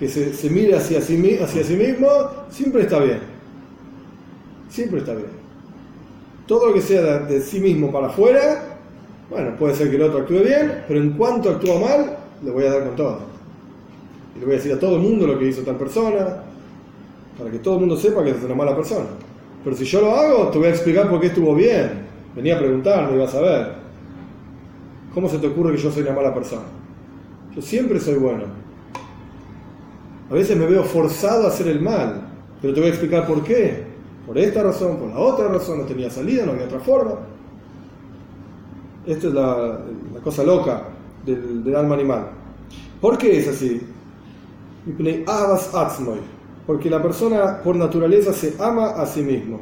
que 0.02 0.08
se, 0.08 0.50
mire 0.50 0.76
hacia 0.76 1.00
sí, 1.00 1.15
mismo, 1.15 2.08
siempre 2.50 2.82
está 2.82 2.98
bien. 2.98 3.20
Siempre 4.67 5.00
está 5.00 5.13
bien. 5.13 5.28
Todo 6.48 6.70
lo 6.70 6.74
que 6.74 6.82
sea 6.82 7.20
de, 7.20 7.39
sí 7.39 7.60
mismo 7.60 7.91
para 7.91 8.08
afuera, 8.08 8.80
bueno, 9.30 9.56
puede 9.58 9.76
ser 9.76 9.91
que 9.91 9.98
el 9.98 10.02
otro 10.02 10.22
actúe 10.22 10.39
bien, 10.39 10.84
pero 10.88 11.00
en 11.00 11.12
cuanto 11.12 11.52
actúa 11.52 11.80
mal, 11.80 12.17
le 12.44 12.50
voy 12.50 12.65
a 12.65 12.72
dar 12.72 12.86
con 12.86 12.96
todo. 12.96 13.20
Y 14.36 14.39
le 14.39 14.46
voy 14.46 14.56
a 14.56 14.58
decir 14.58 14.74
a 14.74 14.80
todo 14.80 14.96
el 14.96 15.04
mundo 15.04 15.28
lo 15.28 15.38
que 15.38 15.50
hizo 15.50 15.62
tal 15.62 15.76
persona, 15.76 16.44
para 17.38 17.52
que 17.52 17.60
todo 17.60 17.76
el 17.76 17.82
mundo 17.82 17.96
sepa 17.96 18.24
que 18.24 18.32
es 18.32 18.44
una 18.44 18.56
mala 18.56 18.76
persona. 18.76 19.06
Pero 19.63 19.76
si 19.76 19.86
yo 19.86 20.02
lo 20.02 20.15
hago, 20.15 20.50
te 20.50 20.58
voy 20.58 20.67
a 20.67 20.72
explicar 20.72 21.08
por 21.12 21.20
qué 21.22 21.28
estuvo 21.28 21.54
bien. 21.54 22.08
Venía 22.36 22.56
a 22.56 22.60
preguntar, 22.60 23.08
no 23.08 23.15
ibas 23.15 23.36
a 23.36 23.41
ver. 23.41 23.81
¿Cómo 25.13 25.28
se 25.28 25.39
te 25.39 25.47
ocurre 25.47 25.76
que 25.76 25.82
yo 25.82 25.91
soy 25.91 26.04
una 26.04 26.13
mala 26.13 26.34
persona? 26.34 26.63
Yo 27.56 27.62
siempre 27.62 28.00
soy 28.00 28.15
bueno. 28.15 28.43
A 30.30 30.34
veces 30.34 30.56
me 30.58 30.65
veo 30.65 30.84
forzado 30.84 31.45
a 31.45 31.50
hacer 31.50 31.67
el 31.67 31.82
mal, 31.82 32.21
pero 32.62 32.74
te 32.74 32.80
voy 32.80 32.89
a 32.89 32.93
explicar 32.93 33.28
por 33.28 33.43
qué. 33.43 33.84
Por 34.26 34.38
esta 34.38 34.63
razón, 34.63 34.97
por 34.97 35.10
la 35.10 35.19
otra 35.19 35.50
razón, 35.50 35.80
no 35.80 35.86
tenía 35.86 36.10
salida, 36.10 36.45
no 36.45 36.54
había 36.54 36.65
otra 36.65 36.80
forma. 36.80 37.15
Esta 39.06 39.28
es 39.28 39.34
la, 39.34 39.80
cosa 40.24 40.43
loca 40.43 40.84
del, 41.26 41.63
del, 41.63 41.76
alma 41.76 41.95
animal. 41.95 42.28
¿Por 43.02 43.17
qué 43.17 43.39
es 43.39 43.47
así? 43.47 43.82
Porque 46.65 46.89
la 46.89 47.02
persona 47.02 47.62
por 47.62 47.76
naturaleza 47.76 48.32
se 48.32 48.56
ama 48.60 48.91
a 48.91 49.06
sí 49.06 49.21
mismo. 49.21 49.60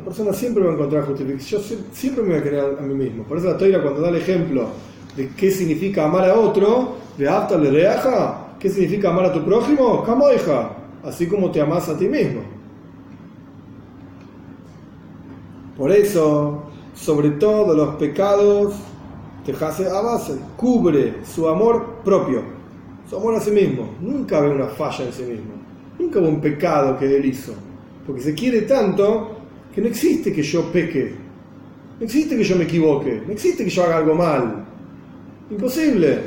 La 0.00 0.06
persona 0.06 0.32
siempre 0.32 0.64
va 0.64 0.70
a 0.70 0.72
encontrar 0.72 1.04
justificación. 1.04 1.60
Yo 1.60 1.76
siempre 1.92 2.22
me 2.22 2.30
voy 2.30 2.38
a 2.38 2.42
querer 2.42 2.78
a 2.78 2.82
mí 2.82 2.94
mismo. 2.94 3.22
Por 3.24 3.36
eso 3.36 3.48
la 3.48 3.58
toira 3.58 3.82
cuando 3.82 4.00
da 4.00 4.08
el 4.08 4.16
ejemplo 4.16 4.68
de 5.14 5.28
qué 5.36 5.50
significa 5.50 6.06
amar 6.06 6.24
a 6.24 6.38
otro, 6.38 6.94
de 7.18 7.28
hasta 7.28 7.58
le 7.58 7.70
reaja, 7.70 8.54
¿qué 8.58 8.70
significa 8.70 9.10
amar 9.10 9.26
a 9.26 9.32
tu 9.34 9.44
prójimo? 9.44 10.02
hija 10.34 10.70
así 11.04 11.26
como 11.26 11.50
te 11.50 11.60
amas 11.60 11.86
a 11.90 11.98
ti 11.98 12.08
mismo. 12.08 12.40
Por 15.76 15.92
eso, 15.92 16.62
sobre 16.94 17.32
todo 17.32 17.74
los 17.74 17.96
pecados, 17.96 18.72
te 19.44 19.52
hace 19.52 19.86
a 19.86 20.00
base, 20.00 20.38
cubre 20.56 21.16
su 21.26 21.46
amor 21.46 21.96
propio, 22.02 22.40
su 23.06 23.18
amor 23.18 23.34
a 23.34 23.40
sí 23.40 23.50
mismo. 23.50 23.90
Nunca 24.00 24.40
ve 24.40 24.48
una 24.48 24.68
falla 24.68 25.04
en 25.04 25.12
sí 25.12 25.24
mismo, 25.24 25.52
nunca 25.98 26.20
ve 26.20 26.26
un 26.26 26.40
pecado 26.40 26.98
que 26.98 27.04
él 27.04 27.26
hizo, 27.26 27.52
porque 28.06 28.22
se 28.22 28.34
quiere 28.34 28.62
tanto 28.62 29.39
que 29.74 29.80
no 29.80 29.88
existe 29.88 30.32
que 30.32 30.42
yo 30.42 30.70
peque, 30.72 31.14
no 31.98 32.04
existe 32.04 32.36
que 32.36 32.44
yo 32.44 32.56
me 32.56 32.64
equivoque, 32.64 33.22
no 33.26 33.32
existe 33.32 33.64
que 33.64 33.70
yo 33.70 33.84
haga 33.84 33.98
algo 33.98 34.14
mal. 34.14 34.64
Imposible. 35.50 36.18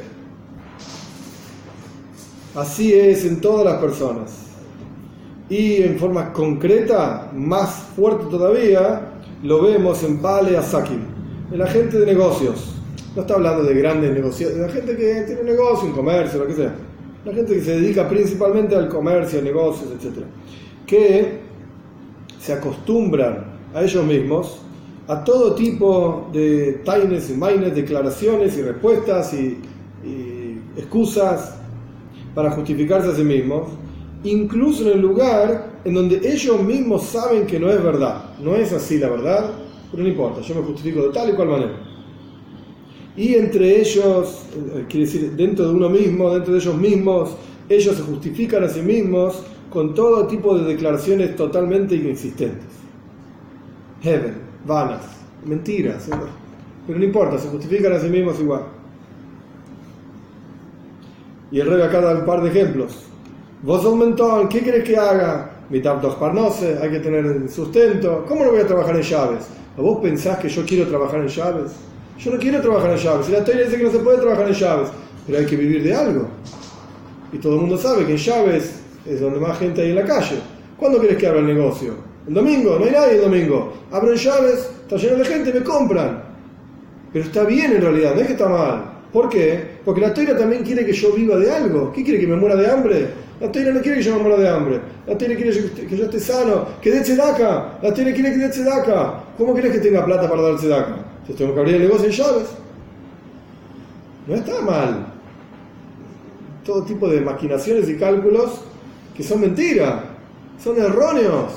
Así 2.56 2.94
es 2.94 3.26
en 3.26 3.42
todas 3.42 3.66
las 3.66 3.82
personas. 3.82 4.44
Y 5.50 5.82
en 5.82 5.98
forma 5.98 6.32
concreta, 6.32 7.32
más 7.34 7.72
fuerte 7.96 8.26
todavía, 8.30 9.14
lo 9.44 9.62
vemos 9.62 10.04
en 10.04 10.22
Bale 10.22 10.58
Asakim, 10.58 11.02
en 11.52 11.60
la 11.60 11.68
gente 11.68 12.00
de 12.00 12.06
negocios. 12.06 12.76
No 13.16 13.22
está 13.22 13.36
hablando 13.36 13.64
de 13.64 13.74
grandes 13.74 14.14
negocios, 14.14 14.56
de 14.56 14.62
la 14.62 14.70
gente 14.70 14.96
que 14.96 15.24
tiene 15.26 15.42
un 15.42 15.48
negocio, 15.48 15.88
un 15.88 15.94
comercio, 15.94 16.40
lo 16.40 16.48
que 16.48 16.54
sea. 16.54 16.74
La 17.26 17.34
gente 17.34 17.54
que 17.54 17.62
se 17.62 17.80
dedica 17.80 18.08
principalmente 18.08 18.76
al 18.76 18.90
comercio, 18.90 19.42
negocios, 19.42 19.90
etc. 19.92 20.24
Que 20.86 21.40
se 22.44 22.52
acostumbran 22.52 23.46
a 23.74 23.84
ellos 23.84 24.06
mismos 24.06 24.60
a 25.08 25.24
todo 25.24 25.56
tipo 25.56 26.30
de 26.34 26.82
taines 26.86 27.30
y 27.30 27.34
maines, 27.34 27.74
declaraciones 27.74 28.58
y 28.58 28.62
respuestas 28.62 29.34
y, 29.34 29.60
y 30.06 30.60
excusas 30.78 31.58
para 32.36 32.52
justificarse 32.52 33.10
a 33.10 33.16
sí 33.16 33.24
mismos, 33.24 33.70
incluso 34.24 34.84
en 34.84 34.98
el 34.98 35.02
lugar 35.02 35.74
en 35.86 35.94
donde 35.94 36.22
ellos 36.24 36.62
mismos 36.62 37.04
saben 37.04 37.46
que 37.46 37.60
no 37.60 37.70
es 37.70 37.82
verdad. 37.82 38.36
No 38.40 38.56
es 38.56 38.74
así 38.74 38.98
la 38.98 39.10
verdad, 39.10 39.52
pero 39.92 40.04
no 40.04 40.10
importa, 40.10 40.42
yo 40.42 40.56
me 40.56 40.62
justifico 40.64 41.04
de 41.04 41.14
tal 41.14 41.30
y 41.30 41.34
cual 41.34 41.50
manera. 41.50 41.80
Y 43.16 43.36
entre 43.36 43.80
ellos, 43.80 44.48
eh, 44.56 44.86
quiere 44.90 45.06
decir, 45.06 45.32
dentro 45.34 45.68
de 45.68 45.74
uno 45.74 45.90
mismo, 45.90 46.34
dentro 46.34 46.54
de 46.54 46.60
ellos 46.60 46.76
mismos, 46.76 47.30
ellos 47.70 47.96
se 47.96 48.02
justifican 48.02 48.64
a 48.64 48.70
sí 48.70 48.82
mismos 48.82 49.44
con 49.74 49.96
todo 49.96 50.28
tipo 50.28 50.56
de 50.56 50.66
declaraciones 50.66 51.36
totalmente 51.36 51.96
inexistentes. 51.96 52.70
Heaven, 54.04 54.36
vanas, 54.68 55.02
mentiras, 55.44 56.08
pero 56.86 57.00
no 57.00 57.04
importa, 57.04 57.40
se 57.40 57.48
justifican 57.48 57.94
a 57.94 58.00
sí 58.00 58.08
mismos 58.08 58.40
igual. 58.40 58.66
Y 61.52 61.60
el 61.60 61.68
rey 61.68 61.82
acá 61.82 62.02
da 62.02 62.20
un 62.20 62.26
par 62.26 62.44
de 62.44 62.50
ejemplos. 62.50 63.06
Vos 63.64 63.84
un 63.86 63.98
mentón, 63.98 64.48
¿qué 64.48 64.62
crees 64.62 64.84
que 64.84 64.96
haga? 64.96 65.50
Mitad 65.72 65.96
dos 65.96 66.16
parnose, 66.16 66.78
hay 66.80 66.92
que 66.92 67.00
tener 67.00 67.50
sustento. 67.50 68.26
¿Cómo 68.28 68.44
no 68.46 68.52
voy 68.52 68.60
a 68.60 68.68
trabajar 68.68 68.96
en 68.96 69.02
llaves? 69.02 69.48
¿A 69.76 69.82
vos 69.82 70.00
pensás 70.04 70.38
que 70.38 70.50
yo 70.50 70.64
quiero 70.66 70.88
trabajar 70.88 71.20
en 71.22 71.28
llaves? 71.28 71.72
Yo 72.20 72.32
no 72.32 72.38
quiero 72.38 72.62
trabajar 72.62 72.92
en 72.92 72.98
llaves. 72.98 73.28
Y 73.28 73.32
la 73.32 73.44
teoría 73.44 73.66
dice 73.66 73.78
que 73.78 73.84
no 73.86 73.92
se 73.92 74.00
puede 74.00 74.20
trabajar 74.20 74.48
en 74.48 74.54
llaves, 74.54 74.90
pero 75.26 75.40
hay 75.40 75.46
que 75.48 75.56
vivir 75.56 75.82
de 75.82 75.96
algo. 75.96 76.28
Y 77.32 77.38
todo 77.40 77.56
el 77.56 77.62
mundo 77.62 77.78
sabe 77.78 78.06
que 78.06 78.12
en 78.12 78.18
llaves 78.18 78.83
es 79.06 79.20
donde 79.20 79.40
más 79.40 79.58
gente 79.60 79.82
hay 79.82 79.90
en 79.90 79.96
la 79.96 80.06
calle. 80.06 80.38
¿Cuándo 80.78 81.00
quieres 81.00 81.18
que 81.18 81.28
abra 81.28 81.40
el 81.40 81.48
negocio? 81.48 81.94
¿El 82.28 82.34
domingo? 82.34 82.78
No 82.80 82.86
hay 82.86 82.92
nadie 82.92 83.16
el 83.16 83.22
domingo. 83.22 83.74
Abro 83.92 84.14
llaves, 84.14 84.70
está 84.82 84.96
lleno 84.96 85.18
de 85.18 85.26
gente, 85.26 85.54
me 85.54 85.62
compran. 85.62 86.24
Pero 87.12 87.26
está 87.26 87.44
bien 87.44 87.74
en 87.74 87.82
realidad, 87.82 88.16
no 88.16 88.22
es 88.22 88.28
que 88.28 88.34
está 88.34 88.48
mal. 88.48 88.94
¿Por 89.12 89.30
qué? 89.30 89.78
Porque 89.86 90.02
la 90.02 90.14
teoría 90.14 90.38
también 90.38 90.64
quiere 90.64 90.86
que 90.86 90.94
yo 90.94 91.14
viva 91.14 91.38
de 91.38 91.52
algo. 91.52 91.92
¿Qué 91.94 92.04
quiere 92.04 92.20
que 92.20 92.28
me 92.28 92.36
muera 92.36 92.56
de 92.56 92.70
hambre? 92.70 93.08
La 93.40 93.52
teoría 93.52 93.74
no 93.74 93.82
quiere 93.82 93.98
que 93.98 94.04
yo 94.04 94.16
me 94.16 94.24
muera 94.24 94.38
de 94.38 94.50
hambre. 94.50 94.82
La 95.06 95.18
teoría 95.18 95.38
quiere 95.38 95.72
que 95.88 95.96
yo 95.96 96.06
esté 96.06 96.20
sano, 96.20 96.66
que 96.82 96.90
dé 96.90 97.02
tzedaca. 97.02 97.78
La 97.82 97.94
teoría 97.94 98.14
quiere 98.14 98.32
que 98.32 98.38
dé 98.38 98.50
tzedaca. 98.50 99.24
¿Cómo 99.38 99.54
quieres 99.54 99.74
que 99.74 99.80
tenga 99.80 100.04
plata 100.04 100.28
para 100.28 100.42
dar 100.42 100.56
tzedaca? 100.56 100.96
Entonces 101.20 101.36
tengo 101.36 101.54
que 101.54 101.60
abrir 101.60 101.76
el 101.76 101.82
negocio 101.84 102.08
en 102.08 102.12
llaves. 102.12 102.48
No 104.28 104.36
está 104.36 104.62
mal. 104.62 105.08
Todo 106.66 106.84
tipo 106.84 107.08
de 107.08 107.22
maquinaciones 107.22 107.88
y 107.90 107.98
cálculos 107.98 108.62
que 109.16 109.24
son 109.24 109.42
mentiras, 109.42 110.02
son 110.64 110.78
erróneos. 110.78 111.52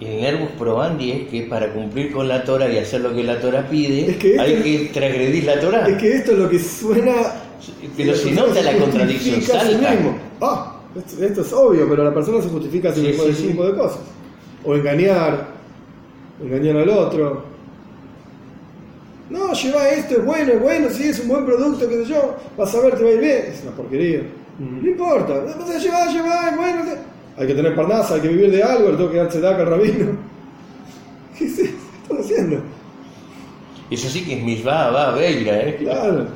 Y 0.00 0.06
el 0.06 0.20
nervus 0.20 0.50
probandi 0.56 1.10
es 1.10 1.28
que 1.28 1.42
para 1.42 1.72
cumplir 1.72 2.12
con 2.12 2.28
la 2.28 2.44
Torah 2.44 2.70
y 2.70 2.78
hacer 2.78 3.00
lo 3.00 3.14
que 3.14 3.24
la 3.24 3.40
Torah 3.40 3.68
pide, 3.68 4.16
hay 4.38 4.62
que 4.62 4.90
transgredir 4.92 5.44
la 5.44 5.58
Torah. 5.58 5.88
Es 5.88 5.96
que 5.96 6.12
esto 6.14 6.32
es 6.32 6.38
lo 6.38 6.48
que 6.48 6.58
suena. 6.58 7.14
Pero 7.96 8.14
si 8.14 8.30
nota 8.30 8.62
la 8.62 8.78
contradicción, 8.78 9.42
salta. 9.42 9.96
Ah, 10.40 10.80
esto, 11.20 11.42
es 11.42 11.52
obvio, 11.52 11.88
pero 11.88 12.04
la 12.04 12.14
persona 12.14 12.40
se 12.40 12.48
justifica 12.48 12.92
sin 12.92 13.04
sí, 13.04 13.10
ese 13.10 13.48
tipo 13.48 13.66
de 13.66 13.76
cosas. 13.76 13.98
O 14.64 14.74
engañar, 14.74 15.48
engañar 16.40 16.76
al 16.76 16.88
otro. 16.90 17.44
No, 19.30 19.52
lleva 19.52 19.88
esto, 19.90 20.14
es 20.14 20.24
bueno, 20.24 20.52
es 20.52 20.62
bueno, 20.62 20.88
sí, 20.90 21.08
es 21.08 21.20
un 21.20 21.28
buen 21.28 21.44
producto, 21.44 21.86
qué 21.88 22.04
sé 22.04 22.10
yo, 22.12 22.36
vas 22.56 22.74
a 22.74 22.80
ver, 22.80 22.96
te 22.96 23.04
va 23.04 23.10
a 23.10 23.12
ir 23.12 23.20
bien. 23.20 23.44
Es 23.48 23.62
una 23.62 23.72
porquería. 23.72 24.22
No 24.58 24.88
importa, 24.88 25.34
lleva, 25.78 26.06
lleva, 26.06 26.50
es 26.50 26.56
bueno. 26.56 26.82
Hay 27.36 27.46
que 27.46 27.54
tener 27.54 27.76
parnasa, 27.76 28.14
hay 28.14 28.20
que 28.20 28.28
vivir 28.28 28.50
de 28.50 28.62
algo, 28.62 28.90
le 28.90 28.96
tengo 28.96 29.10
que 29.10 29.18
darse 29.18 29.40
daca 29.40 29.62
al 29.62 29.68
rabino. 29.68 30.06
¿Qué 31.38 31.44
estás 31.44 31.70
haciendo? 32.18 32.60
Eso 33.90 34.08
sí 34.08 34.24
que 34.24 34.38
es 34.38 34.44
misma, 34.44 34.90
va, 34.90 35.12
belga, 35.12 35.60
¿eh? 35.60 35.76
Claro. 35.76 36.26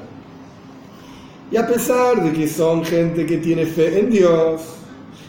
Y 1.50 1.56
a 1.56 1.66
pesar 1.66 2.22
de 2.22 2.32
que 2.32 2.48
son 2.48 2.84
gente 2.84 3.26
que 3.26 3.38
tiene 3.38 3.66
fe 3.66 3.98
en 3.98 4.10
Dios 4.10 4.62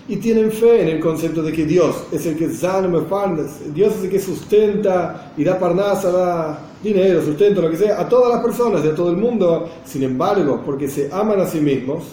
y 0.07 0.17
tienen 0.17 0.51
fe 0.51 0.83
en 0.83 0.89
el 0.89 0.99
concepto 0.99 1.41
de 1.41 1.51
que 1.51 1.65
Dios 1.65 2.05
es 2.11 2.25
el 2.25 2.37
que 2.37 2.47
Dios 2.47 3.93
es 3.95 4.03
el 4.03 4.09
que 4.09 4.19
sustenta 4.19 5.33
y 5.35 5.43
da 5.43 5.59
parnasa, 5.59 6.11
da 6.11 6.59
dinero, 6.81 7.21
sustento, 7.23 7.61
lo 7.61 7.71
que 7.71 7.77
sea, 7.77 7.99
a 7.99 8.07
todas 8.07 8.31
las 8.33 8.43
personas 8.43 8.83
de 8.83 8.89
todo 8.91 9.09
el 9.09 9.17
mundo, 9.17 9.69
sin 9.85 10.03
embargo, 10.03 10.61
porque 10.65 10.87
se 10.87 11.09
aman 11.11 11.41
a 11.41 11.45
sí 11.45 11.59
mismos, 11.59 12.03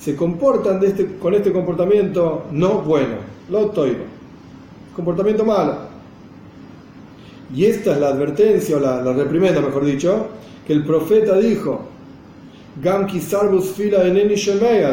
se 0.00 0.16
comportan 0.16 0.82
este, 0.82 1.18
con 1.18 1.34
este 1.34 1.52
comportamiento 1.52 2.46
no 2.52 2.80
bueno, 2.80 3.16
lo 3.50 3.66
toiro, 3.70 4.04
comportamiento 4.96 5.44
malo. 5.44 5.90
Y 7.54 7.64
esta 7.66 7.92
es 7.92 8.00
la 8.00 8.08
advertencia, 8.08 8.76
o 8.76 8.80
la, 8.80 9.02
la 9.02 9.12
reprimenda, 9.12 9.60
mejor 9.60 9.84
dicho, 9.84 10.28
que 10.66 10.72
el 10.72 10.84
profeta 10.84 11.36
dijo, 11.36 11.82
Gamki 12.82 13.20
Sarbus 13.20 13.72
Fila 13.72 14.06
en 14.06 14.16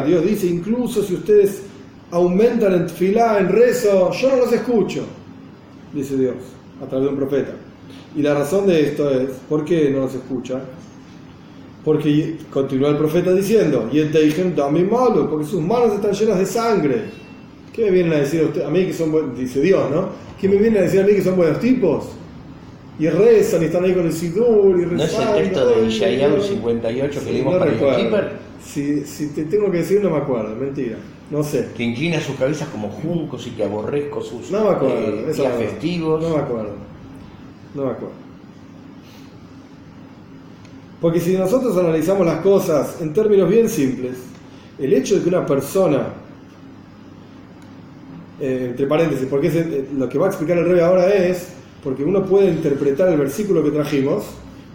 Dios 0.04 0.24
dice, 0.24 0.46
incluso 0.46 1.02
si 1.02 1.14
ustedes 1.14 1.62
aumentan 2.10 2.74
en 2.74 2.88
fila, 2.88 3.38
en 3.38 3.48
rezo, 3.48 4.10
yo 4.12 4.30
no 4.30 4.36
los 4.36 4.52
escucho, 4.52 5.04
dice 5.94 6.16
Dios, 6.16 6.34
a 6.82 6.86
través 6.86 7.06
de 7.06 7.12
un 7.12 7.16
profeta. 7.18 7.52
Y 8.16 8.22
la 8.22 8.34
razón 8.34 8.66
de 8.66 8.88
esto 8.88 9.08
es, 9.10 9.30
¿por 9.48 9.64
qué 9.64 9.90
no 9.90 10.00
los 10.00 10.14
escucha? 10.14 10.60
Porque 11.88 12.36
continúa 12.52 12.90
el 12.90 12.98
profeta 12.98 13.32
diciendo, 13.32 13.88
y 13.90 14.00
malo, 14.84 15.30
porque 15.30 15.46
sus 15.46 15.62
manos 15.62 15.94
están 15.94 16.12
llenas 16.12 16.38
de 16.38 16.44
sangre. 16.44 17.04
¿Qué 17.72 17.86
me 17.86 17.90
vienen 17.92 18.12
a 18.12 18.16
decir 18.16 18.42
a, 18.42 18.44
usted, 18.44 18.62
a 18.62 18.68
mí 18.68 18.84
que 18.84 18.92
son 18.92 19.10
buenos, 19.10 19.38
dice 19.38 19.62
Dios, 19.62 19.90
¿no? 19.90 20.10
¿Qué 20.38 20.50
me 20.50 20.56
vienen 20.56 20.80
a 20.80 20.82
decir 20.82 21.00
a 21.00 21.04
mí 21.04 21.14
que 21.14 21.22
son 21.22 21.36
buenos 21.36 21.58
tipos? 21.60 22.04
y 22.98 23.08
rezan 23.08 23.62
y 23.62 23.66
están 23.66 23.84
ahí 23.84 23.94
con 23.94 24.04
el 24.04 24.12
Sidur 24.12 24.78
y 24.78 24.84
rezando. 24.84 25.30
¿No 25.30 25.36
es 25.36 25.40
el 25.40 25.44
texto 25.44 25.66
de 25.66 25.86
Ishayahu 25.86 26.42
58 26.42 27.20
que 27.20 27.32
Sí, 27.32 27.42
no 27.42 27.50
para 27.52 27.64
el 27.64 27.70
recuerdo. 27.70 28.28
Si, 28.62 29.00
si 29.06 29.28
te 29.28 29.44
tengo 29.44 29.70
que 29.70 29.78
decir, 29.78 30.02
no 30.02 30.10
me 30.10 30.18
acuerdo, 30.18 30.54
mentira. 30.56 30.98
No 31.30 31.42
sé. 31.42 31.68
Que 31.74 31.84
inclina 31.84 32.20
sus 32.20 32.36
cabezas 32.36 32.68
como 32.68 32.90
juncos 32.90 33.46
y 33.46 33.52
que 33.52 33.64
aborrezco 33.64 34.20
sus 34.20 34.50
No 34.50 34.64
me 34.64 34.70
acuerdo. 34.72 34.98
eh, 34.98 35.26
eso 35.30 35.42
días 35.42 35.54
no. 35.54 35.60
festivos. 35.60 36.22
No 36.22 36.36
me 36.36 36.42
acuerdo. 36.42 36.72
No 37.74 37.84
me 37.86 37.90
acuerdo. 37.92 38.27
Porque 41.00 41.20
si 41.20 41.36
nosotros 41.36 41.76
analizamos 41.76 42.26
las 42.26 42.40
cosas 42.40 42.96
en 43.00 43.12
términos 43.12 43.48
bien 43.48 43.68
simples, 43.68 44.16
el 44.78 44.92
hecho 44.92 45.16
de 45.16 45.22
que 45.22 45.28
una 45.28 45.46
persona, 45.46 46.08
eh, 48.40 48.66
entre 48.70 48.86
paréntesis, 48.86 49.26
porque 49.28 49.48
el- 49.48 49.88
lo 49.98 50.08
que 50.08 50.18
va 50.18 50.26
a 50.26 50.28
explicar 50.28 50.58
el 50.58 50.66
rey 50.68 50.80
ahora 50.80 51.12
es, 51.12 51.48
porque 51.82 52.02
uno 52.04 52.24
puede 52.24 52.48
interpretar 52.50 53.08
el 53.08 53.18
versículo 53.18 53.62
que 53.62 53.70
trajimos, 53.70 54.24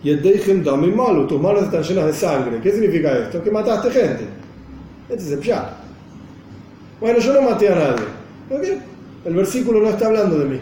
y 0.04 0.10
el 0.10 0.22
Deijem 0.22 0.64
Dami 0.64 0.92
Malu, 0.92 1.28
tus 1.28 1.42
manos 1.42 1.64
están 1.64 1.82
llenas 1.84 2.06
de 2.08 2.14
sangre. 2.14 2.60
¿Qué 2.62 2.72
significa 2.72 3.18
esto? 3.20 3.42
Que 3.42 3.52
mataste 3.52 3.90
gente. 3.90 4.26
Este 5.10 5.24
es 5.24 5.32
el 5.32 5.40
pshat. 5.40 5.66
Bueno, 7.00 7.20
yo 7.20 7.34
no 7.34 7.42
maté 7.42 7.70
a 7.70 7.76
nadie. 7.76 8.06
¿Por 8.50 8.62
qué? 8.62 8.78
El 9.26 9.34
versículo 9.36 9.80
no 9.82 9.90
está 9.90 10.08
hablando 10.08 10.38
de 10.40 10.46
mí. 10.46 10.60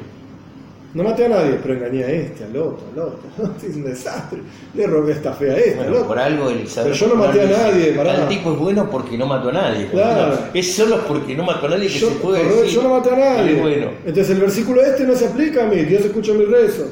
No 0.94 1.04
maté 1.04 1.26
a 1.26 1.30
nadie, 1.30 1.58
pero 1.62 1.76
engañé 1.76 2.04
a 2.04 2.12
este, 2.12 2.44
al 2.44 2.58
otro, 2.58 2.82
al 2.94 3.00
otro. 3.00 3.54
es 3.68 3.76
un 3.76 3.84
desastre. 3.86 4.40
Le 4.74 4.88
robé 4.88 5.14
esta 5.14 5.32
fea 5.32 5.54
a 5.54 5.58
este, 5.58 5.80
al 5.80 5.94
otro. 5.94 6.08
por 6.08 6.20
algo 6.20 6.50
Elizabeth. 6.50 6.92
Pero 6.92 7.08
yo 7.08 7.16
no 7.16 7.28
maté 7.28 7.42
a 7.42 7.46
nadie, 7.46 7.94
pará. 7.94 8.16
Tal 8.18 8.28
tipo 8.30 8.52
es 8.52 8.60
bueno 8.60 8.90
porque 8.90 9.18
no 9.18 9.26
mató 9.26 9.50
a 9.50 9.54
nadie. 9.54 9.88
Claro. 9.88 10.38
Es 10.54 10.76
solo 10.76 11.00
porque 11.08 11.36
no 11.36 11.44
mató 11.44 11.68
a 11.68 11.70
nadie 11.70 11.88
que 11.88 12.00
Yo, 12.00 12.10
se 12.10 12.16
puede 12.16 12.44
decir. 12.44 12.76
yo 12.76 12.84
no 12.84 12.90
maté 12.90 13.10
a 13.12 13.18
nadie. 13.18 13.62
bueno. 13.62 13.88
Entonces 14.06 14.30
el 14.32 14.42
versículo 14.42 14.82
este 14.82 15.06
no 15.06 15.16
se 15.16 15.28
aplica 15.28 15.64
a 15.64 15.68
mí, 15.68 15.78
Dios 15.78 16.04
escucha 16.04 16.34
mi 16.34 16.46
rezo. 16.46 16.88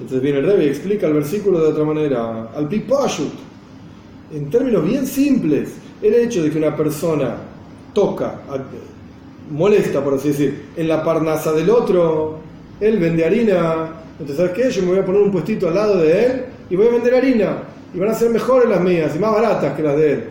Entonces 0.00 0.22
viene 0.22 0.38
el 0.38 0.46
rey 0.46 0.66
y 0.66 0.68
explica 0.70 1.06
el 1.06 1.14
versículo 1.14 1.60
de 1.60 1.68
otra 1.68 1.84
manera. 1.84 2.48
Al 2.56 2.68
pipashut. 2.68 3.32
En 4.32 4.50
términos 4.50 4.84
bien 4.84 5.06
simples, 5.06 5.70
el 6.02 6.14
hecho 6.14 6.42
de 6.42 6.50
que 6.50 6.58
una 6.58 6.76
persona 6.76 7.36
toca, 7.94 8.40
molesta, 9.50 10.02
por 10.04 10.14
así 10.14 10.28
decir, 10.28 10.66
en 10.76 10.86
la 10.88 11.02
parnasa 11.02 11.52
del 11.52 11.70
otro, 11.70 12.38
él 12.80 12.98
vende 12.98 13.24
harina. 13.24 13.90
Entonces, 14.12 14.36
¿sabes 14.36 14.52
qué? 14.52 14.70
Yo 14.70 14.82
me 14.82 14.88
voy 14.88 14.98
a 14.98 15.04
poner 15.04 15.22
un 15.22 15.30
puestito 15.30 15.68
al 15.68 15.74
lado 15.74 15.98
de 15.98 16.24
él 16.24 16.44
y 16.70 16.76
voy 16.76 16.88
a 16.88 16.90
vender 16.90 17.14
harina. 17.14 17.62
Y 17.94 17.98
van 17.98 18.10
a 18.10 18.14
ser 18.14 18.30
mejores 18.30 18.68
las 18.68 18.80
mías 18.80 19.12
y 19.16 19.18
más 19.18 19.32
baratas 19.32 19.74
que 19.74 19.82
las 19.82 19.96
de 19.96 20.12
él. 20.12 20.24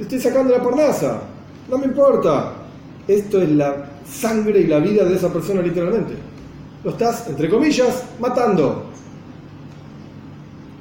Estoy 0.00 0.20
sacando 0.20 0.56
la 0.56 0.62
parnasa. 0.62 1.22
No 1.68 1.78
me 1.78 1.86
importa. 1.86 2.52
Esto 3.06 3.42
es 3.42 3.50
la 3.50 3.86
sangre 4.08 4.60
y 4.60 4.66
la 4.66 4.78
vida 4.78 5.04
de 5.04 5.16
esa 5.16 5.32
persona 5.32 5.60
literalmente. 5.62 6.14
Lo 6.82 6.90
estás, 6.90 7.28
entre 7.28 7.48
comillas, 7.48 8.04
matando. 8.20 8.84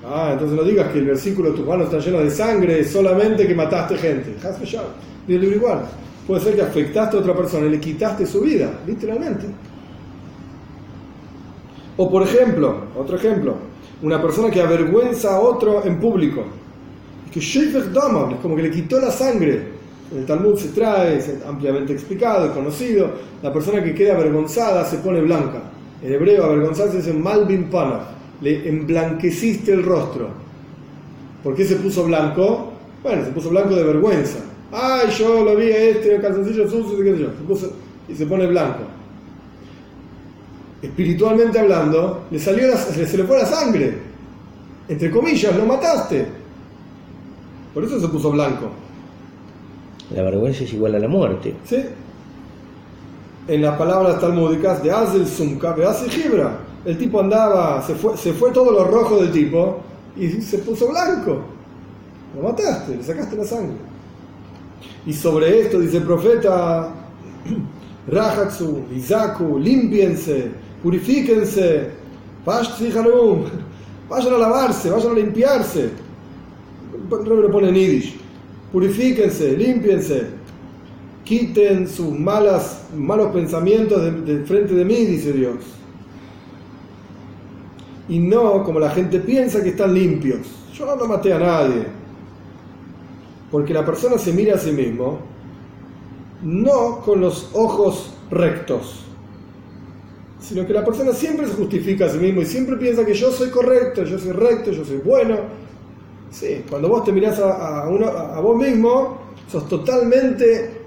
Ah, 0.06 0.32
entonces 0.34 0.58
no 0.58 0.64
digas 0.64 0.90
que 0.92 1.00
el 1.00 1.06
versículo 1.06 1.54
tus 1.54 1.66
manos 1.66 1.86
están 1.86 2.02
llenas 2.02 2.24
de 2.24 2.32
sangre 2.32 2.84
solamente 2.84 3.48
que 3.48 3.56
mataste 3.56 3.98
gente. 3.98 4.36
Hazme 4.46 4.66
ya. 4.66 4.84
Libre 5.28 5.56
igual. 5.56 5.86
Puede 6.28 6.42
ser 6.42 6.56
que 6.56 6.62
afectaste 6.62 7.18
a 7.18 7.20
otra 7.20 7.36
persona 7.36 7.66
y 7.68 7.70
le 7.70 7.80
quitaste 7.80 8.26
su 8.26 8.42
vida, 8.42 8.70
literalmente. 8.86 9.46
O 11.96 12.10
por 12.10 12.24
ejemplo, 12.24 12.76
otro 12.98 13.18
ejemplo, 13.18 13.56
una 14.02 14.22
persona 14.22 14.50
que 14.50 14.62
avergüenza 14.62 15.36
a 15.36 15.40
otro 15.40 15.86
en 15.86 16.00
público. 16.00 16.44
Que 17.32 17.40
es 17.40 18.40
como 18.42 18.56
que 18.56 18.64
le 18.64 18.72
quitó 18.72 19.00
la 19.00 19.12
sangre. 19.12 19.74
En 20.12 20.20
el 20.20 20.26
Talmud 20.26 20.58
se 20.58 20.70
trae, 20.70 21.18
es 21.18 21.32
ampliamente 21.48 21.94
explicado, 21.94 22.46
es 22.46 22.52
conocido. 22.52 23.10
La 23.42 23.52
persona 23.52 23.84
que 23.84 23.94
queda 23.94 24.14
avergonzada 24.14 24.86
se 24.86 24.98
pone 24.98 25.22
blanca. 25.22 25.62
En 26.04 26.14
hebreo, 26.14 26.44
avergonzarse 26.44 27.00
es 27.00 27.14
Malvin 27.14 27.70
Pana. 27.70 28.02
Le 28.42 28.68
emblanqueciste 28.68 29.72
el 29.74 29.84
rostro. 29.84 30.30
¿Por 31.44 31.56
qué 31.56 31.66
se 31.66 31.76
puso 31.76 32.04
blanco? 32.06 32.74
Bueno, 33.02 33.24
se 33.24 33.32
puso 33.32 33.50
blanco 33.50 33.76
de 33.76 33.84
vergüenza. 33.84 34.40
Ay, 34.72 35.10
yo 35.18 35.44
lo 35.44 35.56
vi 35.56 35.72
a 35.72 35.90
este 35.90 36.20
calzoncillo 36.20 36.70
sucio, 36.70 36.98
qué 37.04 38.12
y 38.12 38.16
se 38.16 38.26
pone 38.26 38.48
blanco 38.48 38.93
espiritualmente 40.84 41.58
hablando, 41.60 42.26
le 42.30 42.40
salió 42.40 42.68
la- 42.68 42.78
se 42.78 43.18
le 43.18 43.24
fue 43.24 43.38
la 43.40 43.46
sangre. 43.46 43.98
Entre 44.88 45.10
comillas, 45.10 45.56
lo 45.56 45.66
mataste. 45.66 46.28
Por 47.74 47.84
eso 47.84 48.00
se 48.00 48.08
puso 48.10 48.30
blanco. 48.32 48.70
La 50.14 50.22
vergüenza 50.22 50.64
es 50.64 50.74
igual 50.74 50.94
a 50.96 51.00
la 51.00 51.08
muerte. 51.08 51.56
¿Sí? 51.66 51.78
En 53.48 53.62
las 53.62 53.78
palabras 53.78 54.20
talmúdicas 54.20 54.84
de 54.84 54.92
Azel 54.92 55.26
Sumka, 55.28 55.74
de 55.74 55.86
Azel 55.86 56.10
Gibra, 56.10 56.60
el 56.86 56.98
tipo 56.98 57.20
andaba, 57.20 57.82
se 57.82 57.96
fue, 57.96 58.16
se 58.18 58.34
fue 58.34 58.52
todo 58.52 58.72
lo 58.72 58.84
rojo 58.86 59.18
del 59.22 59.32
tipo 59.32 59.82
y 60.18 60.30
se 60.42 60.60
puso 60.60 60.90
blanco. 60.90 61.40
Lo 62.36 62.44
mataste, 62.44 62.96
le 62.98 63.04
sacaste 63.04 63.36
la 63.38 63.46
sangre. 63.46 63.78
Y 65.06 65.14
sobre 65.14 65.62
esto 65.62 65.80
dice 65.80 65.98
el 65.98 66.04
profeta, 66.04 66.90
Rahatsu, 68.08 68.86
Izaku, 68.96 69.58
límpiense, 69.60 70.52
purifíquense, 70.82 71.90
vayan 72.46 74.34
a 74.34 74.38
lavarse, 74.38 74.90
vayan 74.90 75.12
a 75.12 75.16
limpiarse. 75.16 75.90
Lo 77.10 77.52
pone 77.52 77.70
en 77.70 77.76
Yiddish. 77.76 78.16
Purifíquense, 78.72 79.56
límpiense, 79.56 80.28
quiten 81.24 81.88
sus 81.88 82.12
malas, 82.12 82.86
malos 82.96 83.32
pensamientos 83.32 84.02
de, 84.02 84.12
de 84.12 84.46
frente 84.46 84.74
de 84.74 84.84
mí, 84.84 85.06
dice 85.06 85.32
Dios. 85.32 85.58
Y 88.10 88.20
no 88.20 88.64
como 88.64 88.80
la 88.80 88.90
gente 88.90 89.20
piensa 89.20 89.64
que 89.64 89.70
están 89.70 89.94
limpios. 89.94 90.48
Yo 90.74 90.86
no 90.86 91.06
maté 91.06 91.32
a 91.32 91.40
nadie. 91.40 91.86
Porque 93.50 93.74
la 93.74 93.86
persona 93.86 94.18
se 94.18 94.34
mira 94.34 94.56
a 94.56 94.58
sí 94.58 94.72
mismo 94.72 95.20
no 96.44 97.00
con 97.02 97.22
los 97.22 97.50
ojos 97.54 98.12
rectos, 98.30 99.06
sino 100.40 100.66
que 100.66 100.74
la 100.74 100.84
persona 100.84 101.14
siempre 101.14 101.48
se 101.48 101.54
justifica 101.54 102.06
a 102.06 102.10
sí 102.10 102.18
mismo 102.18 102.42
y 102.42 102.46
siempre 102.46 102.76
piensa 102.76 103.06
que 103.06 103.14
yo 103.14 103.32
soy 103.32 103.50
correcto, 103.50 104.04
yo 104.04 104.20
soy 104.20 104.32
recto, 104.32 104.72
yo 104.72 104.84
soy 104.84 104.98
bueno. 104.98 105.38
Sí, 106.32 106.64
cuando 106.70 106.90
vos 106.90 107.04
te 107.06 107.12
mirás 107.12 107.40
a, 107.40 107.84
a 107.84 107.90
uno- 107.90 108.08
a 108.10 108.40
vos 108.42 108.58
mismo, 108.58 109.20
sos 109.52 109.68
totalmente 109.70 110.82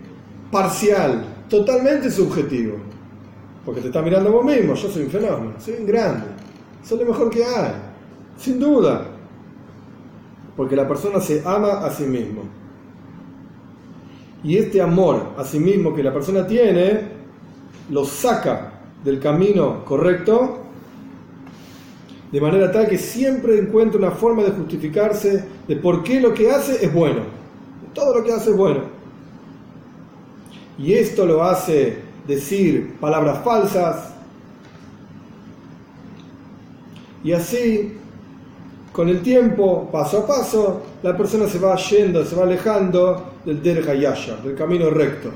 parcial, 0.51 1.25
totalmente 1.49 2.11
subjetivo. 2.11 2.77
Porque 3.65 3.81
te 3.81 3.89
estás 3.89 4.05
mirando 4.05 4.29
a 4.31 4.33
vos 4.33 4.45
mismo, 4.45 4.75
yo 4.75 4.89
soy 4.91 5.05
un 5.05 5.11
fenómeno, 5.11 5.55
soy 5.59 5.75
un 5.81 5.87
grande, 5.87 6.27
soy 6.85 6.99
lo 7.01 7.07
mejor 7.07 7.31
que 7.31 7.45
hay, 7.45 7.73
sin 8.39 8.61
duda. 8.61 9.07
Porque 10.57 10.77
la 10.77 10.89
persona 10.89 11.21
se 11.21 11.43
ama 11.45 11.85
a 11.85 11.91
sí 11.91 12.05
mismo. 12.05 12.43
Y 14.47 14.59
este 14.59 14.81
amor 14.81 15.33
a 15.37 15.43
sí 15.43 15.59
mismo 15.59 15.93
que 15.93 16.05
la 16.05 16.13
persona 16.13 16.47
tiene, 16.47 17.01
lo 17.91 18.05
saca 18.05 18.75
del 19.03 19.19
camino 19.19 19.85
correcto, 19.85 20.59
de 22.31 22.41
manera 22.41 22.71
tal 22.71 22.87
que 22.87 22.97
siempre 22.97 23.59
encuentra 23.59 23.99
una 23.99 24.13
forma 24.13 24.45
de 24.45 24.53
justificarse 24.53 25.45
de 25.67 25.77
por 25.77 26.05
qué 26.05 26.21
lo 26.21 26.33
que 26.33 26.49
hace 26.49 26.85
es 26.85 26.95
bueno. 26.95 27.23
Todo 27.93 28.19
lo 28.19 28.25
que 28.25 28.33
hace 28.33 28.51
es 28.51 28.57
bueno. 28.57 28.83
Y 30.79 30.93
esto 30.93 31.27
lo 31.27 31.43
hace 31.43 31.99
decir 32.29 32.95
palabras 33.01 33.43
falsas. 33.43 34.15
Y 37.25 37.33
así, 37.33 37.95
con 38.93 39.09
el 39.09 39.23
tiempo, 39.23 39.89
paso 39.91 40.19
a 40.19 40.27
paso, 40.29 40.83
la 41.03 41.17
persona 41.17 41.49
se 41.49 41.59
va 41.59 41.75
yendo, 41.75 42.25
se 42.25 42.37
va 42.37 42.45
alejando 42.45 43.36
del 43.47 43.63
Der 43.63 43.89
Hayasha, 43.89 44.37
del 44.45 44.55
camino 44.55 44.91
recto. 44.91 45.31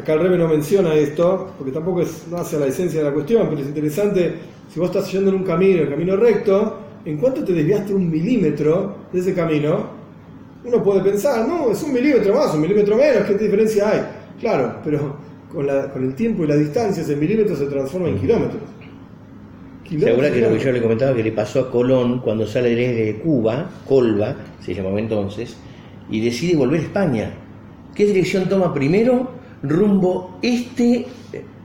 Acá 0.00 0.12
el 0.14 0.20
Rebbe 0.20 0.38
no 0.38 0.46
menciona 0.48 0.94
esto, 0.94 1.52
porque 1.58 1.72
tampoco 1.72 2.02
es, 2.02 2.26
no 2.30 2.36
hace 2.38 2.58
la 2.58 2.66
esencia 2.66 3.00
de 3.00 3.06
la 3.06 3.12
cuestión, 3.12 3.48
pero 3.48 3.60
es 3.60 3.66
interesante, 3.66 4.34
si 4.72 4.78
vos 4.78 4.90
estás 4.90 5.10
yendo 5.10 5.30
en 5.30 5.36
un 5.36 5.42
camino, 5.44 5.82
el 5.82 5.88
camino 5.90 6.16
recto, 6.16 6.78
en 7.04 7.16
cuanto 7.18 7.42
te 7.44 7.52
desviaste 7.52 7.92
un 7.92 8.08
milímetro 8.08 8.94
de 9.12 9.18
ese 9.18 9.34
camino, 9.34 9.86
uno 10.64 10.82
puede 10.84 11.00
pensar, 11.00 11.48
no, 11.48 11.72
es 11.72 11.82
un 11.82 11.92
milímetro 11.92 12.34
más, 12.34 12.54
un 12.54 12.60
milímetro 12.60 12.96
menos, 12.96 13.24
¿qué 13.26 13.34
diferencia 13.34 13.88
hay? 13.90 14.00
Claro, 14.40 14.76
pero 14.84 15.16
con, 15.52 15.66
la- 15.66 15.90
con 15.92 16.04
el 16.04 16.14
tiempo 16.14 16.44
y 16.44 16.46
la 16.46 16.54
distancia, 16.56 17.02
ese 17.02 17.16
milímetro 17.16 17.56
se 17.56 17.66
transforma 17.66 18.08
en 18.08 18.18
kilómetros. 18.20 18.62
Segura 19.88 20.30
que 20.30 20.40
lo 20.40 20.50
que 20.50 20.58
yo 20.58 20.72
le 20.72 20.82
comentaba 20.82 21.14
que 21.14 21.22
le 21.22 21.32
pasó 21.32 21.60
a 21.60 21.70
Colón 21.70 22.20
cuando 22.20 22.46
sale 22.46 22.74
de 22.74 23.16
Cuba, 23.22 23.70
Colva, 23.86 24.36
se 24.60 24.74
llamaba 24.74 24.98
entonces, 24.98 25.56
y 26.10 26.20
decide 26.20 26.56
volver 26.56 26.80
a 26.80 26.82
España. 26.84 27.30
¿Qué 27.94 28.04
dirección 28.04 28.48
toma 28.48 28.74
primero? 28.74 29.30
Rumbo 29.62 30.38
este, 30.42 31.06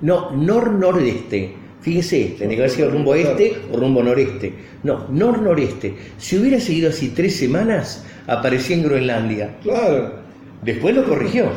no, 0.01 0.31
nor-noreste. 0.31 1.55
Fíjese, 1.81 2.35
tendría 2.37 2.49
que 2.49 2.61
haber 2.61 2.69
sido 2.69 2.91
rumbo 2.91 3.13
este 3.13 3.57
o 3.71 3.77
rumbo 3.77 4.01
noreste. 4.01 4.53
No, 4.83 5.05
nor-noreste. 5.09 5.93
Si 6.17 6.37
hubiera 6.37 6.59
seguido 6.59 6.89
así 6.89 7.09
tres 7.09 7.35
semanas, 7.35 8.05
aparecía 8.25 8.77
en 8.77 8.83
Groenlandia. 8.83 9.57
Claro. 9.61 10.13
Después 10.61 10.95
lo 10.95 11.03
corrigió. 11.03 11.47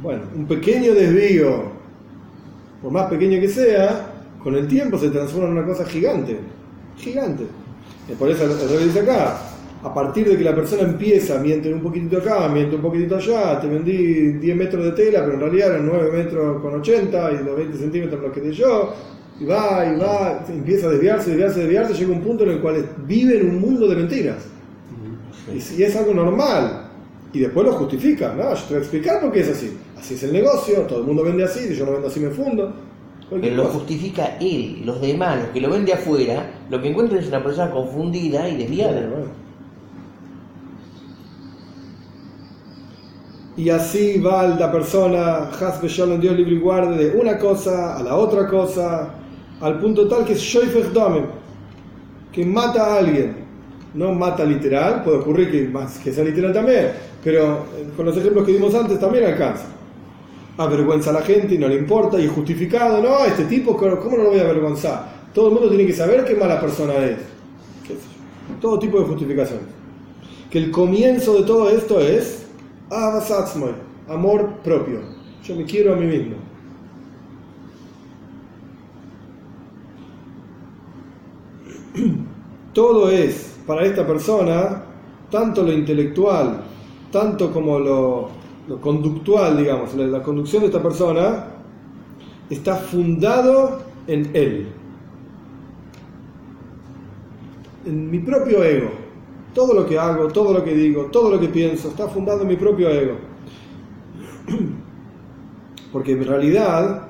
Bueno, 0.00 0.22
un 0.34 0.46
pequeño 0.46 0.94
desvío, 0.94 1.64
por 2.80 2.92
más 2.92 3.10
pequeño 3.10 3.40
que 3.40 3.48
sea, 3.48 4.12
con 4.46 4.54
el 4.54 4.68
tiempo 4.68 4.96
se 4.96 5.10
transforma 5.10 5.48
en 5.48 5.54
una 5.54 5.66
cosa 5.66 5.84
gigante, 5.84 6.38
gigante. 6.96 7.42
Y 8.08 8.12
por 8.12 8.30
eso 8.30 8.44
el 8.44 8.78
rey 8.78 8.84
dice 8.84 9.00
acá, 9.00 9.40
a 9.82 9.92
partir 9.92 10.28
de 10.28 10.38
que 10.38 10.44
la 10.44 10.54
persona 10.54 10.82
empieza, 10.82 11.40
miente 11.40 11.74
un 11.74 11.80
poquitito 11.80 12.18
acá, 12.18 12.48
miente 12.48 12.76
un 12.76 12.82
poquitito 12.82 13.16
allá, 13.16 13.58
te 13.60 13.66
vendí 13.66 14.34
10 14.34 14.56
metros 14.56 14.84
de 14.84 14.92
tela, 14.92 15.24
pero 15.24 15.34
en 15.34 15.40
realidad 15.40 15.70
eran 15.72 15.86
9 15.86 16.12
metros 16.12 16.62
con 16.62 16.76
80 16.76 17.32
y 17.32 17.44
los 17.44 17.56
20 17.56 17.76
centímetros 17.76 18.22
los 18.22 18.32
que 18.32 18.40
te 18.40 18.52
yo, 18.52 18.94
y 19.40 19.46
va, 19.46 19.84
y 19.84 19.98
va, 19.98 20.44
empieza 20.48 20.86
a 20.86 20.90
desviarse, 20.90 21.30
desviarse, 21.30 21.60
desviarse, 21.62 21.94
llega 21.94 22.12
un 22.12 22.22
punto 22.22 22.44
en 22.44 22.50
el 22.50 22.60
cual 22.60 22.88
vive 23.04 23.40
en 23.40 23.48
un 23.48 23.60
mundo 23.60 23.88
de 23.88 23.96
mentiras. 23.96 24.44
Y, 25.52 25.82
es 25.82 25.96
algo 25.96 26.14
normal. 26.14 26.88
Y 27.32 27.40
después 27.40 27.66
lo 27.66 27.72
justifica, 27.72 28.32
no, 28.32 28.54
yo 28.54 28.62
te 28.62 28.68
voy 28.68 28.76
a 28.76 28.78
explicar 28.78 29.20
por 29.20 29.32
qué 29.32 29.40
es 29.40 29.48
así. 29.48 29.76
Así 29.98 30.14
es 30.14 30.22
el 30.22 30.32
negocio, 30.32 30.82
todo 30.82 31.00
el 31.00 31.06
mundo 31.08 31.24
vende 31.24 31.42
así, 31.42 31.66
si 31.66 31.74
yo 31.74 31.84
no 31.84 31.90
vendo 31.90 32.06
así 32.06 32.20
me 32.20 32.30
fundo. 32.30 32.85
Pero 33.28 33.56
lo 33.56 33.64
justifica 33.64 34.36
él, 34.40 34.82
los 34.84 35.00
demás, 35.00 35.38
los 35.40 35.48
que 35.48 35.60
lo 35.60 35.70
ven 35.70 35.84
de 35.84 35.94
afuera, 35.94 36.48
lo 36.70 36.80
que 36.80 36.90
encuentran 36.90 37.20
es 37.20 37.28
una 37.28 37.42
persona 37.42 37.70
confundida 37.70 38.48
y 38.48 38.56
desviada. 38.56 39.02
Y 43.56 43.70
así 43.70 44.20
va 44.20 44.46
la 44.46 44.70
persona, 44.70 45.48
Hasbe 45.48 45.88
Shalom, 45.88 46.20
Dios 46.20 46.36
libre 46.36 46.54
y 46.54 46.58
guarde, 46.58 47.08
de 47.08 47.18
una 47.18 47.38
cosa 47.38 47.96
a 47.96 48.02
la 48.02 48.14
otra 48.14 48.46
cosa, 48.46 49.14
al 49.60 49.80
punto 49.80 50.06
tal 50.06 50.24
que 50.24 50.34
es 50.34 50.40
Shoifech 50.40 50.92
que 52.30 52.44
mata 52.44 52.84
a 52.84 52.98
alguien. 52.98 53.44
No 53.94 54.12
mata 54.12 54.44
literal, 54.44 55.02
puede 55.02 55.18
ocurrir 55.18 55.50
que, 55.50 55.68
más, 55.68 55.98
que 55.98 56.12
sea 56.12 56.22
literal 56.22 56.52
también, 56.52 56.90
pero 57.24 57.64
con 57.96 58.04
los 58.04 58.16
ejemplos 58.18 58.44
que 58.44 58.52
dimos 58.52 58.74
antes 58.74 59.00
también 59.00 59.24
alcanza. 59.24 59.64
Avergüenza 60.58 61.10
a 61.10 61.12
la 61.12 61.22
gente 61.22 61.54
y 61.54 61.58
no 61.58 61.68
le 61.68 61.76
importa, 61.76 62.18
y 62.18 62.26
justificado, 62.28 63.02
no, 63.02 63.24
este 63.24 63.44
tipo, 63.44 63.76
¿cómo 63.76 64.16
no 64.16 64.24
lo 64.24 64.30
voy 64.30 64.38
a 64.38 64.42
avergonzar? 64.42 65.16
Todo 65.34 65.48
el 65.48 65.54
mundo 65.54 65.68
tiene 65.68 65.86
que 65.86 65.92
saber 65.92 66.24
qué 66.24 66.34
mala 66.34 66.60
persona 66.60 66.94
es. 66.94 67.18
Todo 68.60 68.78
tipo 68.78 68.98
de 68.98 69.06
justificaciones. 69.06 69.66
Que 70.50 70.58
el 70.58 70.70
comienzo 70.70 71.34
de 71.34 71.42
todo 71.42 71.68
esto 71.68 72.00
es 72.00 72.46
amor 74.08 74.54
propio. 74.64 75.00
Yo 75.44 75.56
me 75.56 75.64
quiero 75.64 75.92
a 75.92 75.96
mí 75.96 76.06
mismo. 76.06 76.36
Todo 82.72 83.10
es 83.10 83.56
para 83.66 83.84
esta 83.84 84.06
persona, 84.06 84.84
tanto 85.30 85.62
lo 85.62 85.72
intelectual, 85.72 86.62
tanto 87.10 87.52
como 87.52 87.78
lo, 87.78 88.28
conductual, 88.80 89.56
digamos, 89.56 89.94
la 89.94 90.22
conducción 90.22 90.62
de 90.62 90.66
esta 90.68 90.82
persona, 90.82 91.46
está 92.50 92.76
fundado 92.76 93.82
en 94.06 94.30
él, 94.34 94.68
en 97.84 98.10
mi 98.10 98.18
propio 98.18 98.62
ego. 98.62 98.90
Todo 99.54 99.72
lo 99.72 99.86
que 99.86 99.98
hago, 99.98 100.28
todo 100.28 100.52
lo 100.52 100.62
que 100.62 100.74
digo, 100.74 101.06
todo 101.06 101.30
lo 101.30 101.40
que 101.40 101.48
pienso 101.48 101.88
está 101.88 102.08
fundado 102.08 102.42
en 102.42 102.48
mi 102.48 102.56
propio 102.56 102.90
ego. 102.90 103.14
Porque 105.92 106.12
en 106.12 106.24
realidad 106.24 107.08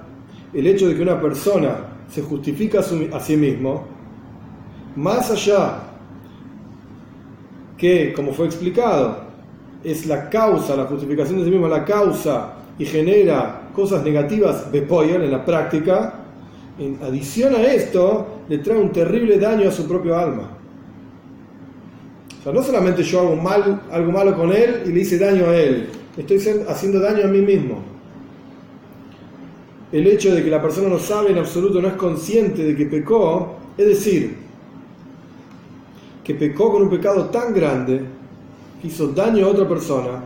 el 0.52 0.66
hecho 0.66 0.88
de 0.88 0.94
que 0.94 1.02
una 1.02 1.20
persona 1.20 1.96
se 2.08 2.22
justifica 2.22 2.80
a 2.80 3.20
sí 3.20 3.36
mismo, 3.36 3.84
más 4.94 5.30
allá 5.30 5.82
que, 7.76 8.12
como 8.14 8.32
fue 8.32 8.46
explicado, 8.46 9.25
es 9.90 10.06
la 10.06 10.28
causa, 10.28 10.76
la 10.76 10.84
justificación 10.84 11.38
de 11.38 11.44
sí 11.44 11.50
mismo, 11.50 11.68
la 11.68 11.84
causa 11.84 12.54
y 12.78 12.84
genera 12.84 13.70
cosas 13.74 14.02
negativas 14.02 14.70
de 14.70 14.78
en 14.78 15.30
la 15.30 15.44
práctica, 15.44 16.14
en 16.78 16.98
adición 17.02 17.54
a 17.54 17.62
esto, 17.62 18.26
le 18.48 18.58
trae 18.58 18.78
un 18.78 18.92
terrible 18.92 19.38
daño 19.38 19.68
a 19.68 19.72
su 19.72 19.86
propio 19.86 20.16
alma 20.16 20.56
no 22.52 22.62
solamente 22.62 23.02
yo 23.02 23.20
hago 23.20 23.36
mal, 23.36 23.82
algo 23.90 24.12
malo 24.12 24.36
con 24.36 24.52
él 24.52 24.82
y 24.86 24.92
le 24.92 25.00
hice 25.00 25.18
daño 25.18 25.46
a 25.46 25.56
él, 25.56 25.88
estoy 26.16 26.38
haciendo 26.68 27.00
daño 27.00 27.24
a 27.24 27.28
mí 27.28 27.40
mismo. 27.40 27.82
El 29.92 30.06
hecho 30.06 30.34
de 30.34 30.42
que 30.42 30.50
la 30.50 30.60
persona 30.60 30.88
no 30.88 30.98
sabe 30.98 31.30
en 31.30 31.38
absoluto, 31.38 31.80
no 31.80 31.88
es 31.88 31.94
consciente 31.94 32.62
de 32.62 32.76
que 32.76 32.86
pecó, 32.86 33.56
es 33.76 33.86
decir, 33.86 34.36
que 36.22 36.34
pecó 36.34 36.72
con 36.72 36.82
un 36.82 36.90
pecado 36.90 37.26
tan 37.26 37.54
grande, 37.54 38.02
hizo 38.82 39.08
daño 39.08 39.46
a 39.46 39.48
otra 39.50 39.68
persona, 39.68 40.22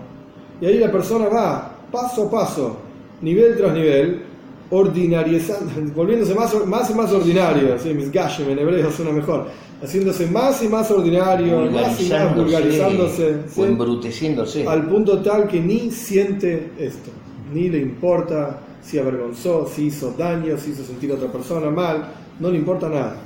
y 0.60 0.66
ahí 0.66 0.78
la 0.78 0.90
persona 0.90 1.28
va 1.28 1.76
paso 1.90 2.24
a 2.24 2.30
paso, 2.30 2.76
nivel 3.20 3.56
tras 3.56 3.72
nivel, 3.72 4.22
ordinariezando, 4.70 5.72
volviéndose 5.94 6.34
más, 6.34 6.66
más 6.66 6.90
y 6.90 6.94
más 6.94 7.12
ordinario, 7.12 7.78
¿sí? 7.78 7.92
mis 7.94 8.06
en 8.14 8.58
hebreo 8.58 8.90
suena 8.92 9.12
mejor, 9.12 9.46
haciéndose 9.82 10.26
más 10.26 10.62
y 10.62 10.68
más 10.68 10.90
ordinario, 10.90 11.70
más 11.70 12.00
y 12.00 12.10
más 12.10 12.36
vulgarizándose, 12.36 13.36
o 13.56 13.64
embruteciéndose, 13.64 14.66
al 14.66 14.86
punto 14.86 15.20
tal 15.22 15.48
que 15.48 15.60
ni 15.60 15.90
siente 15.90 16.72
esto, 16.78 17.10
ni 17.52 17.68
le 17.68 17.78
importa 17.78 18.60
si 18.82 18.98
avergonzó, 18.98 19.68
si 19.68 19.86
hizo 19.86 20.14
daño, 20.16 20.56
si 20.58 20.70
hizo 20.70 20.84
sentir 20.84 21.10
a 21.12 21.14
otra 21.14 21.28
persona 21.28 21.70
mal, 21.70 22.12
no 22.38 22.50
le 22.50 22.56
importa 22.56 22.88
nada. 22.88 23.16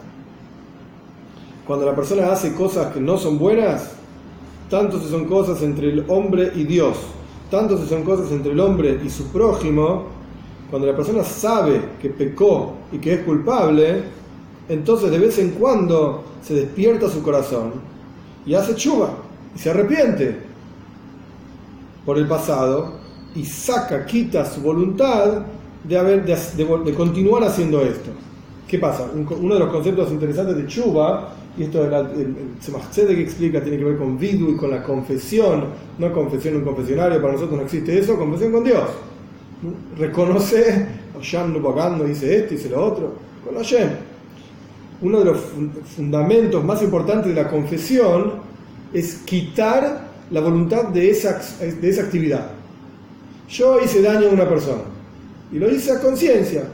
Cuando 1.66 1.86
la 1.86 1.94
persona 1.94 2.30
hace 2.30 2.54
cosas 2.54 2.92
que 2.92 3.00
no 3.00 3.16
son 3.16 3.38
buenas, 3.38 3.92
tanto 4.68 5.00
si 5.00 5.08
son 5.08 5.26
cosas 5.26 5.62
entre 5.62 5.90
el 5.90 6.04
hombre 6.08 6.52
y 6.54 6.64
Dios, 6.64 6.96
tanto 7.50 7.78
si 7.78 7.86
son 7.86 8.02
cosas 8.02 8.30
entre 8.32 8.52
el 8.52 8.60
hombre 8.60 9.00
y 9.04 9.10
su 9.10 9.28
prójimo, 9.28 10.04
cuando 10.70 10.86
la 10.88 10.96
persona 10.96 11.22
sabe 11.22 11.80
que 12.00 12.10
pecó 12.10 12.74
y 12.90 12.98
que 12.98 13.14
es 13.14 13.20
culpable, 13.22 14.02
entonces 14.68 15.10
de 15.10 15.18
vez 15.18 15.38
en 15.38 15.50
cuando 15.50 16.24
se 16.42 16.54
despierta 16.54 17.08
su 17.08 17.22
corazón 17.22 17.72
y 18.46 18.54
hace 18.54 18.74
chuva 18.74 19.10
y 19.54 19.58
se 19.58 19.70
arrepiente 19.70 20.36
por 22.04 22.18
el 22.18 22.26
pasado 22.26 22.94
y 23.34 23.44
saca, 23.44 24.04
quita 24.06 24.44
su 24.44 24.60
voluntad 24.60 25.42
de, 25.82 25.98
haber, 25.98 26.24
de, 26.24 26.94
continuar 26.94 27.44
haciendo 27.44 27.82
esto. 27.82 28.10
¿Qué 28.66 28.78
pasa? 28.78 29.08
uno 29.14 29.54
de 29.54 29.60
los 29.60 29.70
conceptos 29.70 30.10
interesantes 30.10 30.56
de 30.56 30.66
chuva, 30.66 31.34
y 31.56 31.64
esto 31.64 31.84
el, 31.84 31.94
el, 31.94 33.16
que 33.16 33.22
explica 33.22 33.62
tiene 33.62 33.78
que 33.78 33.84
ver 33.84 33.96
con 33.96 34.18
vidu 34.18 34.50
y 34.50 34.56
con 34.56 34.70
la 34.70 34.82
confesión, 34.82 35.66
no 35.98 36.12
confesión 36.12 36.54
en 36.54 36.60
un 36.60 36.66
confesionario, 36.66 37.20
para 37.20 37.34
nosotros 37.34 37.58
no 37.58 37.64
existe 37.64 37.98
eso, 37.98 38.16
confesión 38.16 38.52
con 38.52 38.64
Dios. 38.64 38.88
Reconoce, 39.96 40.86
Hashem 41.14 41.52
no 41.52 41.62
pagando, 41.62 42.04
dice 42.04 42.36
esto, 42.36 42.54
dice 42.54 42.70
lo 42.70 42.84
otro, 42.84 43.14
con 43.44 43.56
Hashem 43.56 43.88
uno 45.04 45.18
de 45.18 45.24
los 45.26 45.38
fundamentos 45.96 46.64
más 46.64 46.82
importantes 46.82 47.34
de 47.34 47.42
la 47.42 47.48
confesión 47.48 48.32
es 48.92 49.16
quitar 49.26 50.08
la 50.30 50.40
voluntad 50.40 50.84
de 50.84 51.10
esa, 51.10 51.40
de 51.60 51.88
esa 51.88 52.02
actividad. 52.02 52.50
Yo 53.48 53.80
hice 53.80 54.00
daño 54.00 54.28
a 54.28 54.30
una 54.30 54.48
persona 54.48 54.82
y 55.52 55.58
lo 55.58 55.70
hice 55.70 55.92
a 55.92 56.00
conciencia. 56.00 56.64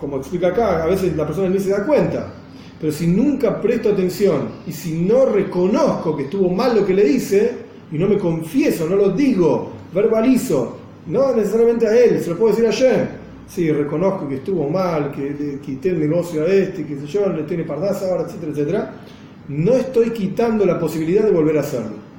Como 0.00 0.16
explica 0.16 0.48
acá, 0.48 0.82
a 0.82 0.86
veces 0.86 1.16
la 1.16 1.24
persona 1.24 1.48
ni 1.48 1.60
se 1.60 1.70
da 1.70 1.86
cuenta. 1.86 2.32
Pero 2.80 2.92
si 2.92 3.06
nunca 3.06 3.60
presto 3.60 3.90
atención 3.90 4.48
y 4.66 4.72
si 4.72 4.94
no 4.94 5.26
reconozco 5.26 6.16
que 6.16 6.24
estuvo 6.24 6.48
mal 6.48 6.74
lo 6.74 6.86
que 6.86 6.94
le 6.94 7.06
hice 7.06 7.52
y 7.92 7.98
no 7.98 8.08
me 8.08 8.16
confieso, 8.16 8.88
no 8.88 8.96
lo 8.96 9.10
digo, 9.10 9.70
verbalizo, 9.92 10.78
no 11.06 11.34
necesariamente 11.34 11.86
a 11.86 11.94
él, 11.94 12.20
se 12.20 12.30
lo 12.30 12.38
puedo 12.38 12.54
decir 12.54 12.66
a 12.66 13.12
sí, 13.46 13.70
reconozco 13.70 14.26
que 14.28 14.36
estuvo 14.36 14.70
mal, 14.70 15.12
que 15.12 15.34
le 15.38 15.58
quité 15.58 15.90
el 15.90 16.00
negocio 16.00 16.42
a 16.42 16.46
este, 16.46 16.86
que 16.86 16.96
sé 17.00 17.06
yo, 17.06 17.28
le 17.28 17.42
tiene 17.42 17.64
pardaza 17.64 18.08
ahora, 18.08 18.24
etcétera, 18.24 18.52
etcétera, 18.52 18.94
no 19.48 19.72
estoy 19.72 20.10
quitando 20.10 20.64
la 20.64 20.78
posibilidad 20.78 21.24
de 21.24 21.32
volver 21.32 21.58
a 21.58 21.60
hacerlo. 21.60 22.10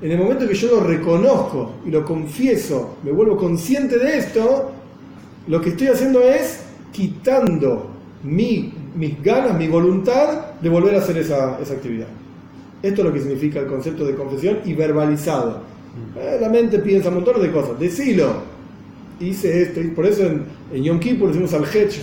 En 0.00 0.10
el 0.10 0.18
momento 0.18 0.48
que 0.48 0.54
yo 0.54 0.68
lo 0.68 0.80
reconozco 0.80 1.72
y 1.86 1.90
lo 1.90 2.04
confieso, 2.04 2.96
me 3.04 3.12
vuelvo 3.12 3.36
consciente 3.36 3.98
de 3.98 4.18
esto, 4.18 4.72
lo 5.46 5.60
que 5.60 5.70
estoy 5.70 5.88
haciendo 5.88 6.22
es 6.22 6.60
quitando 6.92 7.97
mi, 8.22 8.72
mis 8.96 9.22
ganas, 9.22 9.56
mi 9.56 9.68
voluntad 9.68 10.56
de 10.60 10.68
volver 10.68 10.94
a 10.94 10.98
hacer 10.98 11.18
esa, 11.18 11.58
esa 11.60 11.74
actividad. 11.74 12.08
Esto 12.82 13.02
es 13.02 13.06
lo 13.08 13.12
que 13.12 13.20
significa 13.20 13.60
el 13.60 13.66
concepto 13.66 14.04
de 14.04 14.14
confesión 14.14 14.58
y 14.64 14.74
verbalizado. 14.74 15.60
Eh, 16.16 16.38
la 16.40 16.48
mente 16.48 16.78
piensa 16.78 17.08
un 17.08 17.16
montón 17.16 17.42
de 17.42 17.50
cosas. 17.50 17.78
Decilo, 17.78 18.26
hice 19.20 19.62
esto, 19.62 19.80
y 19.80 19.88
por 19.88 20.06
eso 20.06 20.24
en, 20.24 20.44
en 20.72 20.84
Yom 20.84 21.00
Kippur 21.00 21.28
decimos 21.28 21.52
al 21.54 21.64
Hetch, 21.64 22.00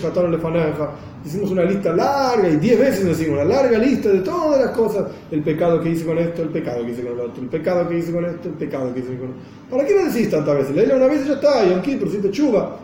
hicimos 1.24 1.50
una 1.50 1.64
lista 1.64 1.94
larga, 1.94 2.48
y 2.48 2.56
diez 2.56 2.78
veces 2.78 3.06
decimos 3.06 3.40
una 3.40 3.44
larga 3.44 3.78
lista 3.78 4.10
de 4.10 4.20
todas 4.20 4.60
las 4.60 4.76
cosas, 4.76 5.06
el 5.30 5.42
pecado 5.42 5.80
que 5.80 5.90
hice 5.90 6.04
con 6.04 6.18
esto, 6.18 6.42
el 6.42 6.50
pecado 6.50 6.84
que 6.84 6.92
hice 6.92 7.02
con 7.02 7.12
el 7.12 7.20
otro, 7.20 7.42
el 7.42 7.48
pecado 7.48 7.88
que 7.88 7.98
hice 7.98 8.12
con 8.12 8.24
esto, 8.24 8.48
el 8.48 8.54
pecado 8.54 8.92
que 8.92 9.00
hice 9.00 9.08
con 9.08 9.28
esto. 9.28 9.36
¿Para 9.70 9.86
qué 9.86 9.94
lo 9.94 10.04
decís 10.04 10.30
tantas 10.30 10.56
veces? 10.56 10.76
Leílo 10.76 10.96
una 10.96 11.06
vez 11.06 11.24
y 11.24 11.28
ya 11.28 11.34
está, 11.34 11.66
Yom 11.66 11.80
Kippur, 11.80 12.10
si 12.10 12.18
te 12.18 12.30
chuba. 12.30 12.76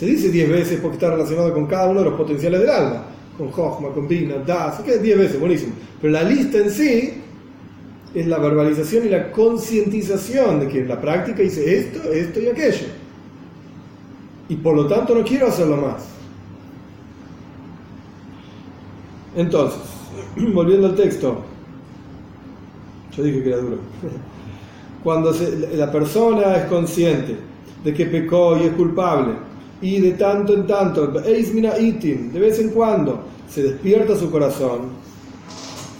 Se 0.00 0.06
dice 0.06 0.30
diez 0.30 0.48
veces 0.48 0.80
porque 0.80 0.96
está 0.96 1.10
relacionado 1.10 1.52
con 1.52 1.66
cada 1.66 1.90
uno 1.90 1.98
de 2.00 2.06
los 2.08 2.14
potenciales 2.14 2.60
del 2.60 2.70
alma, 2.70 3.04
con 3.36 3.50
Jochma, 3.50 3.90
con 3.90 4.08
Bina, 4.08 4.36
Das, 4.36 4.80
que 4.80 4.96
diez 4.96 5.18
veces, 5.18 5.38
buenísimo. 5.38 5.74
Pero 6.00 6.14
la 6.14 6.22
lista 6.22 6.56
en 6.56 6.70
sí 6.70 7.12
es 8.14 8.26
la 8.26 8.38
verbalización 8.38 9.04
y 9.04 9.10
la 9.10 9.30
concientización 9.30 10.60
de 10.60 10.68
que 10.68 10.78
en 10.78 10.88
la 10.88 10.98
práctica 10.98 11.42
hice 11.42 11.80
esto, 11.80 12.10
esto 12.10 12.40
y 12.40 12.46
aquello. 12.48 12.86
Y 14.48 14.56
por 14.56 14.74
lo 14.74 14.86
tanto 14.86 15.14
no 15.14 15.22
quiero 15.22 15.48
hacerlo 15.48 15.76
más. 15.76 16.02
Entonces, 19.36 19.82
volviendo 20.54 20.86
al 20.86 20.96
texto, 20.96 21.42
yo 23.14 23.22
dije 23.22 23.42
que 23.42 23.48
era 23.50 23.58
duro. 23.58 23.76
Cuando 25.04 25.34
la 25.74 25.92
persona 25.92 26.56
es 26.56 26.64
consciente 26.70 27.36
de 27.84 27.92
que 27.92 28.06
pecó 28.06 28.56
y 28.56 28.62
es 28.62 28.72
culpable, 28.72 29.49
y 29.82 30.00
de 30.00 30.12
tanto 30.12 30.54
en 30.54 30.66
tanto, 30.66 31.06
de 31.06 32.40
vez 32.40 32.58
en 32.58 32.68
cuando, 32.70 33.20
se 33.48 33.62
despierta 33.62 34.16
su 34.16 34.30
corazón, 34.30 34.90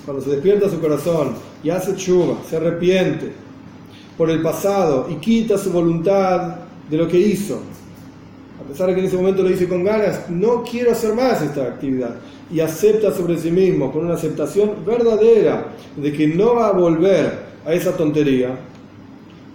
cuando 0.05 0.22
se 0.22 0.31
despierta 0.31 0.68
su 0.68 0.81
corazón 0.81 1.35
y 1.62 1.70
hace 1.70 1.97
chuva, 1.97 2.37
se 2.49 2.57
arrepiente 2.57 3.33
por 4.16 4.31
el 4.31 4.43
pasado 4.43 5.09
y 5.11 5.14
quita 5.16 5.59
su 5.59 5.72
voluntad 5.72 6.57
de 6.89 6.97
lo 6.97 7.09
que 7.09 7.18
hizo, 7.18 7.61
a 8.61 8.68
pesar 8.68 8.89
de 8.89 8.95
que 8.95 9.01
en 9.01 9.07
ese 9.07 9.16
momento 9.16 9.43
lo 9.43 9.49
dice 9.49 9.68
con 9.68 9.83
ganas, 9.83 10.28
no 10.28 10.62
quiero 10.62 10.93
hacer 10.93 11.14
más 11.14 11.41
esta 11.43 11.62
actividad, 11.62 12.16
y 12.53 12.61
acepta 12.61 13.12
sobre 13.12 13.39
sí 13.39 13.51
mismo 13.51 13.93
con 13.93 14.05
una 14.05 14.14
aceptación 14.14 14.85
verdadera 14.85 15.68
de 15.97 16.12
que 16.12 16.26
no 16.28 16.57
va 16.57 16.68
a 16.68 16.72
volver 16.72 17.51
a 17.64 17.72
esa 17.72 17.97
tontería, 17.97 18.57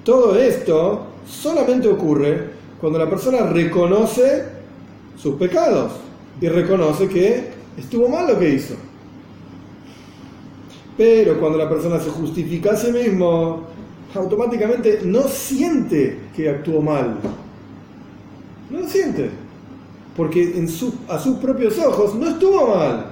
todo 0.03 0.35
esto 0.35 1.05
solamente 1.27 1.87
ocurre 1.87 2.54
cuando 2.85 2.99
la 2.99 3.09
persona 3.09 3.39
reconoce 3.47 4.43
sus 5.17 5.37
pecados 5.37 5.93
y 6.39 6.47
reconoce 6.47 7.07
que 7.07 7.49
estuvo 7.75 8.07
mal 8.07 8.27
lo 8.27 8.37
que 8.37 8.47
hizo. 8.47 8.75
Pero 10.95 11.39
cuando 11.39 11.57
la 11.57 11.67
persona 11.67 11.99
se 11.99 12.11
justifica 12.11 12.73
a 12.73 12.75
sí 12.75 12.91
mismo, 12.91 13.63
automáticamente 14.13 14.99
no 15.03 15.23
siente 15.23 16.19
que 16.35 16.47
actuó 16.47 16.79
mal. 16.79 17.17
No 18.69 18.81
lo 18.81 18.87
siente. 18.87 19.31
Porque 20.15 20.53
a 21.09 21.17
sus 21.17 21.37
propios 21.37 21.79
ojos 21.79 22.13
no 22.13 22.27
estuvo 22.27 22.67
mal. 22.67 23.07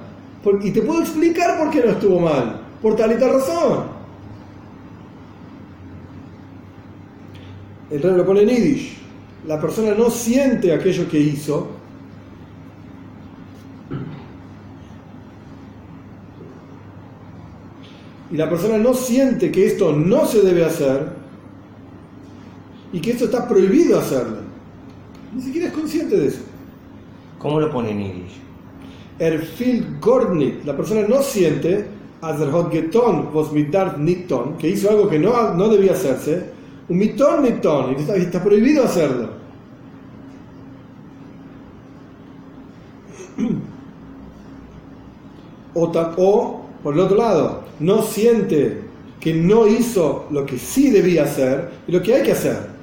y 0.62 0.70
te 0.70 0.82
puedo 0.82 1.00
explicar 1.00 1.58
por 1.58 1.70
qué 1.70 1.80
no 1.80 1.90
estuvo 1.90 2.20
mal. 2.20 2.60
Por 2.80 2.94
tal 2.94 3.10
y 3.10 3.16
tal 3.16 3.32
razón. 3.32 3.86
El 7.90 8.00
rey 8.00 8.16
lo 8.16 8.24
pone 8.24 8.42
en 8.42 8.48
Yiddish. 8.50 9.03
La 9.46 9.60
persona 9.60 9.94
no 9.94 10.10
siente 10.10 10.72
aquello 10.72 11.08
que 11.08 11.20
hizo. 11.20 11.68
Y 18.30 18.36
la 18.36 18.48
persona 18.48 18.78
no 18.78 18.94
siente 18.94 19.52
que 19.52 19.66
esto 19.66 19.92
no 19.92 20.26
se 20.26 20.40
debe 20.40 20.64
hacer 20.64 21.12
y 22.92 23.00
que 23.00 23.10
esto 23.10 23.26
está 23.26 23.46
prohibido 23.46 23.98
hacerlo. 23.98 24.38
Ni 25.34 25.42
siquiera 25.42 25.68
es 25.68 25.74
consciente 25.74 26.16
de 26.16 26.28
eso. 26.28 26.40
¿Cómo 27.38 27.60
lo 27.60 27.70
pone 27.70 27.90
en 27.90 27.98
Yiddish? 27.98 28.40
Erfil 29.18 29.98
Gordnit, 30.00 30.64
la 30.64 30.76
persona 30.76 31.02
no 31.06 31.22
siente, 31.22 31.86
geton 32.72 33.32
vos 33.32 33.52
Nitton, 33.52 34.56
que 34.56 34.68
hizo 34.68 34.90
algo 34.90 35.08
que 35.08 35.18
no, 35.18 35.54
no 35.54 35.68
debía 35.68 35.92
hacerse, 35.92 36.53
un 36.88 36.98
mitón 36.98 37.42
mitón, 37.42 37.96
y 37.98 38.20
está, 38.20 38.42
prohibido 38.42 38.84
hacerlo. 38.84 39.30
O, 45.76 45.90
o, 46.16 46.66
por 46.82 46.94
el 46.94 47.00
otro 47.00 47.16
lado, 47.16 47.64
no 47.80 48.02
siente 48.02 48.82
que 49.18 49.34
no 49.34 49.66
hizo 49.66 50.26
lo 50.30 50.46
que 50.46 50.56
sí 50.56 50.90
debía 50.90 51.24
hacer 51.24 51.70
y 51.88 51.92
lo 51.92 52.00
que 52.00 52.14
hay 52.14 52.22
que 52.22 52.32
hacer 52.32 52.74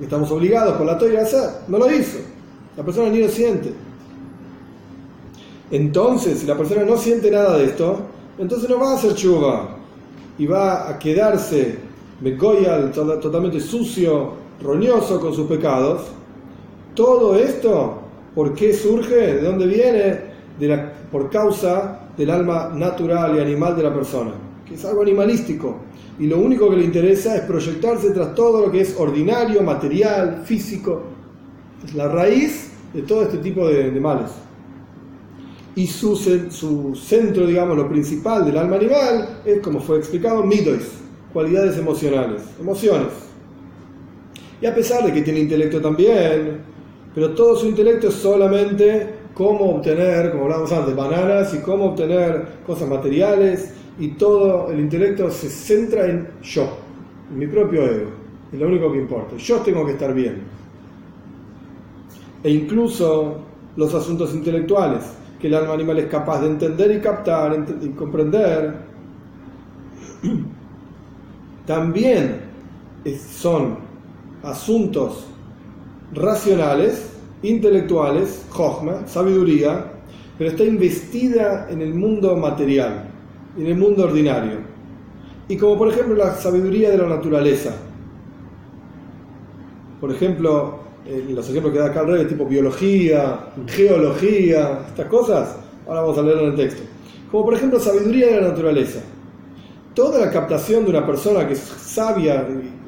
que 0.00 0.06
estamos 0.06 0.30
obligados 0.30 0.78
por 0.78 0.86
la 0.86 0.96
toira 0.96 1.20
a 1.20 1.24
hacer, 1.24 1.50
no 1.68 1.76
lo 1.76 1.90
hizo. 1.92 2.18
La 2.76 2.82
persona 2.82 3.10
ni 3.10 3.20
lo 3.20 3.28
siente. 3.28 3.70
Entonces, 5.70 6.38
si 6.38 6.46
la 6.46 6.56
persona 6.56 6.84
no 6.84 6.96
siente 6.96 7.30
nada 7.30 7.58
de 7.58 7.66
esto, 7.66 8.00
entonces 8.38 8.68
no 8.68 8.78
va 8.78 8.92
a 8.92 8.94
hacer 8.94 9.14
chuva 9.14 9.76
y 10.38 10.46
va 10.46 10.88
a 10.88 10.98
quedarse 10.98 11.78
megoyal, 12.20 12.92
totalmente 12.92 13.60
sucio, 13.60 14.32
roñoso 14.62 15.20
con 15.20 15.34
sus 15.34 15.46
pecados. 15.46 16.02
Todo 16.94 17.36
esto, 17.36 18.00
¿por 18.34 18.54
qué 18.54 18.72
surge? 18.72 19.34
¿De 19.34 19.42
dónde 19.42 19.66
viene? 19.66 20.30
De 20.58 20.68
la, 20.68 20.92
por 21.10 21.30
causa 21.30 22.08
del 22.16 22.30
alma 22.30 22.70
natural 22.74 23.36
y 23.36 23.40
animal 23.40 23.76
de 23.76 23.82
la 23.82 23.94
persona, 23.94 24.32
que 24.66 24.74
es 24.74 24.84
algo 24.84 25.02
animalístico 25.02 25.76
y 26.20 26.26
lo 26.26 26.38
único 26.38 26.68
que 26.68 26.76
le 26.76 26.84
interesa 26.84 27.34
es 27.34 27.42
proyectarse 27.42 28.10
tras 28.10 28.34
todo 28.34 28.66
lo 28.66 28.70
que 28.70 28.82
es 28.82 28.94
ordinario, 28.98 29.62
material, 29.62 30.42
físico. 30.44 31.00
Es 31.82 31.94
la 31.94 32.08
raíz 32.08 32.72
de 32.92 33.00
todo 33.02 33.22
este 33.22 33.38
tipo 33.38 33.66
de, 33.66 33.90
males. 33.92 34.30
Y 35.76 35.86
su, 35.86 36.14
su, 36.14 36.94
centro, 36.94 37.46
digamos, 37.46 37.74
lo 37.74 37.88
principal 37.88 38.44
del 38.44 38.58
alma 38.58 38.76
animal 38.76 39.40
es, 39.46 39.60
como 39.60 39.80
fue 39.80 39.96
explicado, 39.96 40.44
midois, 40.44 40.90
cualidades 41.32 41.78
emocionales, 41.78 42.42
emociones. 42.60 43.08
Y 44.60 44.66
a 44.66 44.74
pesar 44.74 45.04
de 45.04 45.12
que 45.12 45.22
tiene 45.22 45.40
intelecto 45.40 45.80
también, 45.80 46.58
pero 47.14 47.30
todo 47.30 47.56
su 47.56 47.66
intelecto 47.66 48.08
es 48.08 48.14
solamente 48.14 49.20
cómo 49.34 49.76
obtener, 49.76 50.32
como 50.32 50.44
hablábamos 50.44 50.72
antes, 50.72 50.94
bananas 50.94 51.54
y 51.54 51.58
cómo 51.58 51.86
obtener 51.86 52.46
cosas 52.66 52.88
materiales 52.88 53.72
y 53.98 54.08
todo 54.08 54.70
el 54.70 54.80
intelecto 54.80 55.30
se 55.30 55.48
centra 55.48 56.06
en 56.06 56.28
yo, 56.42 56.68
en 57.30 57.38
mi 57.38 57.46
propio 57.46 57.84
ego, 57.84 58.10
es 58.52 58.58
lo 58.58 58.68
único 58.68 58.92
que 58.92 58.98
importa. 58.98 59.36
Yo 59.36 59.58
tengo 59.60 59.86
que 59.86 59.92
estar 59.92 60.12
bien. 60.14 60.42
E 62.42 62.50
incluso 62.50 63.38
los 63.76 63.94
asuntos 63.94 64.34
intelectuales, 64.34 65.04
que 65.38 65.46
el 65.46 65.54
alma 65.54 65.74
animal 65.74 65.98
es 65.98 66.06
capaz 66.06 66.40
de 66.42 66.48
entender 66.48 66.90
y 66.92 67.00
captar 67.00 67.66
y 67.82 67.88
comprender, 67.90 68.74
también 71.70 72.40
son 73.32 73.76
asuntos 74.42 75.24
racionales, 76.12 77.12
intelectuales, 77.44 78.44
jochma, 78.50 79.06
sabiduría, 79.06 79.84
pero 80.36 80.50
está 80.50 80.64
investida 80.64 81.68
en 81.70 81.80
el 81.80 81.94
mundo 81.94 82.34
material 82.34 83.04
en 83.56 83.66
el 83.68 83.76
mundo 83.76 84.02
ordinario. 84.02 84.58
Y 85.46 85.56
como 85.56 85.78
por 85.78 85.92
ejemplo 85.92 86.16
la 86.16 86.34
sabiduría 86.34 86.90
de 86.90 86.98
la 86.98 87.06
naturaleza. 87.06 87.72
Por 90.00 90.10
ejemplo, 90.10 90.80
los 91.28 91.48
ejemplos 91.50 91.72
que 91.72 91.78
da 91.78 91.86
acá 91.86 92.00
el 92.00 92.08
rey, 92.08 92.24
tipo 92.26 92.46
biología, 92.46 93.46
geología, 93.68 94.86
estas 94.88 95.06
cosas, 95.06 95.56
ahora 95.86 96.00
vamos 96.00 96.18
a 96.18 96.22
leerlo 96.22 96.46
en 96.46 96.50
el 96.50 96.56
texto. 96.56 96.82
Como 97.30 97.44
por 97.44 97.54
ejemplo 97.54 97.78
sabiduría 97.78 98.26
de 98.26 98.40
la 98.40 98.48
naturaleza. 98.48 99.02
Toda 99.94 100.24
la 100.24 100.30
captación 100.30 100.84
de 100.84 100.90
una 100.90 101.06
persona 101.06 101.46
que 101.46 101.54
es 101.54 101.60
sabia, 101.60 102.46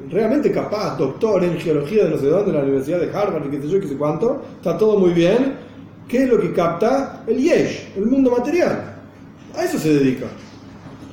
realmente 0.09 0.51
capaz, 0.51 0.97
doctor 0.97 1.43
en 1.43 1.59
geología 1.59 2.05
de 2.05 2.11
no 2.11 2.17
sé 2.17 2.27
dónde, 2.27 2.51
en 2.51 2.57
la 2.57 2.63
Universidad 2.63 2.99
de 2.99 3.13
Harvard, 3.13 3.49
qué 3.49 3.61
sé 3.61 3.67
yo, 3.67 3.79
qué 3.79 3.87
sé 3.87 3.97
cuánto, 3.97 4.41
está 4.55 4.77
todo 4.77 4.97
muy 4.99 5.11
bien. 5.11 5.73
¿Qué 6.07 6.23
es 6.23 6.29
lo 6.29 6.39
que 6.39 6.53
capta? 6.53 7.23
El 7.27 7.37
yesh, 7.37 7.93
el 7.95 8.05
mundo 8.05 8.31
material. 8.31 8.95
A 9.55 9.63
eso 9.63 9.77
se 9.77 9.93
dedica. 9.93 10.27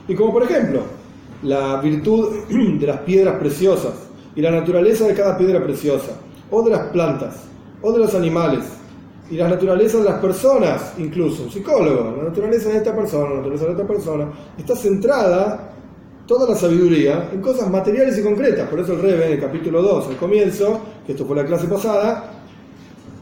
Y 0.08 0.14
como 0.14 0.32
por 0.32 0.42
ejemplo, 0.42 0.82
la 1.42 1.80
virtud 1.80 2.44
de 2.48 2.86
las 2.86 2.98
piedras 3.00 3.36
preciosas 3.36 3.94
y 4.34 4.40
la 4.40 4.50
naturaleza 4.50 5.06
de 5.06 5.14
cada 5.14 5.38
piedra 5.38 5.62
preciosa, 5.62 6.12
o 6.50 6.62
de 6.62 6.70
las 6.70 6.88
plantas, 6.88 7.44
o 7.82 7.92
de 7.92 7.98
los 7.98 8.14
animales, 8.14 8.64
y 9.30 9.36
la 9.36 9.48
naturaleza 9.48 9.98
de 9.98 10.04
las 10.04 10.18
personas, 10.20 10.94
incluso, 10.98 11.44
un 11.44 11.50
psicólogo, 11.50 12.16
la 12.16 12.24
naturaleza 12.24 12.68
de 12.68 12.78
esta 12.78 12.94
persona, 12.94 13.30
la 13.30 13.36
naturaleza 13.36 13.66
de 13.66 13.72
esta 13.72 13.86
persona, 13.86 14.26
está 14.58 14.74
centrada 14.74 15.72
toda 16.30 16.48
la 16.48 16.54
sabiduría 16.54 17.28
en 17.32 17.40
cosas 17.40 17.68
materiales 17.68 18.16
y 18.16 18.22
concretas. 18.22 18.68
Por 18.68 18.78
eso 18.78 18.92
el 18.92 19.02
Rebe 19.02 19.26
en 19.26 19.32
el 19.32 19.40
capítulo 19.40 19.82
2, 19.82 20.10
al 20.10 20.16
comienzo, 20.16 20.80
que 21.04 21.10
esto 21.10 21.26
fue 21.26 21.34
la 21.34 21.44
clase 21.44 21.66
pasada, 21.66 22.34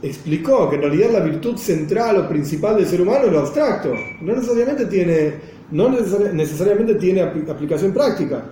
explicó 0.02 0.68
que 0.68 0.76
en 0.76 0.82
realidad 0.82 1.12
la 1.12 1.20
virtud 1.20 1.56
central 1.56 2.18
o 2.18 2.28
principal 2.28 2.76
del 2.76 2.84
ser 2.84 3.00
humano 3.00 3.24
es 3.24 3.32
lo 3.32 3.38
abstracto. 3.38 3.94
No 4.20 4.34
necesariamente 4.34 4.84
tiene 4.84 5.34
no 5.70 5.88
necesariamente 5.88 6.96
tiene 6.96 7.22
aplicación 7.22 7.94
práctica. 7.94 8.44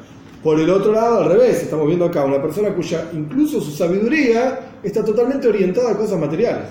Por 0.43 0.59
el 0.59 0.71
otro 0.71 0.93
lado, 0.93 1.25
al 1.25 1.29
revés, 1.33 1.63
estamos 1.63 1.87
viendo 1.87 2.07
acá 2.07 2.25
una 2.25 2.41
persona 2.41 2.75
cuya 2.75 3.11
incluso 3.13 3.61
su 3.61 3.73
sabiduría 3.73 4.79
está 4.83 5.05
totalmente 5.05 5.49
orientada 5.49 5.91
a 5.91 5.99
cosas 5.99 6.19
materiales. 6.19 6.69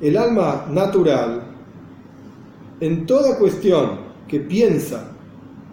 El 0.00 0.16
alma 0.16 0.66
natural, 0.70 1.42
en 2.78 3.06
toda 3.06 3.36
cuestión 3.38 4.06
que 4.28 4.38
piensa 4.38 5.14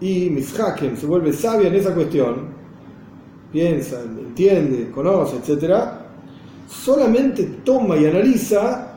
y 0.04 0.30
mishaken 0.30 0.98
se 0.98 1.06
vuelve 1.06 1.32
sabia 1.32 1.70
en 1.70 1.76
esa 1.76 1.94
cuestión, 1.94 2.48
piensa, 3.54 4.02
entiende, 4.02 4.92
conoce, 4.92 5.38
etc., 5.38 5.76
solamente 6.68 7.44
toma 7.64 7.96
y 7.96 8.06
analiza 8.06 8.96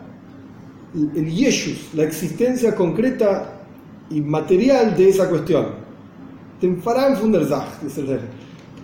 el 0.94 1.30
Yeshus, 1.30 1.94
la 1.94 2.02
existencia 2.02 2.74
concreta 2.74 3.52
y 4.10 4.20
material 4.20 4.96
de 4.96 5.10
esa 5.10 5.28
cuestión. 5.28 5.66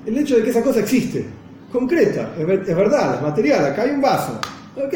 El 0.07 0.19
hecho 0.19 0.37
de 0.37 0.45
que 0.45 0.51
esa 0.51 0.63
cosa 0.63 0.79
existe, 0.79 1.27
concreta, 1.73 2.35
es, 2.39 2.47
verdad, 2.47 3.17
es 3.17 3.23
material, 3.23 3.65
acá 3.65 3.83
hay 3.83 3.91
un 3.91 4.01
vaso. 4.01 4.39
¿ok? 4.77 4.95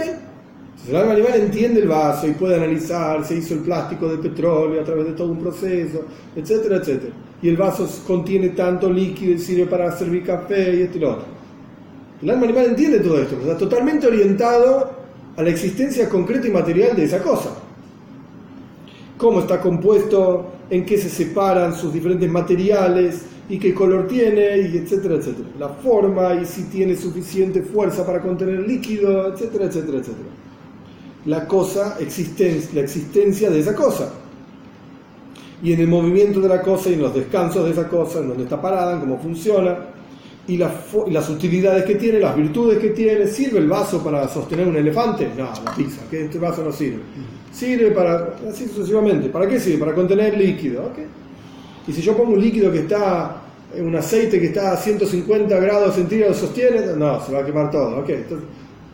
El 0.89 0.95
alma 0.95 1.14
animal 1.14 1.35
entiende 1.35 1.81
el 1.81 1.89
vaso 1.89 2.29
y 2.29 2.33
puede 2.33 2.55
analizar, 2.57 3.24
se 3.24 3.37
hizo 3.37 3.55
el 3.55 3.61
plástico 3.61 4.09
de 4.09 4.18
petróleo 4.18 4.81
a 4.81 4.85
través 4.85 5.07
de 5.07 5.12
todo 5.12 5.33
un 5.33 5.39
proceso, 5.39 6.05
etcétera, 6.37 6.77
etcétera. 6.77 7.12
Y 7.43 7.49
el 7.49 7.57
vaso 7.57 7.89
contiene 8.07 8.51
tanto 8.51 8.91
líquido 8.91 9.33
y 9.33 9.39
sirve 9.39 9.66
para 9.66 9.91
servir 9.97 10.24
café 10.24 10.77
y 10.77 10.83
esto 10.83 10.99
y 10.99 11.05
otro. 11.05 11.24
El 12.22 12.31
alma 12.31 12.45
animal 12.45 12.66
entiende 12.66 13.01
todo 13.01 13.20
esto, 13.20 13.37
está 13.41 13.59
totalmente 13.59 14.07
orientado 14.07 14.91
a 15.37 15.43
la 15.43 15.51
existencia 15.51 16.09
concreta 16.09 16.47
y 16.47 16.51
material 16.51 16.95
de 16.95 17.05
esa 17.05 17.20
cosa. 17.20 17.51
Cómo 19.18 19.41
está 19.41 19.61
compuesto, 19.61 20.53
en 20.70 20.85
qué 20.85 20.99
se 20.99 21.09
separan 21.09 21.74
sus 21.74 21.93
diferentes 21.93 22.31
materiales 22.31 23.22
y 23.49 23.59
qué 23.59 23.74
color 23.74 24.07
tiene, 24.07 24.59
y 24.59 24.77
etcétera, 24.77 25.16
etcétera. 25.16 25.49
La 25.59 25.68
forma 25.68 26.35
y 26.35 26.45
si 26.45 26.64
tiene 26.64 26.97
suficiente 26.97 27.62
fuerza 27.62 28.05
para 28.07 28.20
contener 28.20 28.66
líquido, 28.66 29.33
etcétera, 29.33 29.66
etcétera, 29.66 29.99
etcétera. 29.99 30.29
La 31.27 31.47
cosa, 31.47 31.97
la 31.99 32.81
existencia 32.81 33.51
de 33.51 33.61
esa 33.61 33.74
cosa. 33.74 34.12
Y 35.62 35.72
en 35.72 35.81
el 35.81 35.89
movimiento 35.89 36.41
de 36.41 36.49
la 36.49 36.62
cosa 36.62 36.91
y 36.91 36.95
en 36.95 37.03
los 37.03 37.14
descansos 37.14 37.64
de 37.64 37.72
esa 37.72 37.89
cosa, 37.89 38.20
en 38.20 38.29
donde 38.29 38.45
está 38.45 38.61
parada, 38.61 38.95
en 38.95 39.01
cómo 39.01 39.18
funciona, 39.18 39.77
y, 40.49 40.57
las 40.57 41.29
utilidades 41.29 41.85
que 41.85 41.97
tiene, 41.97 42.20
las 42.20 42.37
virtudes 42.37 42.79
que 42.79 42.91
tiene. 42.91 43.27
¿Sirve 43.27 43.59
el 43.59 43.66
vaso 43.66 44.03
para 44.03 44.29
sostener 44.29 44.68
un 44.68 44.77
elefante? 44.77 45.29
No, 45.37 45.51
la 45.64 45.74
pizza, 45.74 46.03
que 46.09 46.27
este 46.27 46.39
vaso 46.39 46.62
no 46.62 46.70
sirve. 46.70 47.01
Sirve 47.53 47.91
para, 47.91 48.37
así 48.49 48.66
sucesivamente. 48.68 49.29
¿Para 49.29 49.49
qué 49.49 49.59
sirve? 49.59 49.79
Para 49.79 49.95
contener 49.95 50.39
líquido. 50.39 50.91
Y 51.89 51.93
si 51.93 52.03
yo 52.03 52.16
pongo 52.16 52.35
un 52.35 52.41
líquido 52.41 52.70
que 52.70 52.81
está, 52.81 53.43
un 53.77 53.97
aceite 53.97 54.39
que 54.39 54.47
está 54.47 54.72
a 54.72 54.77
150 54.77 55.59
grados 55.59 55.95
centígrados, 55.97 56.37
¿sostiene? 56.37 56.95
No, 56.97 57.24
se 57.24 57.33
va 57.33 57.41
a 57.41 57.45
quemar 57.45 57.70
todo. 57.70 57.99
¿okay? 58.01 58.16
Entonces, 58.16 58.47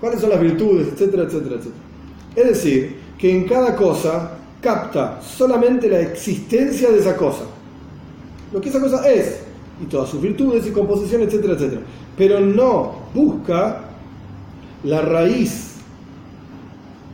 ¿Cuáles 0.03 0.20
son 0.20 0.30
las 0.30 0.41
virtudes? 0.41 0.89
Etcétera, 0.89 1.22
etcétera, 1.22 1.55
etcétera. 1.55 1.91
Es 2.35 2.47
decir, 2.47 2.97
que 3.18 3.30
en 3.30 3.45
cada 3.45 3.76
cosa 3.76 4.39
capta 4.61 5.20
solamente 5.20 5.89
la 5.89 6.01
existencia 6.01 6.91
de 6.91 6.99
esa 6.99 7.16
cosa. 7.16 7.45
Lo 8.53 8.61
que 8.61 8.68
esa 8.68 8.80
cosa 8.80 9.11
es 9.11 9.41
y 9.83 9.87
todas 9.87 10.09
sus 10.11 10.20
virtudes 10.20 10.66
y 10.66 10.70
composición, 10.70 11.22
etcétera, 11.22 11.55
etcétera. 11.55 11.80
Pero 12.16 12.41
no 12.41 12.95
busca 13.14 13.85
la 14.85 15.01
raíz 15.01 15.76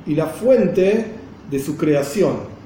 y 0.07 0.15
la 0.15 0.27
fuente 0.27 1.07
de 1.51 1.59
su 1.59 1.77
creación. 1.77 2.59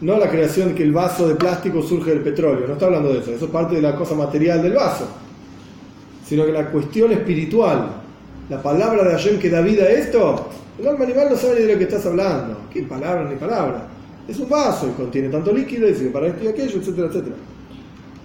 No 0.00 0.18
la 0.18 0.28
creación 0.28 0.74
que 0.74 0.82
el 0.82 0.92
vaso 0.92 1.28
de 1.28 1.34
plástico 1.34 1.82
surge 1.82 2.10
del 2.10 2.20
petróleo, 2.20 2.66
no 2.66 2.74
está 2.74 2.86
hablando 2.86 3.12
de 3.12 3.20
eso, 3.20 3.32
eso 3.32 3.46
es 3.46 3.50
parte 3.50 3.76
de 3.76 3.82
la 3.82 3.94
cosa 3.94 4.14
material 4.14 4.60
del 4.60 4.74
vaso, 4.74 5.06
sino 6.26 6.44
que 6.44 6.52
la 6.52 6.70
cuestión 6.70 7.12
espiritual, 7.12 8.02
la 8.48 8.62
palabra 8.62 9.04
de 9.04 9.10
Hashem 9.10 9.38
que 9.38 9.50
da 9.50 9.60
vida 9.60 9.84
a 9.84 9.90
esto, 9.90 10.48
el 10.78 10.86
alma 10.86 11.04
animal 11.04 11.28
no 11.30 11.36
sabe 11.36 11.60
ni 11.60 11.66
de 11.66 11.72
lo 11.72 11.78
que 11.78 11.84
estás 11.84 12.04
hablando, 12.06 12.58
qué 12.72 12.82
palabra 12.82 13.28
ni 13.28 13.36
palabra. 13.36 13.86
Es 14.28 14.38
un 14.38 14.48
vaso 14.48 14.88
y 14.88 15.00
contiene 15.00 15.28
tanto 15.28 15.52
líquido 15.52 15.88
y 15.88 15.94
sirve 15.94 16.10
para 16.10 16.28
esto 16.28 16.44
y 16.44 16.48
aquello, 16.48 16.78
etcétera, 16.78 17.08
etcétera. 17.08 17.36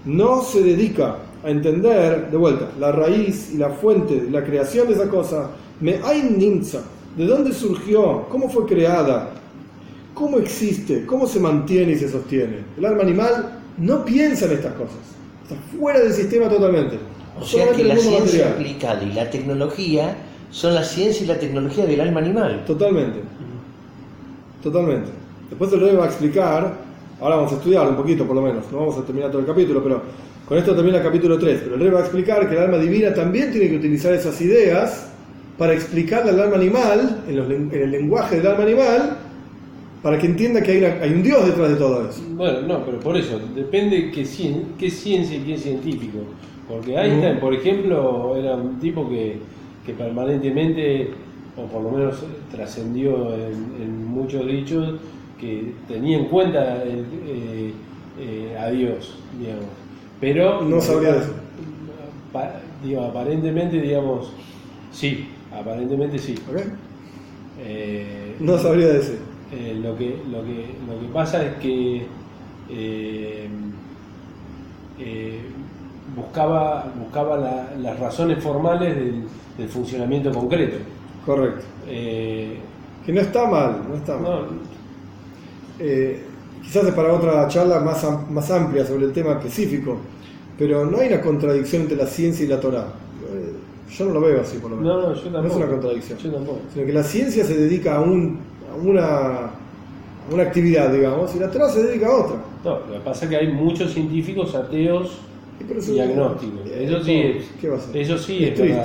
No 0.06 0.42
se 0.42 0.64
dedica 0.64 1.18
a 1.44 1.50
entender, 1.50 2.30
de 2.30 2.38
vuelta, 2.38 2.70
la 2.80 2.92
raíz 2.92 3.52
y 3.54 3.58
la 3.58 3.70
fuente 3.70 4.28
la 4.30 4.44
creación 4.44 4.88
de 4.88 4.94
esa 4.94 5.08
cosa, 5.10 5.52
me 5.80 6.00
hay 6.04 6.24
ninza, 6.24 6.82
de 7.16 7.26
dónde 7.26 7.54
surgió, 7.54 8.26
cómo 8.30 8.50
fue 8.50 8.66
creada, 8.66 9.32
cómo 10.14 10.38
existe, 10.38 11.06
cómo 11.06 11.28
se 11.28 11.40
mantiene 11.40 11.94
y 11.94 11.98
se 11.98 12.10
sostiene. 12.10 12.58
El 12.78 12.86
alma 12.86 13.04
animal 13.04 13.60
no 13.78 14.04
piensa 14.04 14.46
en 14.46 14.54
estas 14.54 14.74
cosas, 14.74 14.98
está 15.44 15.56
fuera 15.78 16.00
del 16.00 16.14
sistema 16.14 16.50
totalmente. 16.50 16.98
O 17.42 17.46
sea 17.46 17.72
que 17.72 17.84
la 17.84 17.98
ciencia 17.98 18.50
aplicada 18.50 19.04
y 19.04 19.14
la 19.14 19.30
tecnología 19.30 20.16
son 20.52 20.76
la 20.76 20.84
ciencia 20.84 21.24
y 21.24 21.28
la 21.28 21.40
tecnología 21.40 21.86
del 21.86 22.02
alma 22.02 22.20
animal. 22.20 22.64
Totalmente. 22.66 23.20
Totalmente. 24.64 25.10
Después 25.50 25.72
el 25.74 25.82
rey 25.82 25.96
va 25.96 26.06
a 26.06 26.08
explicar 26.08 26.90
Ahora 27.22 27.36
vamos 27.36 27.52
a 27.52 27.56
estudiar 27.56 27.88
un 27.88 27.96
poquito 27.96 28.26
por 28.26 28.36
lo 28.36 28.42
menos, 28.42 28.72
no 28.72 28.80
vamos 28.80 28.98
a 28.98 29.04
terminar 29.04 29.30
todo 29.30 29.42
el 29.42 29.48
capítulo, 29.48 29.84
pero 29.84 30.02
con 30.46 30.58
esto 30.58 30.74
termina 30.74 30.98
el 30.98 31.04
capítulo 31.04 31.38
3. 31.38 31.62
Pero 31.64 31.76
el 31.76 31.82
rey 31.82 31.90
va 31.90 32.00
a 32.00 32.02
explicar 32.02 32.48
que 32.48 32.56
el 32.56 32.62
alma 32.62 32.78
divina 32.78 33.14
también 33.14 33.52
tiene 33.52 33.70
que 33.70 33.76
utilizar 33.76 34.14
esas 34.14 34.40
ideas 34.42 35.12
para 35.58 35.74
explicarle 35.74 36.32
al 36.32 36.40
alma 36.40 36.56
animal, 36.56 37.24
en, 37.28 37.70
el 37.74 37.92
lenguaje 37.92 38.38
del 38.38 38.48
alma 38.48 38.64
animal, 38.64 39.18
para 40.02 40.18
que 40.18 40.28
entienda 40.28 40.64
que 40.64 40.72
hay, 40.72 41.12
un 41.12 41.22
Dios 41.22 41.46
detrás 41.46 41.70
de 41.72 41.76
todo 41.76 42.10
eso. 42.10 42.22
Bueno, 42.36 42.62
no, 42.62 42.86
pero 42.86 43.00
por 43.02 43.18
eso, 43.18 43.38
depende 43.54 44.12
qué, 44.12 44.26
qué 44.78 44.90
ciencia 44.90 45.36
y 45.36 45.42
qué 45.42 45.58
científico. 45.58 46.20
Porque 46.70 46.96
Einstein, 46.96 47.40
por 47.40 47.54
ejemplo, 47.54 48.36
era 48.38 48.56
un 48.56 48.80
tipo 48.80 49.10
que, 49.10 49.40
permanentemente, 49.98 51.10
o 51.58 51.64
por 51.64 51.82
lo 51.82 51.90
menos 51.90 52.24
trascendió 52.52 53.34
en 53.34 54.06
muchos 54.08 54.46
dichos, 54.46 55.00
que 55.40 55.74
tenía 55.88 56.20
en 56.20 56.26
cuenta 56.26 56.84
eh, 56.86 57.74
eh, 58.20 58.58
a 58.60 58.70
Dios, 58.70 59.16
digamos. 59.40 59.66
Pero 60.22 60.62
no 60.62 60.80
sabría 60.80 61.16
eso. 61.16 61.34
digo, 62.84 63.02
aparentemente, 63.02 63.82
digamos, 63.82 64.32
sí, 64.92 65.28
aparentemente 65.52 66.20
sí. 66.20 66.36
Eh, 67.62 68.36
no 68.40 68.60
sabría 68.60 68.88
decir. 68.88 69.20
lo, 69.82 69.98
que, 69.98 70.18
lo, 70.32 70.44
que, 70.44 70.66
lo 70.88 71.00
que 71.02 71.08
pasa 71.12 71.44
es 71.44 71.56
que 71.56 72.06
buscaba, 76.16 76.92
buscaba 76.98 77.68
las 77.78 78.00
razones 78.00 78.44
formales 78.44 78.96
del, 78.96 79.24
funcionamiento 79.68 80.32
concreto. 80.32 80.78
Correcto. 81.26 81.66
que 81.86 83.12
no 83.12 83.20
está 83.20 83.46
mal, 83.46 83.82
no 83.90 83.96
está 83.96 84.18
mal. 84.18 84.48
Eh, 85.80 86.22
quizás 86.62 86.86
es 86.86 86.94
para 86.94 87.14
otra 87.14 87.48
charla 87.48 87.80
más, 87.80 88.06
más 88.30 88.52
amplia 88.52 88.86
sobre 88.86 89.06
el 89.06 89.14
tema 89.14 89.34
específico, 89.34 89.98
pero 90.58 90.86
no 90.86 91.00
hay 91.00 91.08
una 91.08 91.22
contradicción 91.22 91.84
entre 91.84 91.98
la 91.98 92.06
ciencia 92.06 92.46
y 92.46 92.50
la 92.50 92.60
Torah. 92.60 92.88
Eh, 93.34 93.54
yo 93.90 94.06
no 94.06 94.14
lo 94.14 94.22
veo 94.22 94.42
así, 94.42 94.58
por 94.58 94.72
lo 94.72 94.78
menos. 94.78 94.94
No, 94.94 95.10
no, 95.10 95.16
yo 95.16 95.22
tampoco. 95.24 95.42
No 95.42 95.48
es 95.48 95.56
una 95.56 95.68
contradicción. 95.68 96.20
Yo 96.20 96.32
tampoco. 96.32 96.60
Sino 96.74 96.86
que 96.86 96.94
la 96.94 97.04
ciencia 97.04 97.46
se 97.46 97.58
dedica 97.58 97.96
a, 97.96 98.02
un, 98.02 98.40
a 98.72 98.76
una, 98.76 99.52
una 100.32 100.44
actividad, 100.44 100.92
digamos, 100.92 101.34
y 101.36 101.40
la 101.40 101.50
Torah 101.50 101.70
se 101.70 101.84
dedica 101.84 102.08
a 102.08 102.16
otra. 102.18 102.36
No, 102.64 102.80
lo 102.80 102.94
que 102.94 103.00
pasa 103.00 103.26
es 103.26 103.32
que 103.32 103.38
hay 103.38 103.48
muchos 103.54 103.94
científicos 103.94 104.54
ateos 104.54 105.18
y, 105.60 106.00
agnósticos. 106.00 106.70
Eso 106.70 107.04
sí 107.04 107.14
es, 107.14 107.46
eso 107.94 108.18
sí 108.18 108.44
es, 108.46 108.60
es 108.60 108.78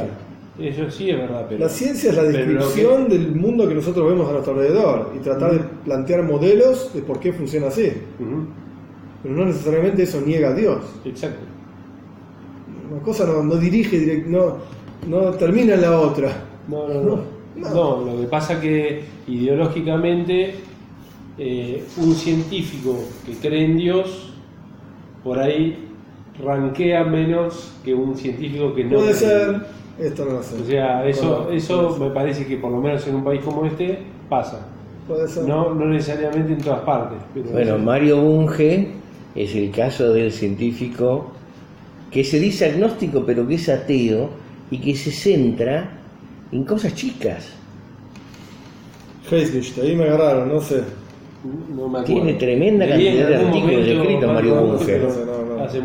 eso 0.59 0.89
sí 0.89 1.11
es 1.11 1.19
verdad, 1.19 1.47
pero... 1.49 1.65
La 1.65 1.69
ciencia 1.69 2.11
es 2.11 2.17
la 2.17 2.23
descripción 2.23 3.09
del 3.09 3.35
mundo 3.35 3.69
que 3.69 3.75
nosotros 3.75 4.09
vemos 4.09 4.29
a 4.29 4.33
nuestro 4.33 4.53
alrededor 4.53 5.13
y 5.17 5.19
tratar 5.19 5.53
de 5.53 5.59
plantear 5.85 6.23
modelos 6.23 6.95
de 6.95 7.03
por 7.03 7.19
qué 7.19 7.33
funciona 7.33 7.69
así. 7.69 7.93
Pero 9.23 9.35
no 9.35 9.47
necesariamente 9.47 10.05
eso 10.05 10.21
niega 10.21 10.51
a 10.51 10.55
Dios. 10.55 10.79
Exacto. 11.05 11.45
Una 12.91 13.03
cosa 13.03 13.27
no, 13.27 13.43
no 13.43 13.57
dirige, 13.57 14.25
no, 14.29 14.59
no 15.09 15.31
termina 15.33 15.75
en 15.75 15.83
la 15.83 15.99
otra. 15.99 16.45
No, 16.69 16.87
no, 16.87 17.03
no. 17.03 17.25
no. 17.57 18.05
lo 18.05 18.21
que 18.21 18.29
pasa 18.29 18.61
que 18.61 19.03
ideológicamente 19.27 20.55
eh, 21.37 21.85
un 21.97 22.15
científico 22.15 22.97
que 23.27 23.33
cree 23.33 23.65
en 23.65 23.77
Dios, 23.77 24.35
por 25.25 25.41
ahí 25.41 25.89
ranquea 26.43 27.05
menos 27.05 27.73
que 27.85 27.95
un 27.95 28.17
científico 28.17 28.75
que 28.75 28.85
no 28.85 28.99
Puede 28.99 29.15
ser 29.15 29.61
esto 29.99 30.25
no 30.25 30.33
lo 30.33 30.43
sé. 30.43 30.61
O 30.61 30.65
sea, 30.65 31.07
eso, 31.07 31.51
eso 31.51 31.97
me 31.99 32.11
parece 32.11 32.47
que 32.47 32.57
por 32.57 32.73
lo 32.73 32.81
menos 32.81 33.07
en 33.07 33.17
un 33.17 33.25
país 33.25 33.43
como 33.45 33.65
este 33.65 33.99
pasa. 34.29 34.67
Puede 35.07 35.29
ser. 35.29 35.45
No, 35.45 35.75
no 35.75 35.87
necesariamente 35.87 36.55
en 36.55 36.59
todas 36.59 36.81
partes. 36.81 37.19
bueno, 37.53 37.79
Mario 37.79 38.21
Bunge 38.21 38.93
es 39.35 39.55
el 39.55 39.71
caso 39.71 40.13
del 40.13 40.33
científico 40.33 41.33
que 42.11 42.25
se 42.25 42.39
dice 42.39 42.67
agnóstico 42.67 43.25
pero 43.27 43.47
que 43.47 43.55
es 43.55 43.69
ateo 43.69 44.31
y 44.71 44.79
que 44.79 44.95
se 44.95 45.11
centra 45.11 45.91
en 46.51 46.65
cosas 46.65 46.95
chicas. 46.95 47.53
Heisenstein, 49.31 49.87
ahí 49.87 49.97
me 49.97 50.05
agarraron, 50.05 50.49
no 50.49 50.61
sé. 50.61 50.83
Tiene 52.07 52.35
tremenda 52.35 52.89
cantidad 52.89 53.29
de 53.29 53.37
artículos 53.37 53.87
escritos 53.87 54.33
Mario 54.33 54.55
Bunge. 54.63 55.01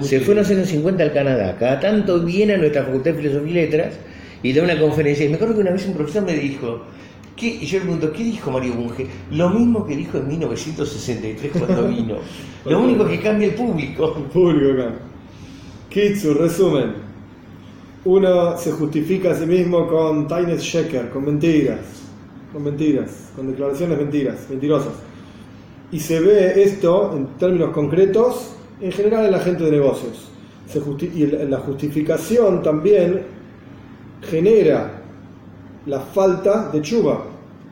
Se 0.01 0.19
fue 0.21 0.33
en 0.33 0.39
los 0.39 0.49
años 0.49 0.67
50 0.69 1.03
al 1.03 1.13
Canadá. 1.13 1.57
Cada 1.59 1.79
tanto 1.79 2.19
viene 2.21 2.53
a 2.53 2.57
nuestra 2.57 2.83
Facultad 2.83 3.11
de 3.11 3.17
Filosofía 3.17 3.51
y 3.51 3.53
Letras 3.53 3.99
y 4.41 4.53
da 4.53 4.63
una 4.63 4.79
conferencia. 4.79 5.25
Y 5.25 5.29
me 5.29 5.35
acuerdo 5.35 5.55
que 5.55 5.61
una 5.61 5.71
vez 5.71 5.85
un 5.85 5.95
profesor 5.95 6.23
me 6.23 6.33
dijo, 6.33 6.81
¿qué? 7.35 7.47
y 7.47 7.65
yo 7.65 7.79
le 7.79 7.83
pregunto, 7.83 8.11
¿qué 8.13 8.23
dijo 8.23 8.51
Mario 8.51 8.73
Bunge? 8.73 9.07
Lo 9.31 9.49
mismo 9.49 9.85
que 9.85 9.97
dijo 9.97 10.17
en 10.17 10.27
1963 10.29 11.51
cuando 11.51 11.87
vino. 11.87 12.15
Lo 12.65 12.81
único 12.81 13.05
que 13.05 13.19
cambia 13.19 13.47
el 13.47 13.55
público. 13.55 14.15
El 14.17 14.23
público 14.23 14.67
cambia. 14.77 14.99
Kitsu, 15.89 16.35
resumen. 16.35 16.93
Uno 18.05 18.57
se 18.57 18.71
justifica 18.71 19.31
a 19.31 19.35
sí 19.35 19.45
mismo 19.45 19.87
con 19.87 20.27
Taines 20.27 20.61
Sheker, 20.61 21.09
con 21.09 21.25
mentiras, 21.25 21.79
con 22.53 22.63
mentiras, 22.63 23.31
con 23.35 23.47
declaraciones 23.47 23.97
mentiras, 23.97 24.47
mentirosas. 24.49 25.08
Y 25.91 25.99
se 25.99 26.19
ve 26.19 26.61
esto 26.63 27.13
en 27.15 27.27
términos 27.37 27.71
concretos 27.71 28.51
en 28.81 28.91
general 28.91 29.25
en 29.25 29.31
la 29.31 29.39
gente 29.39 29.63
de 29.63 29.71
negocios. 29.71 30.29
y 31.01 31.25
la 31.25 31.57
justificación 31.57 32.61
también 32.61 33.23
genera 34.21 35.01
la 35.85 35.99
falta 35.99 36.69
de 36.71 36.81
chuba. 36.81 37.25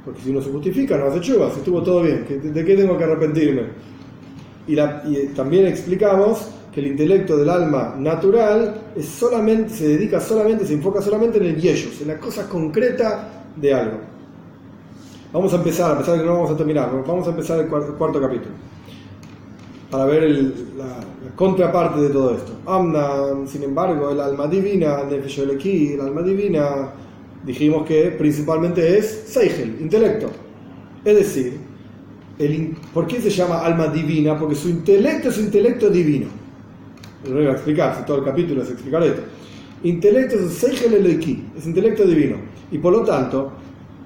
Porque 0.04 0.22
si 0.22 0.30
uno 0.30 0.42
se 0.42 0.52
justifica, 0.52 0.98
no 0.98 1.08
hace 1.08 1.20
chubas, 1.20 1.56
estuvo 1.58 1.84
todo 1.84 2.02
bien, 2.02 2.26
¿de 2.42 2.66
qué 2.66 2.76
tengo 2.76 2.98
que 2.98 3.04
arrepentirme? 3.04 3.64
Y, 4.68 4.80
y 4.80 5.28
también 5.36 5.68
explicamos 5.68 6.48
que 6.74 6.80
el 6.80 6.88
intelecto 6.88 7.38
del 7.38 7.50
alma 7.50 7.96
natural 7.98 8.76
es 8.96 9.06
solamente, 9.06 9.74
se 9.74 9.88
dedica 9.90 10.22
solamente, 10.22 10.66
se 10.66 10.74
enfoca 10.74 11.02
solamente 11.02 11.38
en 11.40 11.46
el 11.46 11.58
yeyus, 11.58 12.02
en 12.02 12.08
la 12.08 12.18
cosa 12.18 12.48
concreta 12.48 13.44
de 13.56 13.74
algo. 13.74 14.17
Vamos 15.34 15.54
a 15.54 15.58
empezar, 15.58 15.92
a 15.92 15.98
pesar 15.98 16.14
de 16.14 16.22
que 16.22 16.26
no 16.26 16.36
vamos 16.36 16.52
a 16.52 16.58
terminar, 16.58 16.90
vamos 17.06 17.28
a 17.28 17.32
empezar 17.32 17.60
el 17.60 17.68
cuarto, 17.68 18.22
capítulo 18.22 18.56
para 19.90 20.06
ver 20.06 20.30
la, 20.78 21.00
contraparte 21.36 22.02
de 22.02 22.10
todo 22.10 22.36
esto. 22.36 22.52
Amna, 22.66 23.48
sin 23.48 23.64
embargo, 23.64 24.12
el 24.12 24.20
alma 24.20 24.48
divina, 24.48 25.02
el 25.10 26.02
alma 26.02 26.22
divina, 26.22 26.90
dijimos 27.46 27.86
que 27.86 28.12
principalmente 28.18 28.98
es 28.98 29.24
Seigel, 29.28 29.78
intelecto. 29.80 30.30
Es 31.06 31.16
decir, 31.16 31.60
el, 32.40 32.76
¿por 32.94 33.08
qué 33.08 33.22
se 33.22 33.30
llama 33.30 33.60
alma 33.60 33.88
divina? 33.88 34.38
Porque 34.38 34.56
su 34.56 34.70
intelecto 34.70 35.30
es 35.30 35.38
intelecto 35.38 35.90
divino. 35.90 36.28
Lo 37.28 37.36
voy 37.36 37.48
a 37.48 37.52
explicar, 37.52 37.96
si 37.98 38.06
todo 38.06 38.18
el 38.18 38.26
capítulo 38.26 38.64
es 38.64 38.70
explicar 38.70 39.04
esto. 39.04 39.22
Intelecto 39.84 40.36
es 40.36 40.54
Seigel 40.54 40.96
Eloiki, 40.96 41.44
es 41.58 41.66
intelecto 41.66 42.04
divino. 42.06 42.38
Y 42.72 42.78
por 42.80 42.92
lo 42.92 43.04
tanto, 43.04 43.54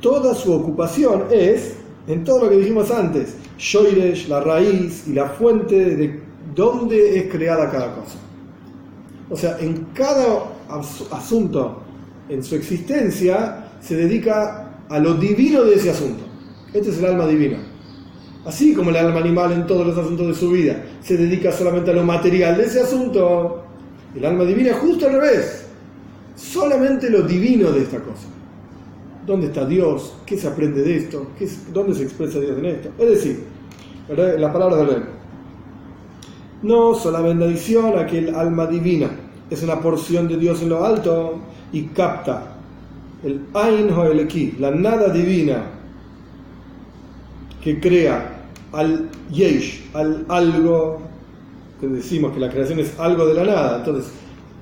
toda 0.02 0.36
su 0.36 0.54
ocupación 0.54 1.26
es 1.32 1.76
en 2.08 2.24
todo 2.24 2.46
lo 2.46 2.50
que 2.50 2.58
dijimos 2.58 2.92
antes, 2.92 3.36
Shoiresh, 3.58 4.28
la 4.28 4.42
raíz 4.42 5.08
y 5.08 5.14
la 5.14 5.30
fuente 5.30 5.96
de 5.96 6.20
dónde 6.56 7.20
es 7.20 7.32
creada 7.32 7.70
cada 7.70 7.96
cosa. 7.96 8.18
O 9.30 9.38
sea, 9.38 9.58
en 9.60 9.88
cada 9.94 10.44
asunto 11.12 11.82
en 12.28 12.44
su 12.44 12.56
existencia 12.56 13.72
se 13.80 13.96
dedica 13.96 14.74
a 14.90 15.00
lo 15.00 15.14
divino 15.14 15.64
de 15.64 15.76
ese 15.76 15.92
asunto. 15.92 16.24
Este 16.74 16.90
es 16.90 16.98
el 17.00 17.06
alma 17.06 17.28
divina. 17.28 17.60
Así 18.46 18.74
como 18.74 18.90
el 18.90 18.98
alma 18.98 19.20
animal 19.20 19.52
en 19.52 19.68
todos 19.68 19.86
los 19.86 19.98
asuntos 19.98 20.28
de 20.28 20.34
su 20.34 20.50
vida 20.50 20.84
se 21.02 21.16
dedica 21.16 21.52
solamente 21.52 21.92
a 21.92 21.94
lo 21.94 22.04
material 22.04 22.58
de 22.58 22.66
ese 22.66 22.82
asunto, 22.82 23.64
el 24.16 24.26
alma 24.26 24.44
divina 24.46 24.72
es 24.72 24.78
justo 24.78 25.06
al 25.06 25.14
revés. 25.14 25.66
Solamente 26.36 27.10
lo 27.10 27.22
divino 27.22 27.72
de 27.72 27.84
esta 27.84 28.00
cosa. 28.00 28.28
¿Dónde 29.26 29.48
está 29.48 29.66
Dios? 29.66 30.14
¿Qué 30.26 30.38
se 30.38 30.48
aprende 30.48 30.82
de 30.82 30.98
esto? 30.98 31.28
¿Qué 31.38 31.48
¿Dónde 31.74 31.94
se 31.94 32.04
expresa 32.04 32.40
Dios 32.40 32.58
en 32.58 32.66
esto? 32.66 32.90
Es 32.98 33.10
decir, 33.10 33.44
la 34.10 34.52
palabra 34.52 34.78
del 34.78 34.88
rey. 34.88 35.04
No 36.64 36.96
solamente 36.96 37.44
adición 37.44 37.98
a 37.98 38.06
que 38.06 38.20
el 38.20 38.36
alma 38.36 38.68
divina 38.68 39.10
es 39.50 39.64
una 39.64 39.80
porción 39.80 40.28
de 40.28 40.38
Dios 40.38 40.62
en 40.62 40.70
lo 40.70 40.84
alto 40.84 41.40
y 41.72 41.84
capta 41.88 42.56
el 43.24 43.42
Ain 43.54 43.92
Hoeleki, 43.92 44.56
la 44.60 44.72
nada 44.72 45.10
divina 45.10 45.64
que 47.64 47.80
crea 47.80 48.48
al 48.72 49.10
Yesh, 49.32 49.90
al 49.94 50.26
algo, 50.30 51.02
que 51.80 51.88
decimos 51.88 52.34
que 52.34 52.40
la 52.40 52.50
creación 52.50 52.80
es 52.80 53.00
algo 53.00 53.28
de 53.28 53.34
la 53.36 53.44
nada. 53.44 53.78
Entonces, 53.78 54.12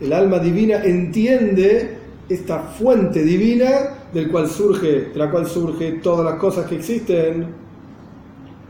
el 0.02 0.12
alma 0.12 0.40
divina 0.40 0.84
entiende 0.84 1.98
esta 2.28 2.60
fuente 2.60 3.24
divina 3.24 3.99
del 4.14 4.30
cual 4.30 4.50
surge, 4.50 5.10
de 5.14 5.16
la 5.16 5.30
cual 5.30 5.48
surge 5.48 5.94
todas 5.94 6.26
las 6.26 6.36
cosas 6.36 6.66
que 6.68 6.76
existen. 6.76 7.48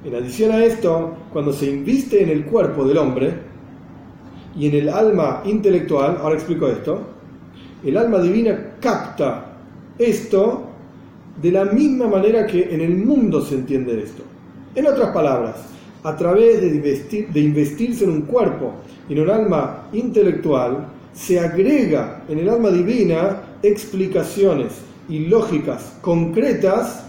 En 0.04 0.16
adición 0.16 0.52
a 0.52 0.64
esto, 0.64 1.14
cuando 1.32 1.54
se 1.54 1.70
inviste 1.70 2.24
en 2.24 2.30
el 2.30 2.46
cuerpo 2.46 2.86
del 2.86 2.98
hombre 2.98 3.34
y 4.58 4.68
en 4.68 4.76
el 4.76 4.90
alma 4.90 5.42
intelectual, 5.46 6.18
ahora 6.22 6.36
explico 6.36 6.68
esto, 6.68 7.02
el 7.84 7.98
alma 7.98 8.20
divina 8.20 8.76
capta 8.80 9.58
esto 9.98 10.66
de 11.42 11.52
la 11.52 11.66
misma 11.66 12.08
manera 12.08 12.46
que 12.46 12.74
en 12.74 12.82
el 12.82 12.98
mundo 12.98 13.42
se 13.42 13.56
entiende 13.56 14.02
esto. 14.02 14.24
En 14.76 14.88
otras 14.88 15.10
palabras, 15.12 15.56
a 16.04 16.16
través 16.16 16.62
de, 16.62 17.28
de 17.32 17.40
investirse 17.40 18.04
en 18.04 18.12
un 18.12 18.22
cuerpo 18.24 18.74
y 19.08 19.14
en 19.14 19.22
un 19.22 19.30
alma 19.30 19.88
intelectual, 19.92 20.88
se 21.14 21.40
agrega 21.40 22.24
en 22.30 22.40
el 22.40 22.50
alma 22.50 22.70
divina 22.70 23.42
explicaciones 23.62 24.90
y 25.10 25.26
lógicas 25.26 25.97
concretas 26.01 27.03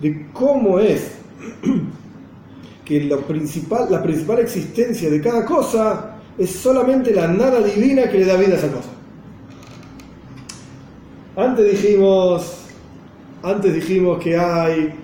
de 0.00 0.26
cómo 0.32 0.80
es 0.80 1.12
que 2.84 3.04
la 3.04 3.18
principal, 3.18 3.86
la 3.90 4.02
principal 4.02 4.40
existencia 4.40 5.10
de 5.10 5.20
cada 5.20 5.44
cosa 5.44 6.16
es 6.38 6.50
solamente 6.50 7.14
la 7.14 7.28
nada 7.28 7.60
divina 7.60 8.08
que 8.10 8.18
le 8.18 8.24
da 8.24 8.36
vida 8.36 8.54
a 8.54 8.58
esa 8.58 8.68
cosa. 8.68 8.88
Antes 11.36 11.70
dijimos, 11.70 12.56
antes 13.42 13.74
dijimos 13.74 14.22
que 14.22 14.36
hay 14.36 14.94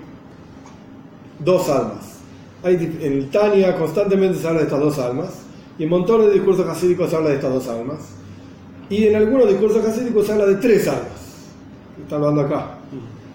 dos 1.39 1.69
almas. 1.69 2.19
Hay, 2.63 2.75
en 3.01 3.31
Tania 3.31 3.77
constantemente 3.77 4.39
se 4.39 4.47
habla 4.49 4.61
de 4.61 4.67
estas 4.67 4.81
dos 4.81 4.99
almas 4.99 5.43
y 5.79 5.85
en 5.85 5.89
montones 5.89 6.27
de 6.29 6.35
discursos 6.35 6.67
hasídicos 6.67 7.11
se 7.11 7.17
habla 7.17 7.31
de 7.31 7.37
estas 7.37 7.53
dos 7.53 7.69
almas. 7.69 7.99
Y 8.91 9.07
en 9.07 9.17
algunos 9.17 9.49
discursos 9.49 9.85
hasídicos 9.85 10.27
se 10.27 10.33
habla 10.33 10.47
de 10.47 10.57
tres 10.57 10.89
almas. 10.89 11.08
Está 12.09 12.17
hablando 12.17 12.41
acá. 12.41 12.79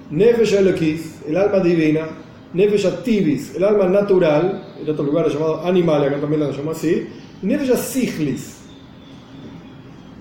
Nefesh 0.10 0.54
Elokis, 0.56 1.20
el 1.28 1.38
alma 1.38 1.60
divina. 1.60 2.08
Nefesh 2.56 3.04
Tivis, 3.04 3.54
el 3.54 3.64
alma 3.64 3.86
natural. 3.86 4.66
En 4.82 4.90
otro 4.90 5.06
lugar 5.06 5.30
llamado 5.30 5.64
animal, 5.64 6.04
acá 6.04 6.20
también 6.20 6.42
lo 6.42 6.52
llama 6.52 6.72
así. 6.72 7.08
Nefesh 7.44 7.76
Siglis. 7.78 8.62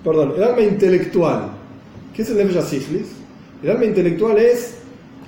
Perdón, 0.03 0.33
el 0.37 0.43
alma 0.43 0.61
intelectual. 0.61 1.49
¿Qué 2.15 2.21
es 2.21 2.29
el 2.29 2.37
Nefesh 2.37 2.61
Siglis? 2.61 3.07
El 3.63 3.71
alma 3.71 3.85
intelectual 3.85 4.37
es 4.37 4.81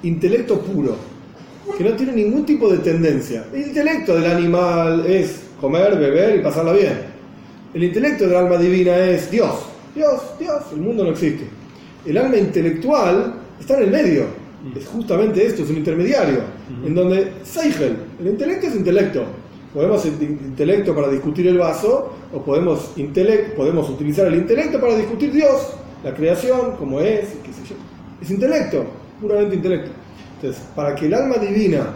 intelecto 0.04 0.62
puro, 0.62 0.96
que 1.76 1.84
no 1.84 1.96
tiene 1.96 2.12
ningún 2.12 2.46
tipo 2.46 2.70
de 2.70 2.78
tendencia. 2.78 3.44
El 3.52 3.70
intelecto 3.70 4.14
del 4.14 4.30
animal 4.30 5.04
es 5.08 5.46
comer, 5.60 5.98
beber 5.98 6.36
y 6.36 6.44
pasarla 6.44 6.74
bien. 6.74 7.00
El 7.74 7.86
intelecto 7.86 8.28
del 8.28 8.36
alma 8.36 8.58
divina 8.58 8.96
es 8.98 9.32
Dios. 9.32 9.66
Dios, 9.96 10.22
Dios, 10.38 10.62
el 10.74 10.82
mundo 10.82 11.06
no 11.06 11.10
existe. 11.10 11.55
El 12.06 12.18
alma 12.18 12.38
intelectual 12.38 13.34
está 13.60 13.78
en 13.78 13.84
el 13.84 13.92
medio. 13.92 14.26
Es 14.76 14.88
justamente 14.88 15.46
esto, 15.46 15.64
es 15.64 15.70
un 15.70 15.78
intermediario, 15.78 16.40
en 16.84 16.96
donde 16.96 17.34
Seigel, 17.44 17.98
el 18.20 18.28
intelecto 18.28 18.68
es 18.68 18.76
intelecto. 18.76 19.24
Podemos 19.74 20.06
intelecto 20.06 20.96
para 20.96 21.10
discutir 21.10 21.48
el 21.48 21.58
vaso 21.58 22.14
o 22.34 22.42
podemos, 22.42 22.92
podemos 23.56 23.90
utilizar 23.90 24.28
el 24.28 24.36
intelecto 24.36 24.80
para 24.80 24.96
discutir 24.98 25.32
Dios, 25.32 25.74
la 26.04 26.14
creación, 26.14 26.78
como 26.78 27.00
es, 27.00 27.28
qué 27.44 27.54
sé 27.54 27.62
yo. 27.70 27.76
Es 28.22 28.32
intelecto, 28.32 28.86
puramente 29.22 29.56
intelecto. 29.56 29.92
Entonces, 30.36 30.64
para 30.76 30.96
que 30.96 31.06
el 31.08 31.14
alma 31.14 31.36
divina 31.36 31.88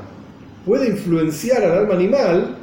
pueda 0.66 0.86
influenciar 0.86 1.64
al 1.64 1.80
alma 1.80 1.96
animal, 1.96 2.56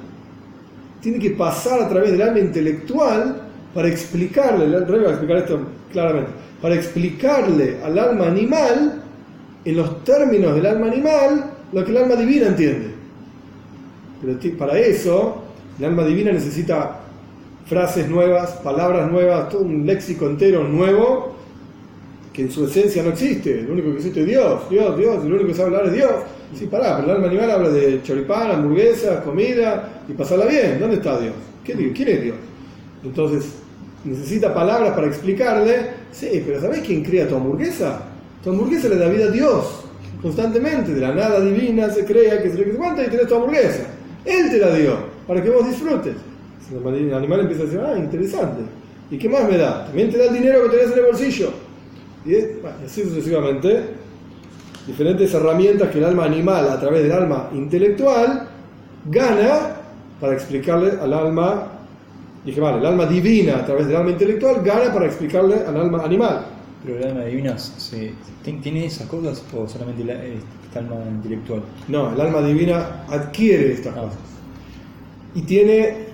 tiene 1.01 1.19
que 1.19 1.31
pasar 1.31 1.81
a 1.81 1.89
través 1.89 2.13
del 2.13 2.23
alma 2.23 2.39
intelectual 2.39 3.43
para 3.75 3.89
explicarle, 3.89 4.65
el 4.65 4.87
rey 4.87 5.01
va 5.01 5.09
a 5.09 5.11
explicar 5.11 5.37
esto 5.39 5.61
claramente, 5.93 6.31
para 6.67 6.75
explicarle 6.75 7.77
al 7.85 7.97
alma 7.97 8.27
animal, 8.27 9.01
en 9.65 9.77
los 9.77 10.03
términos 10.03 10.53
del 10.57 10.67
alma 10.67 10.89
animal, 10.89 11.53
lo 11.73 11.85
que 11.85 11.93
el 11.93 11.97
alma 11.99 12.17
divina 12.17 12.49
entiende. 12.49 12.89
Pero 14.21 14.59
para 14.59 14.77
eso, 14.77 15.45
el 15.79 15.85
alma 15.85 16.05
divina 16.05 16.33
necesita 16.33 17.03
frases 17.67 18.09
nuevas, 18.09 18.51
palabras 18.65 19.09
nuevas, 19.09 19.49
todo 19.49 19.63
un 19.63 19.87
léxico 19.87 20.27
entero 20.27 20.65
nuevo, 20.65 21.37
que 22.33 22.43
en 22.43 22.51
su 22.51 22.65
esencia 22.65 23.01
no 23.05 23.11
existe. 23.11 23.63
Lo 23.63 23.75
único 23.75 23.91
que 23.91 23.99
existe 23.99 24.23
es 24.23 24.27
Dios, 24.27 24.69
Dios, 24.69 24.99
Dios, 24.99 25.25
lo 25.25 25.37
único 25.37 25.47
que 25.47 25.55
sabe 25.55 25.69
hablar 25.69 25.87
es 25.87 25.93
Dios. 25.93 26.13
Sí, 26.53 26.67
pará, 26.67 26.97
pero 26.97 27.11
el 27.11 27.17
alma 27.19 27.29
animal 27.29 27.49
habla 27.49 27.69
de 27.69 28.03
choripán, 28.03 28.51
hamburguesas, 28.51 29.23
comida 29.23 30.03
y 30.09 30.15
pasarla 30.15 30.47
bien. 30.47 30.81
¿Dónde 30.81 30.97
está 30.97 31.17
Dios? 31.21 31.35
¿Quién 31.63 32.09
es 32.09 32.23
Dios? 32.25 32.37
Entonces, 33.05 33.66
necesita 34.07 34.55
palabras 34.55 34.93
para 34.93 35.07
explicarle, 35.07 35.91
sí, 36.13 36.43
pero 36.47 36.61
¿sabés 36.61 36.81
quién 36.81 37.03
crea 37.03 37.29
tu 37.29 37.37
hamburguesa? 37.37 38.03
Tu 38.43 38.51
hamburguesa 38.51 38.89
le 38.89 38.97
da 38.97 39.09
vida 39.09 39.27
a 39.27 39.31
Dios, 39.31 39.85
constantemente, 40.23 40.95
de 40.95 41.01
la 41.01 41.15
nada 41.15 41.41
divina 41.41 41.91
se 41.91 42.05
crea 42.05 42.43
que 42.43 42.51
se 42.51 42.59
le 42.59 42.65
cuenta 42.75 43.05
y 43.05 43.09
tenés 43.09 43.27
tu 43.27 43.35
hamburguesa. 43.35 43.85
Él 44.25 44.51
te 44.51 44.59
la 44.59 44.75
dio, 44.75 44.97
para 45.27 45.43
que 45.43 45.51
vos 45.51 45.67
disfrutes. 45.67 46.15
El 46.73 47.15
animal 47.15 47.41
empieza 47.41 47.63
a 47.63 47.67
decir, 47.67 47.81
ah, 47.81 47.97
interesante. 47.97 48.63
¿Y 49.11 49.19
qué 49.19 49.29
más 49.29 49.49
me 49.49 49.57
da? 49.57 49.87
También 49.87 50.11
te 50.11 50.19
da 50.19 50.27
el 50.27 50.35
dinero 50.35 50.65
que 50.65 50.77
tenés 50.77 50.93
en 50.93 50.99
el 50.99 51.05
bolsillo. 51.05 51.51
Y, 52.25 52.35
así 52.85 53.05
sucesivamente, 53.05 53.85
diferentes 54.87 55.33
herramientas 55.33 55.91
que 55.91 55.99
el 55.99 56.05
alma 56.05 56.25
animal, 56.25 56.69
a 56.69 56.81
través 56.81 57.05
del 57.05 57.13
alma 57.13 57.51
intelectual, 57.55 58.49
gana 59.05 59.77
para 60.21 60.33
explicarle 60.33 60.93
al 61.01 61.13
alma 61.13 61.76
Dije, 62.47 62.61
vale, 62.61 62.79
el 62.79 62.87
alma 62.87 63.07
divina 63.07 63.57
a 63.59 63.67
través 63.67 63.89
del 63.89 63.97
alma 63.97 64.11
intelectual 64.13 64.63
gana 64.63 64.93
para 64.95 65.07
explicarle 65.07 65.57
al 65.67 65.77
alma 65.77 66.03
animal. 66.05 66.47
¿Pero 66.85 66.99
el 66.99 67.05
alma 67.09 67.25
divina 67.25 67.59
se, 67.59 68.15
tiene 68.63 68.87
esas 68.87 69.09
cosas 69.09 69.45
o 69.55 69.69
solamente 69.69 70.03
el 70.03 70.11
eh, 70.11 70.41
alma 70.77 70.97
intelectual? 71.11 71.63
No, 71.89 72.13
el 72.15 72.21
alma 72.21 72.43
divina 72.43 73.05
adquiere 73.09 73.73
estas 73.73 73.95
ah. 73.97 74.03
cosas. 74.03 74.21
Y 75.35 75.43
tiene 75.43 76.07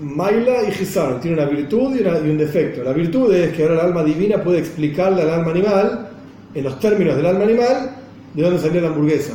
Maila 0.00 0.62
y 0.68 0.72
Gisar, 0.72 1.20
tiene 1.20 1.36
una 1.42 1.46
virtud 1.50 1.94
y, 1.96 2.02
y, 2.02 2.30
un 2.30 2.38
defecto. 2.38 2.82
La 2.82 2.92
virtud 2.92 3.32
es 3.34 3.52
que 3.54 3.62
ahora 3.64 3.74
el 3.74 3.80
alma 3.80 4.02
divina 4.04 4.42
puede 4.42 4.60
explicarle 4.60 5.22
al 5.22 5.30
alma 5.30 5.50
animal, 5.52 6.08
en 6.54 6.64
los 6.64 6.80
términos 6.80 7.16
del 7.16 7.26
alma 7.26 7.44
animal, 7.44 7.90
de 8.34 8.42
dónde 8.42 8.58
salió 8.60 8.80
la 8.80 8.88
hamburguesa. 8.88 9.34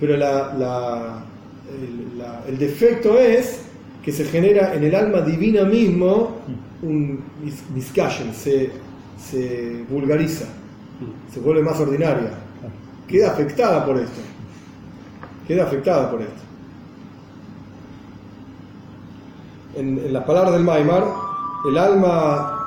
pero 0.00 0.16
la, 0.16 0.54
la- 0.58 1.24
el, 1.70 2.18
la- 2.18 2.42
el 2.48 2.58
defecto 2.58 3.18
es 3.18 3.65
que 4.06 4.12
se 4.12 4.24
genera 4.24 4.72
en 4.72 4.84
el 4.84 4.94
alma 4.94 5.20
divina 5.20 5.64
mismo 5.64 6.36
un 6.82 7.24
mis- 7.42 7.68
miscashen, 7.74 8.32
se, 8.32 8.70
se 9.18 9.84
vulgariza, 9.90 10.44
se 11.34 11.40
vuelve 11.40 11.62
más 11.62 11.78
ordinaria, 11.80 12.30
queda 13.08 13.32
afectada 13.32 13.84
por 13.84 13.96
esto, 13.98 14.20
queda 15.48 15.64
afectada 15.64 16.08
por 16.08 16.20
esto. 16.22 16.40
En, 19.76 19.98
en 19.98 20.12
las 20.12 20.24
palabras 20.24 20.52
del 20.54 20.62
Maimar, 20.62 21.04
el 21.68 21.76
alma, 21.76 22.64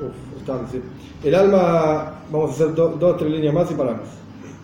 uf, 0.00 0.38
están, 0.40 0.60
sí. 0.72 0.80
el 1.22 1.34
alma, 1.34 2.12
vamos 2.32 2.50
a 2.50 2.54
hacer 2.54 2.74
do- 2.74 2.96
dos 2.98 3.16
tres 3.18 3.30
líneas 3.30 3.52
más 3.54 3.70
y 3.70 3.74
paramos. 3.74 4.08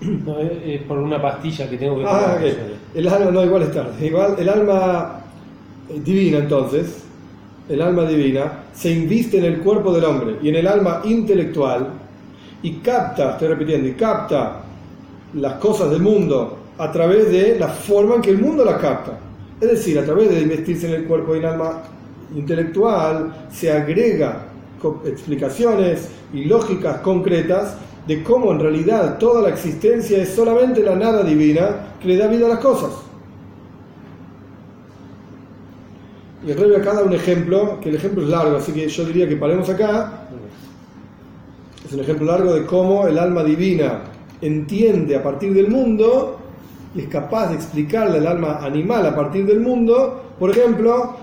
No, 0.00 0.38
es, 0.38 0.52
es 0.64 0.82
por 0.82 0.98
una 0.98 1.20
pastilla 1.22 1.68
que 1.70 1.76
tengo 1.76 1.98
que 1.98 2.04
Ah, 2.06 2.20
tomar. 2.36 2.36
ok. 2.38 2.52
El 2.94 3.08
alma, 3.08 3.30
no, 3.30 3.44
igual 3.44 3.62
es 3.62 3.72
tarde. 3.72 4.06
Igual, 4.06 4.34
el 4.38 4.48
alma 4.48 5.20
eh, 5.20 5.23
divina, 5.89 6.39
entonces, 6.39 7.03
el 7.68 7.80
alma 7.80 8.05
divina, 8.05 8.64
se 8.74 8.91
inviste 8.91 9.39
en 9.39 9.45
el 9.45 9.59
cuerpo 9.59 9.93
del 9.93 10.05
hombre 10.05 10.37
y 10.43 10.49
en 10.49 10.57
el 10.57 10.66
alma 10.66 11.01
intelectual 11.05 11.89
y 12.62 12.76
capta, 12.76 13.32
estoy 13.32 13.49
repitiendo, 13.49 13.89
y 13.89 13.93
capta 13.93 14.62
las 15.35 15.55
cosas 15.55 15.91
del 15.91 16.01
mundo 16.01 16.59
a 16.78 16.91
través 16.91 17.30
de 17.30 17.59
la 17.59 17.68
forma 17.68 18.16
en 18.16 18.22
que 18.22 18.30
el 18.30 18.39
mundo 18.39 18.64
las 18.64 18.80
capta. 18.80 19.18
Es 19.61 19.68
decir, 19.68 19.99
a 19.99 20.05
través 20.05 20.30
de 20.30 20.41
investirse 20.41 20.89
en 20.89 20.95
el 20.95 21.05
cuerpo 21.05 21.35
y 21.35 21.39
el 21.39 21.45
alma 21.45 21.82
intelectual, 22.35 23.49
se 23.53 23.70
agrega 23.70 24.47
explicaciones 25.07 26.09
y 26.32 26.45
lógicas 26.45 26.99
concretas 26.99 27.76
de 28.07 28.22
cómo 28.22 28.53
en 28.53 28.61
realidad 28.61 29.18
toda 29.18 29.43
la 29.43 29.49
existencia 29.49 30.18
es 30.18 30.30
solamente 30.30 30.82
la 30.82 30.95
nada 30.95 31.22
divina 31.22 31.97
que 32.01 32.09
le 32.09 32.16
da 32.16 32.26
vida 32.26 32.47
a 32.47 32.51
las 32.51 32.59
cosas. 32.59 32.91
Y 36.47 36.51
el 36.51 36.59
Rebbe 36.59 36.76
acá 36.76 36.92
da 36.95 37.03
un 37.03 37.12
ejemplo, 37.12 37.78
que 37.80 37.88
el 37.88 37.95
ejemplo 37.97 38.22
es 38.22 38.28
largo, 38.28 38.57
así 38.57 38.72
que 38.72 38.86
yo 38.88 39.05
diría 39.05 39.28
que 39.28 39.36
paremos 39.36 39.68
acá. 39.70 40.26
Es 41.86 41.92
un 41.92 42.01
ejemplo 42.01 42.26
largo 42.26 42.55
de 42.55 42.64
cómo 42.66 43.07
el 43.07 43.18
alma 43.18 43.42
divina 43.45 44.01
entiende 44.40 45.16
a 45.16 45.22
partir 45.22 45.55
del 45.55 45.68
mundo 45.68 46.38
y 46.95 47.01
es 47.01 47.09
capaz 47.09 47.49
de 47.49 47.55
explicarle 47.57 48.18
al 48.18 48.26
alma 48.26 48.59
animal 48.62 49.07
a 49.07 49.14
partir 49.14 49.47
del 49.47 49.61
mundo. 49.61 50.20
Por 50.38 50.51
ejemplo, 50.51 51.16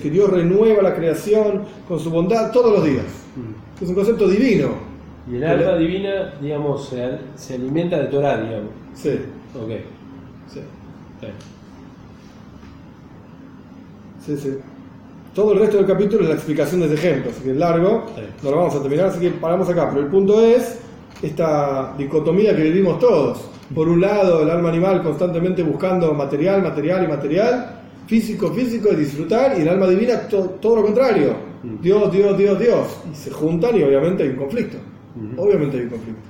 que 0.00 0.10
Dios 0.10 0.30
renueva 0.30 0.82
la 0.82 0.94
creación 0.94 1.62
con 1.86 1.98
su 2.00 2.10
bondad 2.10 2.50
todos 2.50 2.72
los 2.72 2.84
días. 2.84 3.04
Es 3.80 3.88
un 3.88 3.94
concepto 3.94 4.26
divino. 4.28 4.70
Y 5.30 5.36
el 5.36 5.44
alma 5.44 5.76
divina, 5.76 6.34
digamos, 6.40 6.88
se, 6.88 7.02
al- 7.02 7.20
se 7.36 7.54
alimenta 7.54 7.98
de 7.98 8.04
Torah, 8.06 8.40
digamos. 8.40 8.70
Sí, 8.94 9.10
Ok. 9.54 9.70
sí. 10.48 10.60
Sí. 11.20 11.26
Sí, 14.28 14.36
sí. 14.36 14.58
Todo 15.34 15.52
el 15.54 15.60
resto 15.60 15.76
del 15.78 15.86
capítulo 15.86 16.22
es 16.22 16.28
la 16.28 16.34
explicación 16.34 16.80
de 16.80 16.86
ese 16.86 16.94
ejemplo, 16.96 17.30
así 17.30 17.42
que 17.42 17.50
es 17.52 17.56
largo, 17.56 18.04
Sí. 18.14 18.22
no 18.42 18.50
lo 18.50 18.56
vamos 18.58 18.74
a 18.74 18.82
terminar, 18.82 19.06
así 19.06 19.20
que 19.20 19.30
paramos 19.30 19.68
acá. 19.70 19.88
Pero 19.90 20.02
el 20.02 20.08
punto 20.08 20.40
es 20.40 20.78
esta 21.22 21.94
dicotomía 21.96 22.54
que 22.54 22.62
vivimos 22.64 22.98
todos. 22.98 23.40
Por 23.74 23.88
un 23.88 24.00
lado, 24.00 24.42
el 24.42 24.50
alma 24.50 24.68
animal 24.68 25.02
constantemente 25.02 25.62
buscando 25.62 26.12
material, 26.12 26.62
material 26.62 27.04
y 27.04 27.08
material, 27.08 27.80
físico, 28.06 28.52
físico, 28.52 28.88
y 28.92 28.96
disfrutar, 28.96 29.58
y 29.58 29.62
el 29.62 29.68
alma 29.68 29.86
divina 29.86 30.28
to- 30.28 30.56
todo 30.60 30.76
lo 30.76 30.82
contrario. 30.82 31.34
Mm. 31.62 31.80
Dios, 31.82 32.12
Dios, 32.12 32.36
Dios, 32.38 32.58
Dios. 32.58 32.86
Y 33.10 33.14
se 33.16 33.30
juntan 33.30 33.76
y 33.76 33.82
obviamente 33.82 34.22
hay 34.24 34.30
un 34.30 34.36
conflicto. 34.36 34.76
Obviamente 35.36 35.76
hay 35.78 35.82
un 35.84 35.88
conflicto. 35.90 36.20